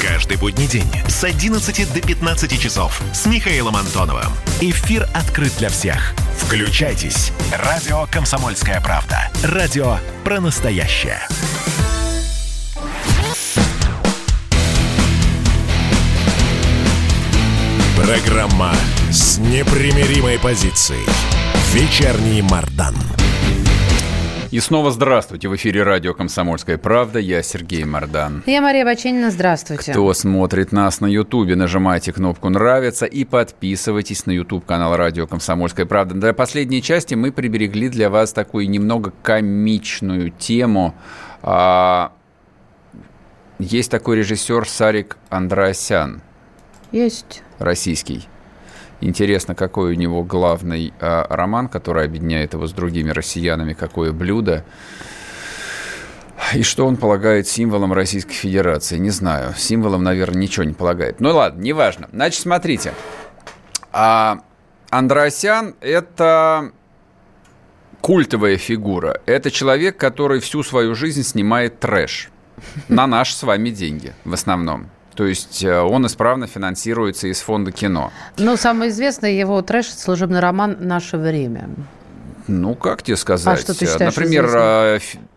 Каждый 0.00 0.36
будний 0.36 0.66
день 0.66 0.90
с 1.08 1.24
11 1.24 1.92
до 1.92 2.00
15 2.00 2.60
часов 2.60 3.00
с 3.12 3.26
Михаилом 3.26 3.76
Антоновым. 3.76 4.32
Эфир 4.60 5.08
открыт 5.14 5.52
для 5.58 5.70
всех. 5.70 6.14
Включайтесь. 6.38 7.32
Радио 7.52 8.06
«Комсомольская 8.10 8.80
правда». 8.80 9.30
Радио 9.42 9.98
про 10.24 10.40
настоящее. 10.40 11.20
Программа 17.96 18.74
с 19.10 19.38
непримиримой 19.38 20.38
позицией. 20.38 21.06
Вечерний 21.72 22.42
Мардан. 22.42 22.96
И 24.50 24.58
снова 24.58 24.90
здравствуйте. 24.90 25.48
В 25.48 25.54
эфире 25.54 25.84
радио 25.84 26.12
«Комсомольская 26.12 26.76
правда». 26.76 27.20
Я 27.20 27.40
Сергей 27.40 27.84
Мордан. 27.84 28.42
Я 28.46 28.60
Мария 28.60 28.84
Баченина. 28.84 29.30
Здравствуйте. 29.30 29.92
Кто 29.92 30.12
смотрит 30.12 30.72
нас 30.72 31.00
на 31.00 31.06
Ютубе, 31.06 31.54
нажимайте 31.54 32.12
кнопку 32.12 32.48
«Нравится» 32.48 33.06
и 33.06 33.24
подписывайтесь 33.24 34.26
на 34.26 34.32
Ютуб-канал 34.32 34.96
радио 34.96 35.28
«Комсомольская 35.28 35.86
правда». 35.86 36.16
Для 36.16 36.32
последней 36.32 36.82
части 36.82 37.14
мы 37.14 37.30
приберегли 37.30 37.88
для 37.88 38.10
вас 38.10 38.32
такую 38.32 38.68
немного 38.68 39.12
комичную 39.22 40.30
тему. 40.30 40.96
А, 41.42 42.10
есть 43.60 43.92
такой 43.92 44.16
режиссер 44.16 44.68
Сарик 44.68 45.16
Андреасян. 45.28 46.22
Есть 46.90 47.44
российский. 47.60 48.26
Интересно, 49.00 49.54
какой 49.54 49.92
у 49.92 49.94
него 49.94 50.22
главный 50.22 50.92
э, 50.98 51.24
роман, 51.28 51.68
который 51.68 52.04
объединяет 52.04 52.52
его 52.52 52.66
с 52.66 52.72
другими 52.72 53.10
россиянами, 53.10 53.72
какое 53.72 54.12
блюдо. 54.12 54.64
И 56.54 56.62
что 56.62 56.86
он 56.86 56.96
полагает 56.96 57.46
символом 57.46 57.92
Российской 57.92 58.34
Федерации? 58.34 58.98
Не 58.98 59.10
знаю. 59.10 59.54
Символом, 59.56 60.02
наверное, 60.02 60.40
ничего 60.40 60.64
не 60.64 60.72
полагает. 60.72 61.20
Ну 61.20 61.34
ладно, 61.34 61.62
неважно. 61.62 62.08
Значит, 62.12 62.42
смотрите. 62.42 62.92
А 63.92 64.40
Андросян– 64.90 65.74
это 65.80 66.72
культовая 68.00 68.56
фигура. 68.56 69.20
Это 69.26 69.50
человек, 69.50 69.96
который 69.96 70.40
всю 70.40 70.62
свою 70.62 70.94
жизнь 70.94 71.22
снимает 71.22 71.80
трэш. 71.80 72.30
На 72.88 73.06
наши 73.06 73.34
с 73.34 73.42
вами 73.42 73.70
деньги 73.70 74.12
в 74.24 74.34
основном. 74.34 74.90
То 75.20 75.26
есть 75.26 75.62
э, 75.62 75.78
он 75.78 76.06
исправно 76.06 76.46
финансируется 76.46 77.28
из 77.28 77.42
фонда 77.42 77.72
кино. 77.72 78.10
Ну, 78.38 78.56
самый 78.56 78.88
известный 78.88 79.38
его 79.38 79.60
трэш– 79.60 79.88
служебный 79.88 80.40
роман 80.40 80.78
«Наше 80.80 81.18
время». 81.18 81.68
Ну, 82.46 82.74
как 82.74 83.02
тебе 83.02 83.18
сказать? 83.18 83.58
А 83.58 83.60
что 83.60 83.78
ты 83.78 83.84
считаешь 83.84 84.16
Например, 84.16 84.46
известным? 84.46 85.28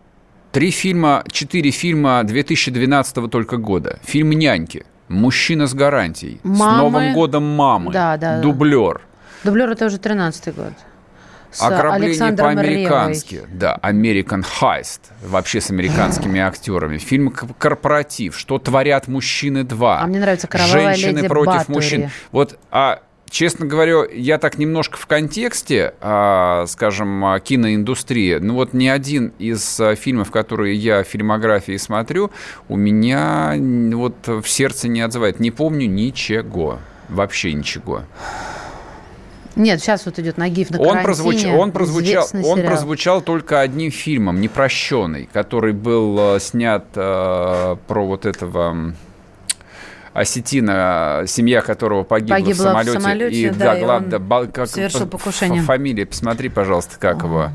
три 0.52 0.70
фильма, 0.70 1.22
четыре 1.30 1.70
фильма 1.70 2.24
2012 2.24 3.30
только 3.30 3.58
года. 3.58 3.98
Фильм 4.04 4.30
«Няньки», 4.30 4.86
«Мужчина 5.08 5.66
с 5.66 5.74
гарантией», 5.74 6.40
Мамы. 6.44 6.56
«С 6.56 6.78
Новым 6.78 7.12
годом 7.12 7.42
мамы», 7.42 7.92
да, 7.92 8.16
да, 8.16 8.40
«Дублер». 8.40 9.02
«Дублер»– 9.44 9.68
это 9.72 9.84
уже 9.84 9.98
13 9.98 10.54
год 10.54 10.72
с 11.54 11.62
Ограбление 11.62 12.32
по-американски. 12.32 13.42
Да, 13.52 13.78
American 13.82 14.44
Heist. 14.60 15.00
Вообще 15.24 15.60
с 15.60 15.70
американскими 15.70 16.40
актерами. 16.40 16.98
Фильм 16.98 17.30
«Корпоратив». 17.30 18.36
Что 18.36 18.58
творят 18.58 19.08
мужчины 19.08 19.64
два. 19.64 20.00
А 20.00 20.06
мне 20.06 20.20
нравится 20.20 20.48
«Кровавая 20.48 20.94
Женщины 20.94 21.18
леди 21.18 21.28
против 21.28 21.52
Батори. 21.52 21.74
мужчин. 21.74 22.10
Вот, 22.32 22.58
а 22.70 23.00
Честно 23.30 23.66
говоря, 23.66 24.04
я 24.12 24.38
так 24.38 24.58
немножко 24.58 24.96
в 24.96 25.06
контексте, 25.06 25.94
а, 26.00 26.66
скажем, 26.68 27.24
а, 27.24 27.40
киноиндустрии. 27.40 28.36
Ну 28.36 28.54
вот 28.54 28.74
ни 28.74 28.86
один 28.86 29.32
из 29.40 29.80
а, 29.80 29.96
фильмов, 29.96 30.30
которые 30.30 30.76
я 30.76 31.02
в 31.02 31.08
фильмографии 31.08 31.76
смотрю, 31.76 32.30
у 32.68 32.76
меня 32.76 33.54
вот 33.92 34.28
в 34.28 34.46
сердце 34.46 34.86
не 34.86 35.00
отзывает. 35.00 35.40
Не 35.40 35.50
помню 35.50 35.88
ничего. 35.88 36.78
Вообще 37.08 37.52
ничего. 37.54 38.02
Нет, 39.56 39.80
сейчас 39.80 40.04
вот 40.06 40.18
идет 40.18 40.36
Нагиев 40.36 40.70
на 40.70 40.80
он 40.80 41.02
прозвуч... 41.02 41.44
он 41.44 41.72
прозвучал, 41.72 42.28
он 42.44 42.62
прозвучал 42.62 43.22
только 43.22 43.60
одним 43.60 43.90
фильмом, 43.90 44.40
«Непрощенный», 44.40 45.28
который 45.32 45.72
был 45.72 46.36
э, 46.36 46.40
снят 46.40 46.84
э, 46.94 47.76
про 47.86 48.06
вот 48.06 48.26
этого 48.26 48.94
осетина, 50.12 51.24
семья 51.26 51.60
которого 51.60 52.04
погибла, 52.04 52.36
погибла 52.36 52.52
в 52.52 52.56
самолете. 52.56 52.98
В 52.98 53.02
самолете 53.02 53.36
и, 53.36 53.50
да, 53.50 53.74
да, 53.74 53.80
главное, 53.80 54.18
да, 54.18 54.46
как, 54.46 54.68
совершил 54.68 55.06
покушение. 55.06 55.62
Фамилия, 55.62 56.06
посмотри, 56.06 56.48
пожалуйста, 56.48 56.96
как 56.98 57.22
Ой. 57.24 57.28
его 57.28 57.50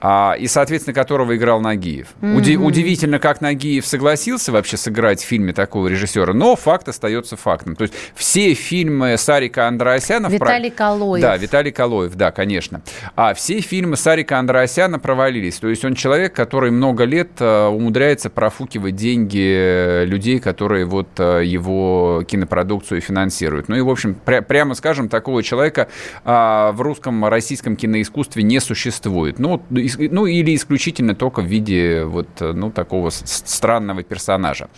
а, 0.00 0.34
и, 0.38 0.46
соответственно, 0.46 0.94
которого 0.94 1.36
играл 1.36 1.60
Нагиев. 1.60 2.08
Mm-hmm. 2.20 2.36
Уди- 2.36 2.56
удивительно, 2.56 3.18
как 3.18 3.40
Нагиев 3.40 3.86
согласился 3.86 4.52
вообще 4.52 4.76
сыграть 4.76 5.22
в 5.22 5.26
фильме 5.26 5.52
такого 5.52 5.88
режиссера, 5.88 6.32
но 6.32 6.56
факт 6.56 6.88
остается 6.88 7.36
фактом. 7.36 7.76
То 7.76 7.82
есть 7.82 7.94
все 8.14 8.54
фильмы 8.54 9.16
Сарика 9.18 9.68
Андреасяна... 9.68 10.28
Виталий 10.28 10.70
про... 10.70 10.76
Калоев. 10.76 11.22
Да, 11.22 11.36
Виталий 11.36 11.72
Калоев, 11.72 12.14
да, 12.14 12.30
конечно. 12.30 12.82
А 13.16 13.34
все 13.34 13.60
фильмы 13.60 13.96
Сарика 13.96 14.38
Андреасяна 14.38 14.98
провалились. 14.98 15.56
То 15.58 15.68
есть 15.68 15.84
он 15.84 15.94
человек, 15.94 16.34
который 16.34 16.70
много 16.70 17.04
лет 17.04 17.30
uh, 17.38 17.68
умудряется 17.68 18.30
профукивать 18.30 18.96
деньги 18.96 20.04
людей, 20.04 20.38
которые 20.38 20.84
вот 20.84 21.08
uh, 21.16 21.44
его 21.44 22.24
кинопродукцию 22.26 23.00
финансируют. 23.00 23.68
Ну 23.68 23.76
и, 23.76 23.80
в 23.80 23.90
общем, 23.90 24.16
пря- 24.24 24.42
прямо 24.42 24.74
скажем, 24.74 25.08
такого 25.08 25.42
человека 25.42 25.88
uh, 26.24 26.72
в 26.72 26.80
русском, 26.80 27.24
российском 27.24 27.76
киноискусстве 27.76 28.42
не 28.42 28.60
существует. 28.60 29.38
Ну, 29.38 29.62
ну 29.96 30.26
или 30.26 30.54
исключительно 30.54 31.14
только 31.14 31.40
в 31.40 31.46
виде 31.46 32.04
вот, 32.04 32.28
ну, 32.40 32.70
такого 32.70 33.10
странного 33.10 34.02
персонажа. 34.02 34.68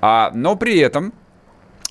А, 0.00 0.30
но 0.34 0.56
при 0.56 0.78
этом 0.78 1.12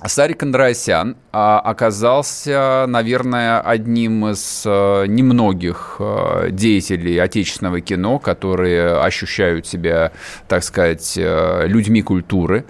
Сарик 0.06 0.44
Андреасян 0.44 1.18
а, 1.32 1.60
оказался, 1.60 2.86
наверное, 2.88 3.60
одним 3.60 4.28
из 4.28 4.64
а, 4.64 5.06
немногих 5.06 5.96
а, 6.00 6.52
деятелей 6.52 7.18
отечественного 7.18 7.82
кино, 7.82 8.20
которые 8.20 9.02
ощущают 9.02 9.66
себя, 9.66 10.12
так 10.48 10.64
сказать, 10.64 11.14
людьми 11.18 12.04
культуры, 12.04 12.66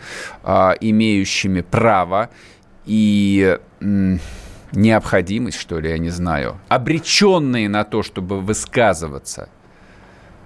имеющими 0.46 1.62
право 1.62 2.30
и 2.86 3.58
необходимость, 4.72 5.60
что 5.60 5.80
ли, 5.80 5.90
я 5.90 5.98
не 5.98 6.10
знаю, 6.10 6.60
обреченные 6.70 7.68
на 7.68 7.84
то, 7.84 8.04
чтобы 8.04 8.40
высказываться 8.40 9.50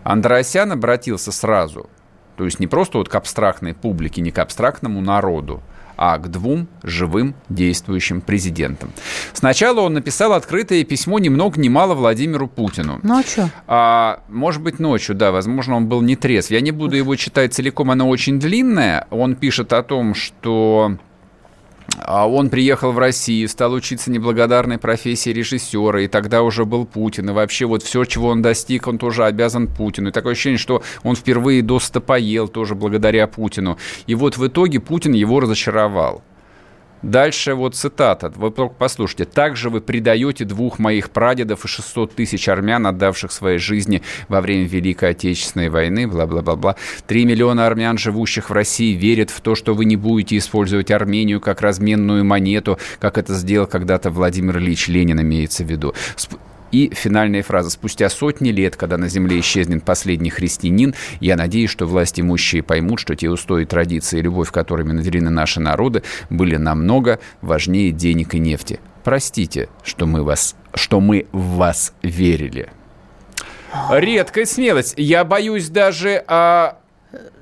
Андреасян 0.03 0.71
обратился 0.71 1.31
сразу, 1.31 1.89
то 2.37 2.45
есть 2.45 2.59
не 2.59 2.67
просто 2.67 2.97
вот 2.97 3.09
к 3.09 3.15
абстрактной 3.15 3.73
публике, 3.73 4.21
не 4.21 4.31
к 4.31 4.39
абстрактному 4.39 5.01
народу, 5.01 5.61
а 5.97 6.17
к 6.17 6.31
двум 6.31 6.67
живым 6.81 7.35
действующим 7.49 8.21
президентам. 8.21 8.91
Сначала 9.33 9.81
он 9.81 9.93
написал 9.93 10.33
открытое 10.33 10.83
письмо 10.83 11.19
ни 11.19 11.29
много 11.29 11.61
ни 11.61 11.69
мало 11.69 11.93
Владимиру 11.93 12.47
Путину. 12.47 12.99
Ночью? 13.03 13.51
А, 13.67 14.21
может 14.27 14.63
быть, 14.63 14.79
ночью, 14.79 15.15
да, 15.15 15.31
возможно, 15.31 15.75
он 15.75 15.85
был 15.85 16.01
не 16.01 16.15
трезв. 16.15 16.49
Я 16.49 16.61
не 16.61 16.71
буду 16.71 16.95
его 16.95 17.15
читать 17.15 17.53
целиком, 17.53 17.91
оно 17.91 18.09
очень 18.09 18.39
длинное. 18.39 19.05
Он 19.11 19.35
пишет 19.35 19.73
о 19.73 19.83
том, 19.83 20.15
что 20.15 20.97
а 21.97 22.27
он 22.27 22.49
приехал 22.49 22.91
в 22.91 22.99
Россию, 22.99 23.47
стал 23.47 23.73
учиться 23.73 24.11
неблагодарной 24.11 24.77
профессии 24.77 25.29
режиссера, 25.29 26.01
и 26.01 26.07
тогда 26.07 26.41
уже 26.41 26.65
был 26.65 26.85
Путин. 26.85 27.29
И 27.29 27.33
вообще 27.33 27.65
вот 27.65 27.83
все, 27.83 28.05
чего 28.05 28.29
он 28.29 28.41
достиг, 28.41 28.87
он 28.87 28.97
тоже 28.97 29.25
обязан 29.25 29.67
Путину. 29.67 30.09
И 30.09 30.11
такое 30.11 30.33
ощущение, 30.33 30.57
что 30.57 30.83
он 31.03 31.15
впервые 31.15 31.61
досыта 31.61 32.01
поел 32.01 32.47
тоже 32.47 32.75
благодаря 32.75 33.27
Путину. 33.27 33.77
И 34.07 34.15
вот 34.15 34.37
в 34.37 34.47
итоге 34.47 34.79
Путин 34.79 35.13
его 35.13 35.39
разочаровал. 35.39 36.23
Дальше 37.01 37.55
вот 37.55 37.75
цитата. 37.75 38.31
Вы 38.35 38.51
послушайте. 38.51 39.25
«Также 39.25 39.69
вы 39.69 39.81
предаете 39.81 40.45
двух 40.45 40.79
моих 40.79 41.09
прадедов 41.09 41.65
и 41.65 41.67
600 41.67 42.13
тысяч 42.13 42.47
армян, 42.47 42.85
отдавших 42.85 43.31
своей 43.31 43.57
жизни 43.57 44.01
во 44.27 44.41
время 44.41 44.65
Великой 44.65 45.11
Отечественной 45.11 45.69
войны, 45.69 46.07
бла-бла-бла-бла. 46.07 46.75
Три 47.07 47.25
миллиона 47.25 47.65
армян, 47.65 47.97
живущих 47.97 48.49
в 48.49 48.53
России, 48.53 48.93
верят 48.93 49.29
в 49.29 49.41
то, 49.41 49.55
что 49.55 49.73
вы 49.73 49.85
не 49.85 49.95
будете 49.95 50.37
использовать 50.37 50.91
Армению 50.91 51.41
как 51.41 51.61
разменную 51.61 52.23
монету, 52.23 52.77
как 52.99 53.17
это 53.17 53.33
сделал 53.33 53.67
когда-то 53.67 54.11
Владимир 54.11 54.57
Ильич 54.57 54.87
Ленин, 54.87 55.21
имеется 55.21 55.63
в 55.63 55.67
виду. 55.67 55.93
И 56.71 56.91
финальная 56.93 57.43
фраза. 57.43 57.69
Спустя 57.69 58.09
сотни 58.09 58.49
лет, 58.49 58.75
когда 58.75 58.97
на 58.97 59.07
земле 59.07 59.39
исчезнет 59.39 59.83
последний 59.83 60.29
христианин, 60.29 60.95
я 61.19 61.35
надеюсь, 61.35 61.69
что 61.69 61.85
власти 61.85 62.21
имущие 62.21 62.63
поймут, 62.63 62.99
что 62.99 63.15
те 63.15 63.29
устои, 63.29 63.65
традиции 63.65 64.19
и 64.19 64.21
любовь, 64.21 64.51
которыми 64.51 64.93
наделены 64.93 65.29
наши 65.29 65.59
народы, 65.59 66.03
были 66.29 66.55
намного 66.55 67.19
важнее 67.41 67.91
денег 67.91 68.35
и 68.35 68.39
нефти. 68.39 68.79
Простите, 69.03 69.69
что 69.83 70.05
мы, 70.05 70.23
вас, 70.23 70.55
что 70.73 71.01
мы 71.01 71.25
в 71.31 71.55
вас 71.55 71.93
верили. 72.01 72.69
Редкая 73.89 74.45
смелость. 74.45 74.93
Я 74.97 75.23
боюсь 75.23 75.69
даже... 75.69 76.23
А... 76.27 76.77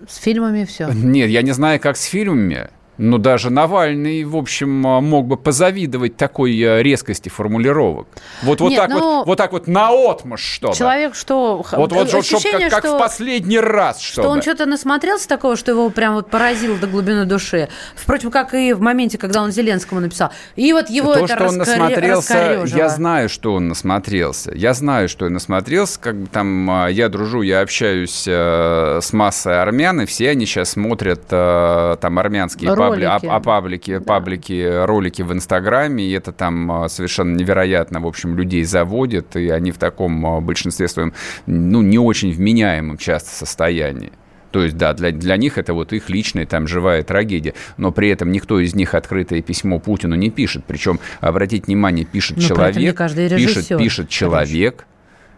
С 0.07 0.17
фильмами 0.17 0.65
все. 0.65 0.89
Нет, 0.91 1.29
я 1.29 1.41
не 1.41 1.51
знаю, 1.51 1.79
как 1.79 1.97
с 1.97 2.05
фильмами. 2.05 2.69
Но 2.99 3.17
даже 3.17 3.49
Навальный, 3.49 4.25
в 4.25 4.35
общем, 4.35 4.85
а, 4.85 4.99
мог 4.99 5.25
бы 5.25 5.37
позавидовать 5.37 6.17
такой 6.17 6.59
э, 6.59 6.83
резкости 6.83 7.29
формулировок. 7.29 8.09
Вот, 8.43 8.59
вот, 8.59 8.71
Нет, 8.71 8.79
так, 8.81 8.89
ну, 8.89 8.99
вот, 9.19 9.27
вот 9.27 9.37
так 9.37 9.53
вот 9.53 9.67
наотмашь, 9.67 10.41
чтобы. 10.41 10.75
Человек, 10.75 11.15
что... 11.15 11.63
Вот, 11.71 11.93
вот, 11.93 12.13
ощущение, 12.13 12.69
чтобы, 12.69 12.69
как, 12.69 12.83
как 12.83 12.93
в 12.95 12.99
последний 12.99 13.57
раз, 13.57 14.01
чтобы. 14.01 14.25
Что 14.25 14.31
он 14.31 14.41
что-то 14.41 14.65
насмотрелся 14.65 15.29
такого, 15.29 15.55
что 15.55 15.71
его 15.71 15.89
прям 15.89 16.15
вот 16.15 16.29
поразило 16.29 16.77
до 16.77 16.87
глубины 16.87 17.23
души. 17.23 17.69
Впрочем, 17.95 18.31
как 18.31 18.53
и 18.53 18.73
в 18.73 18.81
моменте, 18.81 19.17
когда 19.17 19.41
он 19.43 19.51
Зеленскому 19.51 20.01
написал. 20.01 20.31
И 20.57 20.73
вот 20.73 20.89
его 20.89 21.13
То, 21.13 21.23
это 21.23 21.35
что 21.35 21.47
он 21.47 21.57
насмотрелся, 21.57 22.65
я 22.65 22.89
знаю, 22.89 23.29
что 23.29 23.53
он 23.53 23.69
насмотрелся. 23.69 24.51
Я 24.53 24.73
знаю, 24.73 25.07
что 25.07 25.25
он 25.25 25.33
насмотрелся. 25.33 25.97
Как 26.01 26.15
бы 26.15 26.27
там 26.27 26.69
а, 26.69 26.87
я 26.87 27.07
дружу, 27.07 27.43
я 27.43 27.61
общаюсь 27.61 28.25
э, 28.27 28.99
с 29.01 29.13
массой 29.13 29.61
армян, 29.61 30.01
и 30.01 30.05
все 30.05 30.31
они 30.31 30.45
сейчас 30.45 30.71
смотрят 30.71 31.21
э, 31.29 31.95
там 32.01 32.19
армянские 32.19 32.73
ролики. 32.73 32.88
Пабли, 32.89 33.05
о, 33.05 33.35
о 33.35 33.39
паблике, 33.39 33.99
да. 33.99 34.05
паблики, 34.05 34.85
ролики 34.85 35.21
в 35.21 35.33
Инстаграме, 35.33 36.03
и 36.03 36.11
это 36.11 36.31
там 36.31 36.71
а, 36.71 36.89
совершенно 36.89 37.35
невероятно, 37.35 37.99
в 37.99 38.07
общем, 38.07 38.35
людей 38.35 38.63
заводит, 38.63 39.35
и 39.35 39.49
они 39.49 39.71
в 39.71 39.77
таком 39.77 40.25
а, 40.25 40.41
большинстве 40.41 40.87
своем, 40.87 41.13
ну, 41.45 41.81
не 41.81 41.97
очень 41.97 42.31
вменяемом 42.31 42.97
часто 42.97 43.29
состоянии. 43.29 44.11
То 44.51 44.63
есть, 44.63 44.77
да, 44.77 44.93
для, 44.93 45.11
для 45.11 45.37
них 45.37 45.57
это 45.57 45.73
вот 45.73 45.93
их 45.93 46.09
личная 46.09 46.45
там 46.45 46.67
живая 46.67 47.03
трагедия. 47.03 47.53
Но 47.77 47.91
при 47.91 48.09
этом 48.09 48.31
никто 48.31 48.59
из 48.59 48.73
них 48.73 48.95
открытое 48.95 49.41
письмо 49.41 49.79
Путину 49.79 50.15
не 50.15 50.31
пишет. 50.31 50.63
Причем, 50.65 50.99
обратите 51.19 51.65
внимание, 51.67 52.05
пишет 52.05 52.37
Но 52.37 52.43
человек, 52.43 52.97
пишет, 53.35 53.77
пишет 53.77 54.09
человек, 54.09 54.85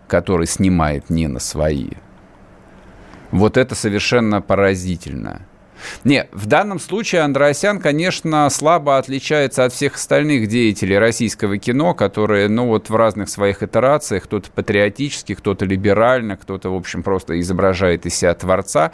который 0.07 0.47
снимает 0.47 1.09
не 1.09 1.27
на 1.27 1.39
свои. 1.39 1.89
Вот 3.31 3.57
это 3.57 3.75
совершенно 3.75 4.41
поразительно. 4.41 5.41
Не, 6.03 6.27
в 6.31 6.45
данном 6.45 6.79
случае 6.79 7.21
Андреасян, 7.21 7.79
конечно, 7.79 8.49
слабо 8.49 8.97
отличается 8.97 9.65
от 9.65 9.73
всех 9.73 9.95
остальных 9.95 10.47
деятелей 10.47 10.97
российского 10.97 11.57
кино, 11.57 11.93
которые, 11.93 12.47
ну, 12.49 12.67
вот 12.67 12.89
в 12.89 12.95
разных 12.95 13.29
своих 13.29 13.63
итерациях, 13.63 14.23
кто-то 14.23 14.49
патриотически, 14.51 15.35
кто-то 15.35 15.65
либерально, 15.65 16.37
кто-то, 16.37 16.69
в 16.69 16.75
общем, 16.75 17.03
просто 17.03 17.39
изображает 17.39 18.05
из 18.05 18.15
себя 18.15 18.33
творца. 18.33 18.91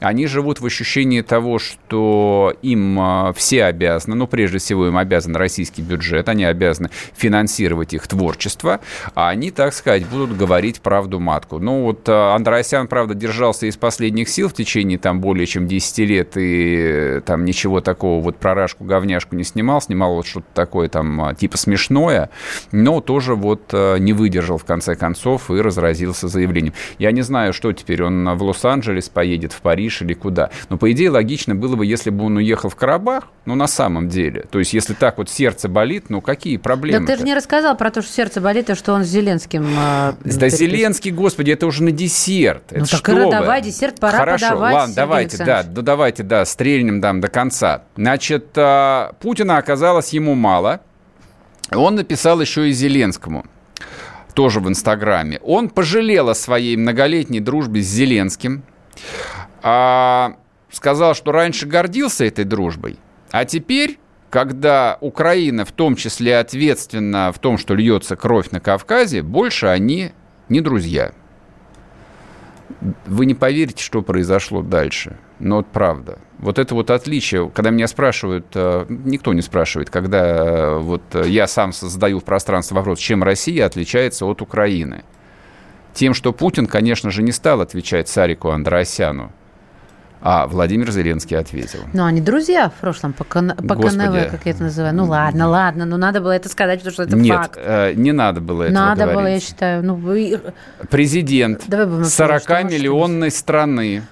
Они 0.00 0.26
живут 0.26 0.60
в 0.60 0.66
ощущении 0.66 1.22
того, 1.22 1.58
что 1.58 2.54
им 2.62 2.98
а, 3.00 3.32
все 3.32 3.64
обязаны, 3.64 4.16
ну, 4.16 4.26
прежде 4.26 4.58
всего, 4.58 4.86
им 4.86 4.96
обязан 4.96 5.36
российский 5.36 5.82
бюджет, 5.82 6.28
они 6.28 6.44
обязаны 6.44 6.90
финансировать 7.16 7.94
их 7.94 8.06
творчество, 8.06 8.80
а 9.14 9.28
они, 9.28 9.50
так 9.50 9.74
сказать, 9.74 10.06
будут 10.06 10.36
говорить 10.36 10.80
правду 10.80 11.20
матку. 11.20 11.58
Ну, 11.58 11.82
вот 11.82 12.08
а, 12.08 12.34
Андреасян, 12.34 12.88
правда, 12.88 13.14
держался 13.14 13.66
из 13.66 13.76
последних 13.76 14.28
сил 14.28 14.48
в 14.48 14.54
течение 14.54 14.98
там 14.98 15.20
более 15.20 15.46
чем 15.46 15.66
10 15.66 15.98
лет 15.98 16.29
лет 16.30 16.32
и 16.36 17.20
там 17.24 17.44
ничего 17.44 17.80
такого, 17.80 18.22
вот 18.22 18.36
про 18.36 18.54
Рашку, 18.54 18.84
говняшку 18.84 19.36
не 19.36 19.44
снимал, 19.44 19.80
снимал 19.80 20.14
вот 20.14 20.26
что-то 20.26 20.46
такое 20.54 20.88
там 20.88 21.20
а, 21.22 21.34
типа 21.34 21.56
смешное, 21.56 22.30
но 22.72 23.00
тоже 23.00 23.34
вот 23.34 23.62
а, 23.72 23.96
не 23.96 24.12
выдержал 24.12 24.58
в 24.58 24.64
конце 24.64 24.94
концов 24.94 25.50
и 25.50 25.60
разразился 25.60 26.28
заявлением. 26.28 26.74
Я 26.98 27.12
не 27.12 27.22
знаю, 27.22 27.52
что 27.52 27.72
теперь, 27.72 28.02
он 28.02 28.28
в 28.36 28.42
Лос-Анджелес 28.42 29.08
поедет, 29.08 29.52
в 29.52 29.60
Париж 29.60 30.02
или 30.02 30.14
куда. 30.14 30.50
Но, 30.68 30.78
по 30.78 30.90
идее, 30.92 31.10
логично 31.10 31.54
было 31.54 31.76
бы, 31.76 31.86
если 31.86 32.10
бы 32.10 32.24
он 32.24 32.36
уехал 32.36 32.68
в 32.68 32.76
Карабах, 32.76 33.24
ну, 33.44 33.54
на 33.54 33.66
самом 33.66 34.08
деле. 34.08 34.46
То 34.50 34.58
есть, 34.58 34.72
если 34.72 34.94
так 34.94 35.18
вот 35.18 35.30
сердце 35.30 35.68
болит, 35.68 36.06
ну, 36.08 36.20
какие 36.20 36.56
проблемы? 36.56 37.06
Да 37.06 37.12
ты 37.12 37.18
же 37.18 37.24
не 37.24 37.34
рассказал 37.34 37.76
про 37.76 37.90
то, 37.90 38.02
что 38.02 38.12
сердце 38.12 38.40
болит, 38.40 38.70
и 38.70 38.74
что 38.74 38.92
он 38.92 39.04
с 39.04 39.08
Зеленским... 39.08 39.66
Э, 39.66 40.12
да 40.22 40.48
Зеленский, 40.48 41.10
господи, 41.10 41.50
это 41.52 41.66
уже 41.66 41.82
на 41.82 41.90
десерт. 41.90 42.64
Ну, 42.70 42.84
это 42.84 42.90
так 42.90 43.08
и 43.08 43.30
давай, 43.30 43.62
десерт 43.62 43.98
пора 43.98 44.18
Хорошо, 44.18 44.48
подавать. 44.50 44.74
ладно, 44.74 44.94
давайте, 44.94 45.44
да, 45.44 45.62
да, 45.62 45.82
давайте 45.82 46.19
давайте, 46.20 46.22
да, 46.22 46.44
стрельнем 46.44 47.00
дам 47.00 47.20
до 47.20 47.28
конца. 47.28 47.82
Значит, 47.96 48.52
а, 48.56 49.12
Путина 49.20 49.58
оказалось 49.58 50.12
ему 50.12 50.34
мало. 50.34 50.80
Он 51.72 51.94
написал 51.94 52.40
еще 52.40 52.68
и 52.68 52.72
Зеленскому 52.72 53.44
тоже 54.34 54.60
в 54.60 54.68
Инстаграме. 54.68 55.38
Он 55.42 55.68
пожалел 55.68 56.28
о 56.28 56.34
своей 56.34 56.76
многолетней 56.76 57.40
дружбе 57.40 57.82
с 57.82 57.86
Зеленским. 57.86 58.62
А, 59.62 60.36
сказал, 60.70 61.14
что 61.14 61.32
раньше 61.32 61.66
гордился 61.66 62.24
этой 62.24 62.44
дружбой, 62.44 62.98
а 63.30 63.44
теперь, 63.44 63.98
когда 64.30 64.98
Украина 65.00 65.64
в 65.64 65.72
том 65.72 65.96
числе 65.96 66.38
ответственна 66.38 67.32
в 67.32 67.38
том, 67.38 67.58
что 67.58 67.74
льется 67.74 68.16
кровь 68.16 68.50
на 68.50 68.60
Кавказе, 68.60 69.22
больше 69.22 69.66
они 69.66 70.12
не 70.48 70.60
друзья. 70.60 71.12
Вы 73.06 73.26
не 73.26 73.34
поверите, 73.34 73.82
что 73.82 74.00
произошло 74.00 74.62
дальше. 74.62 75.18
Но 75.40 75.56
вот 75.56 75.66
правда. 75.66 76.18
Вот 76.38 76.58
это 76.58 76.74
вот 76.74 76.90
отличие, 76.90 77.50
когда 77.50 77.70
меня 77.70 77.88
спрашивают, 77.88 78.46
э, 78.54 78.86
никто 78.88 79.32
не 79.32 79.42
спрашивает, 79.42 79.90
когда 79.90 80.18
э, 80.18 80.78
вот 80.78 81.02
я 81.26 81.46
сам 81.46 81.72
задаю 81.72 82.20
в 82.20 82.24
пространстве 82.24 82.76
вопрос, 82.76 82.98
чем 82.98 83.22
Россия 83.22 83.66
отличается 83.66 84.26
от 84.26 84.42
Украины. 84.42 85.02
Тем, 85.94 86.14
что 86.14 86.32
Путин, 86.32 86.66
конечно 86.66 87.10
же, 87.10 87.22
не 87.22 87.32
стал 87.32 87.60
отвечать 87.60 88.08
Сарику 88.08 88.50
Андреасяну, 88.50 89.32
а 90.22 90.46
Владимир 90.46 90.90
Зеленский 90.90 91.36
ответил. 91.36 91.80
Ну, 91.92 92.04
они 92.04 92.20
друзья 92.20 92.68
в 92.68 92.74
прошлом 92.74 93.12
по, 93.12 93.24
кон... 93.24 93.52
по 93.56 93.74
КНВ, 93.74 94.30
как 94.30 94.40
я 94.44 94.52
это 94.52 94.62
называю. 94.64 94.94
Ну, 94.94 95.06
ладно, 95.06 95.48
ладно, 95.48 95.86
но 95.86 95.96
надо 95.96 96.20
было 96.20 96.32
это 96.32 96.48
сказать, 96.48 96.80
потому 96.80 96.92
что 96.92 97.02
это 97.04 97.16
Нет, 97.16 97.36
факт. 97.36 97.58
Э, 97.58 97.92
не 97.94 98.12
надо 98.12 98.40
было 98.40 98.64
этого 98.64 98.74
Надо 98.74 99.02
говорить. 99.04 99.18
было, 99.18 99.26
я 99.28 99.40
считаю. 99.40 99.82
Ну, 99.84 99.94
вы... 99.94 100.40
Президент 100.90 101.66
40-миллионной 101.68 103.30
страны, 103.30 104.02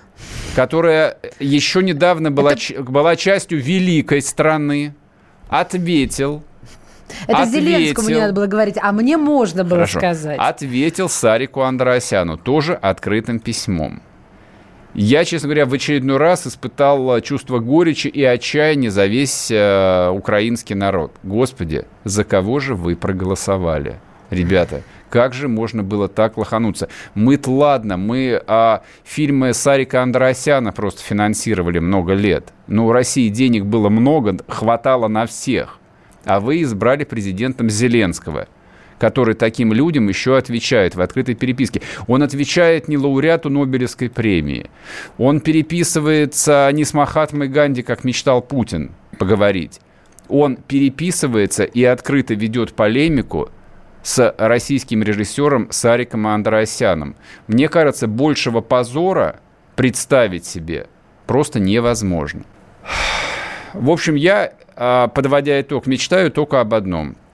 которая 0.55 1.19
еще 1.39 1.83
недавно 1.83 2.31
была, 2.31 2.53
это... 2.53 2.83
была 2.83 3.16
частью 3.16 3.62
великой 3.62 4.23
страны, 4.23 4.95
ответил 5.49 6.43
это 7.27 7.43
ответил, 7.43 7.61
Зеленскому 7.61 8.09
не 8.09 8.14
надо 8.16 8.33
было 8.33 8.47
говорить, 8.47 8.77
а 8.81 8.93
мне 8.93 9.16
можно 9.16 9.64
было 9.64 9.79
Хорошо, 9.79 9.99
сказать. 9.99 10.39
Ответил 10.39 11.09
Сарику 11.09 11.62
Андреасяну 11.62 12.37
тоже 12.37 12.75
открытым 12.75 13.41
письмом. 13.41 14.03
Я, 14.95 15.25
честно 15.25 15.49
говоря, 15.49 15.66
в 15.66 15.75
очередной 15.75 16.16
раз 16.16 16.47
испытал 16.47 17.16
э, 17.16 17.21
чувство 17.21 17.59
горечи 17.59 18.09
и 18.09 18.25
отчаяния 18.25 18.91
за 18.91 19.07
весь 19.07 19.51
э, 19.51 20.09
украинский 20.09 20.75
народ. 20.75 21.12
Господи, 21.23 21.85
за 22.05 22.25
кого 22.25 22.59
же 22.59 22.75
вы 22.75 22.97
проголосовали? 22.97 24.01
Ребята, 24.31 24.83
как 25.11 25.35
же 25.35 25.49
можно 25.49 25.83
было 25.83 26.09
так 26.09 26.37
лохануться? 26.37 26.89
Мы-то 27.15 27.51
ладно, 27.51 27.97
мы 27.97 28.43
а, 28.47 28.83
фильмы 29.05 29.55
Сарика 29.55 30.03
Андреасяна 30.03 30.73
просто 30.73 31.03
финансировали 31.03 31.79
много 31.79 32.15
лет. 32.15 32.53
Но 32.67 32.87
у 32.87 32.93
России 32.93 33.29
денег 33.29 33.65
было 33.65 33.89
много, 33.89 34.37
хватало 34.49 35.09
на 35.09 35.27
всех. 35.27 35.79
А 36.25 36.41
вы 36.41 36.63
избрали 36.63 37.05
президентом 37.05 37.71
Зеленского– 37.71 38.49
который 38.99 39.35
таким 39.35 39.73
людям 39.73 40.09
еще 40.09 40.37
отвечает 40.37 40.95
в 40.95 41.01
открытой 41.01 41.35
переписке. 41.35 41.83
Он 42.07 42.23
отвечает 42.23 42.89
не 42.89 42.99
лауреату 42.99 43.49
Нобелевской 43.49 44.11
премии. 44.11 44.67
Он 45.17 45.41
переписывается 45.41 46.69
не 46.73 46.85
с 46.85 46.93
Махатмой 46.95 47.49
Ганди, 47.49 47.83
как 47.83 48.05
мечтал 48.05 48.43
Путин 48.43 48.91
поговорить. 49.19 49.81
Он 50.29 50.57
переписывается 50.57 51.65
и 51.65 51.85
открыто 51.85 52.35
ведет 52.35 52.75
полемику 52.75 53.51
с 54.09 54.35
российским 54.39 55.03
режиссером 55.03 55.71
Сариком 55.71 56.27
Андреасяном. 56.27 57.15
Мне 57.47 57.69
кажется, 57.69 58.07
большего 58.07 58.63
позора 58.63 59.41
представить 59.77 60.47
себе 60.47 60.87
просто 61.27 61.61
невозможно. 61.61 62.45
В 63.75 63.91
общем, 63.91 64.15
я, 64.15 64.55
а, 64.77 65.09
подводя 65.09 65.61
итог, 65.61 65.87
мечтаю 65.87 66.31
только 66.31 66.61
об 66.61 66.73
одном– 66.73 67.17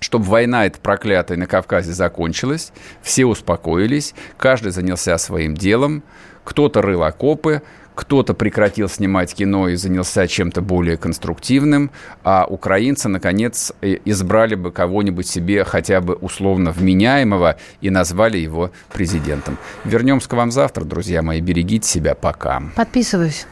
чтобы 0.00 0.26
война 0.26 0.66
эта 0.66 0.78
проклятая 0.78 1.36
на 1.36 1.46
Кавказе 1.46 1.92
закончилась, 1.92 2.72
все 3.02 3.26
успокоились, 3.26 4.14
каждый 4.36 4.70
занялся 4.70 5.18
своим 5.18 5.54
делом, 5.54 6.04
кто-то 6.44 6.82
рыл 6.82 7.02
окопы, 7.02 7.62
кто-то 7.98 8.32
прекратил 8.32 8.88
снимать 8.88 9.34
кино 9.34 9.68
и 9.68 9.74
занялся 9.74 10.28
чем-то 10.28 10.62
более 10.62 10.96
конструктивным, 10.96 11.90
а 12.22 12.46
украинцы, 12.48 13.08
наконец, 13.08 13.72
избрали 13.82 14.54
бы 14.54 14.70
кого-нибудь 14.70 15.26
себе 15.26 15.64
хотя 15.64 16.00
бы 16.00 16.14
условно 16.14 16.70
вменяемого 16.70 17.56
и 17.80 17.90
назвали 17.90 18.38
его 18.38 18.70
президентом. 18.92 19.58
Вернемся 19.84 20.28
к 20.28 20.32
вам 20.34 20.52
завтра, 20.52 20.84
друзья 20.84 21.22
мои. 21.22 21.40
Берегите 21.40 21.88
себя. 21.88 22.14
Пока. 22.14 22.62
Подписываюсь. 22.76 23.46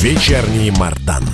Вечерний 0.00 0.70
Мардан. 0.70 1.24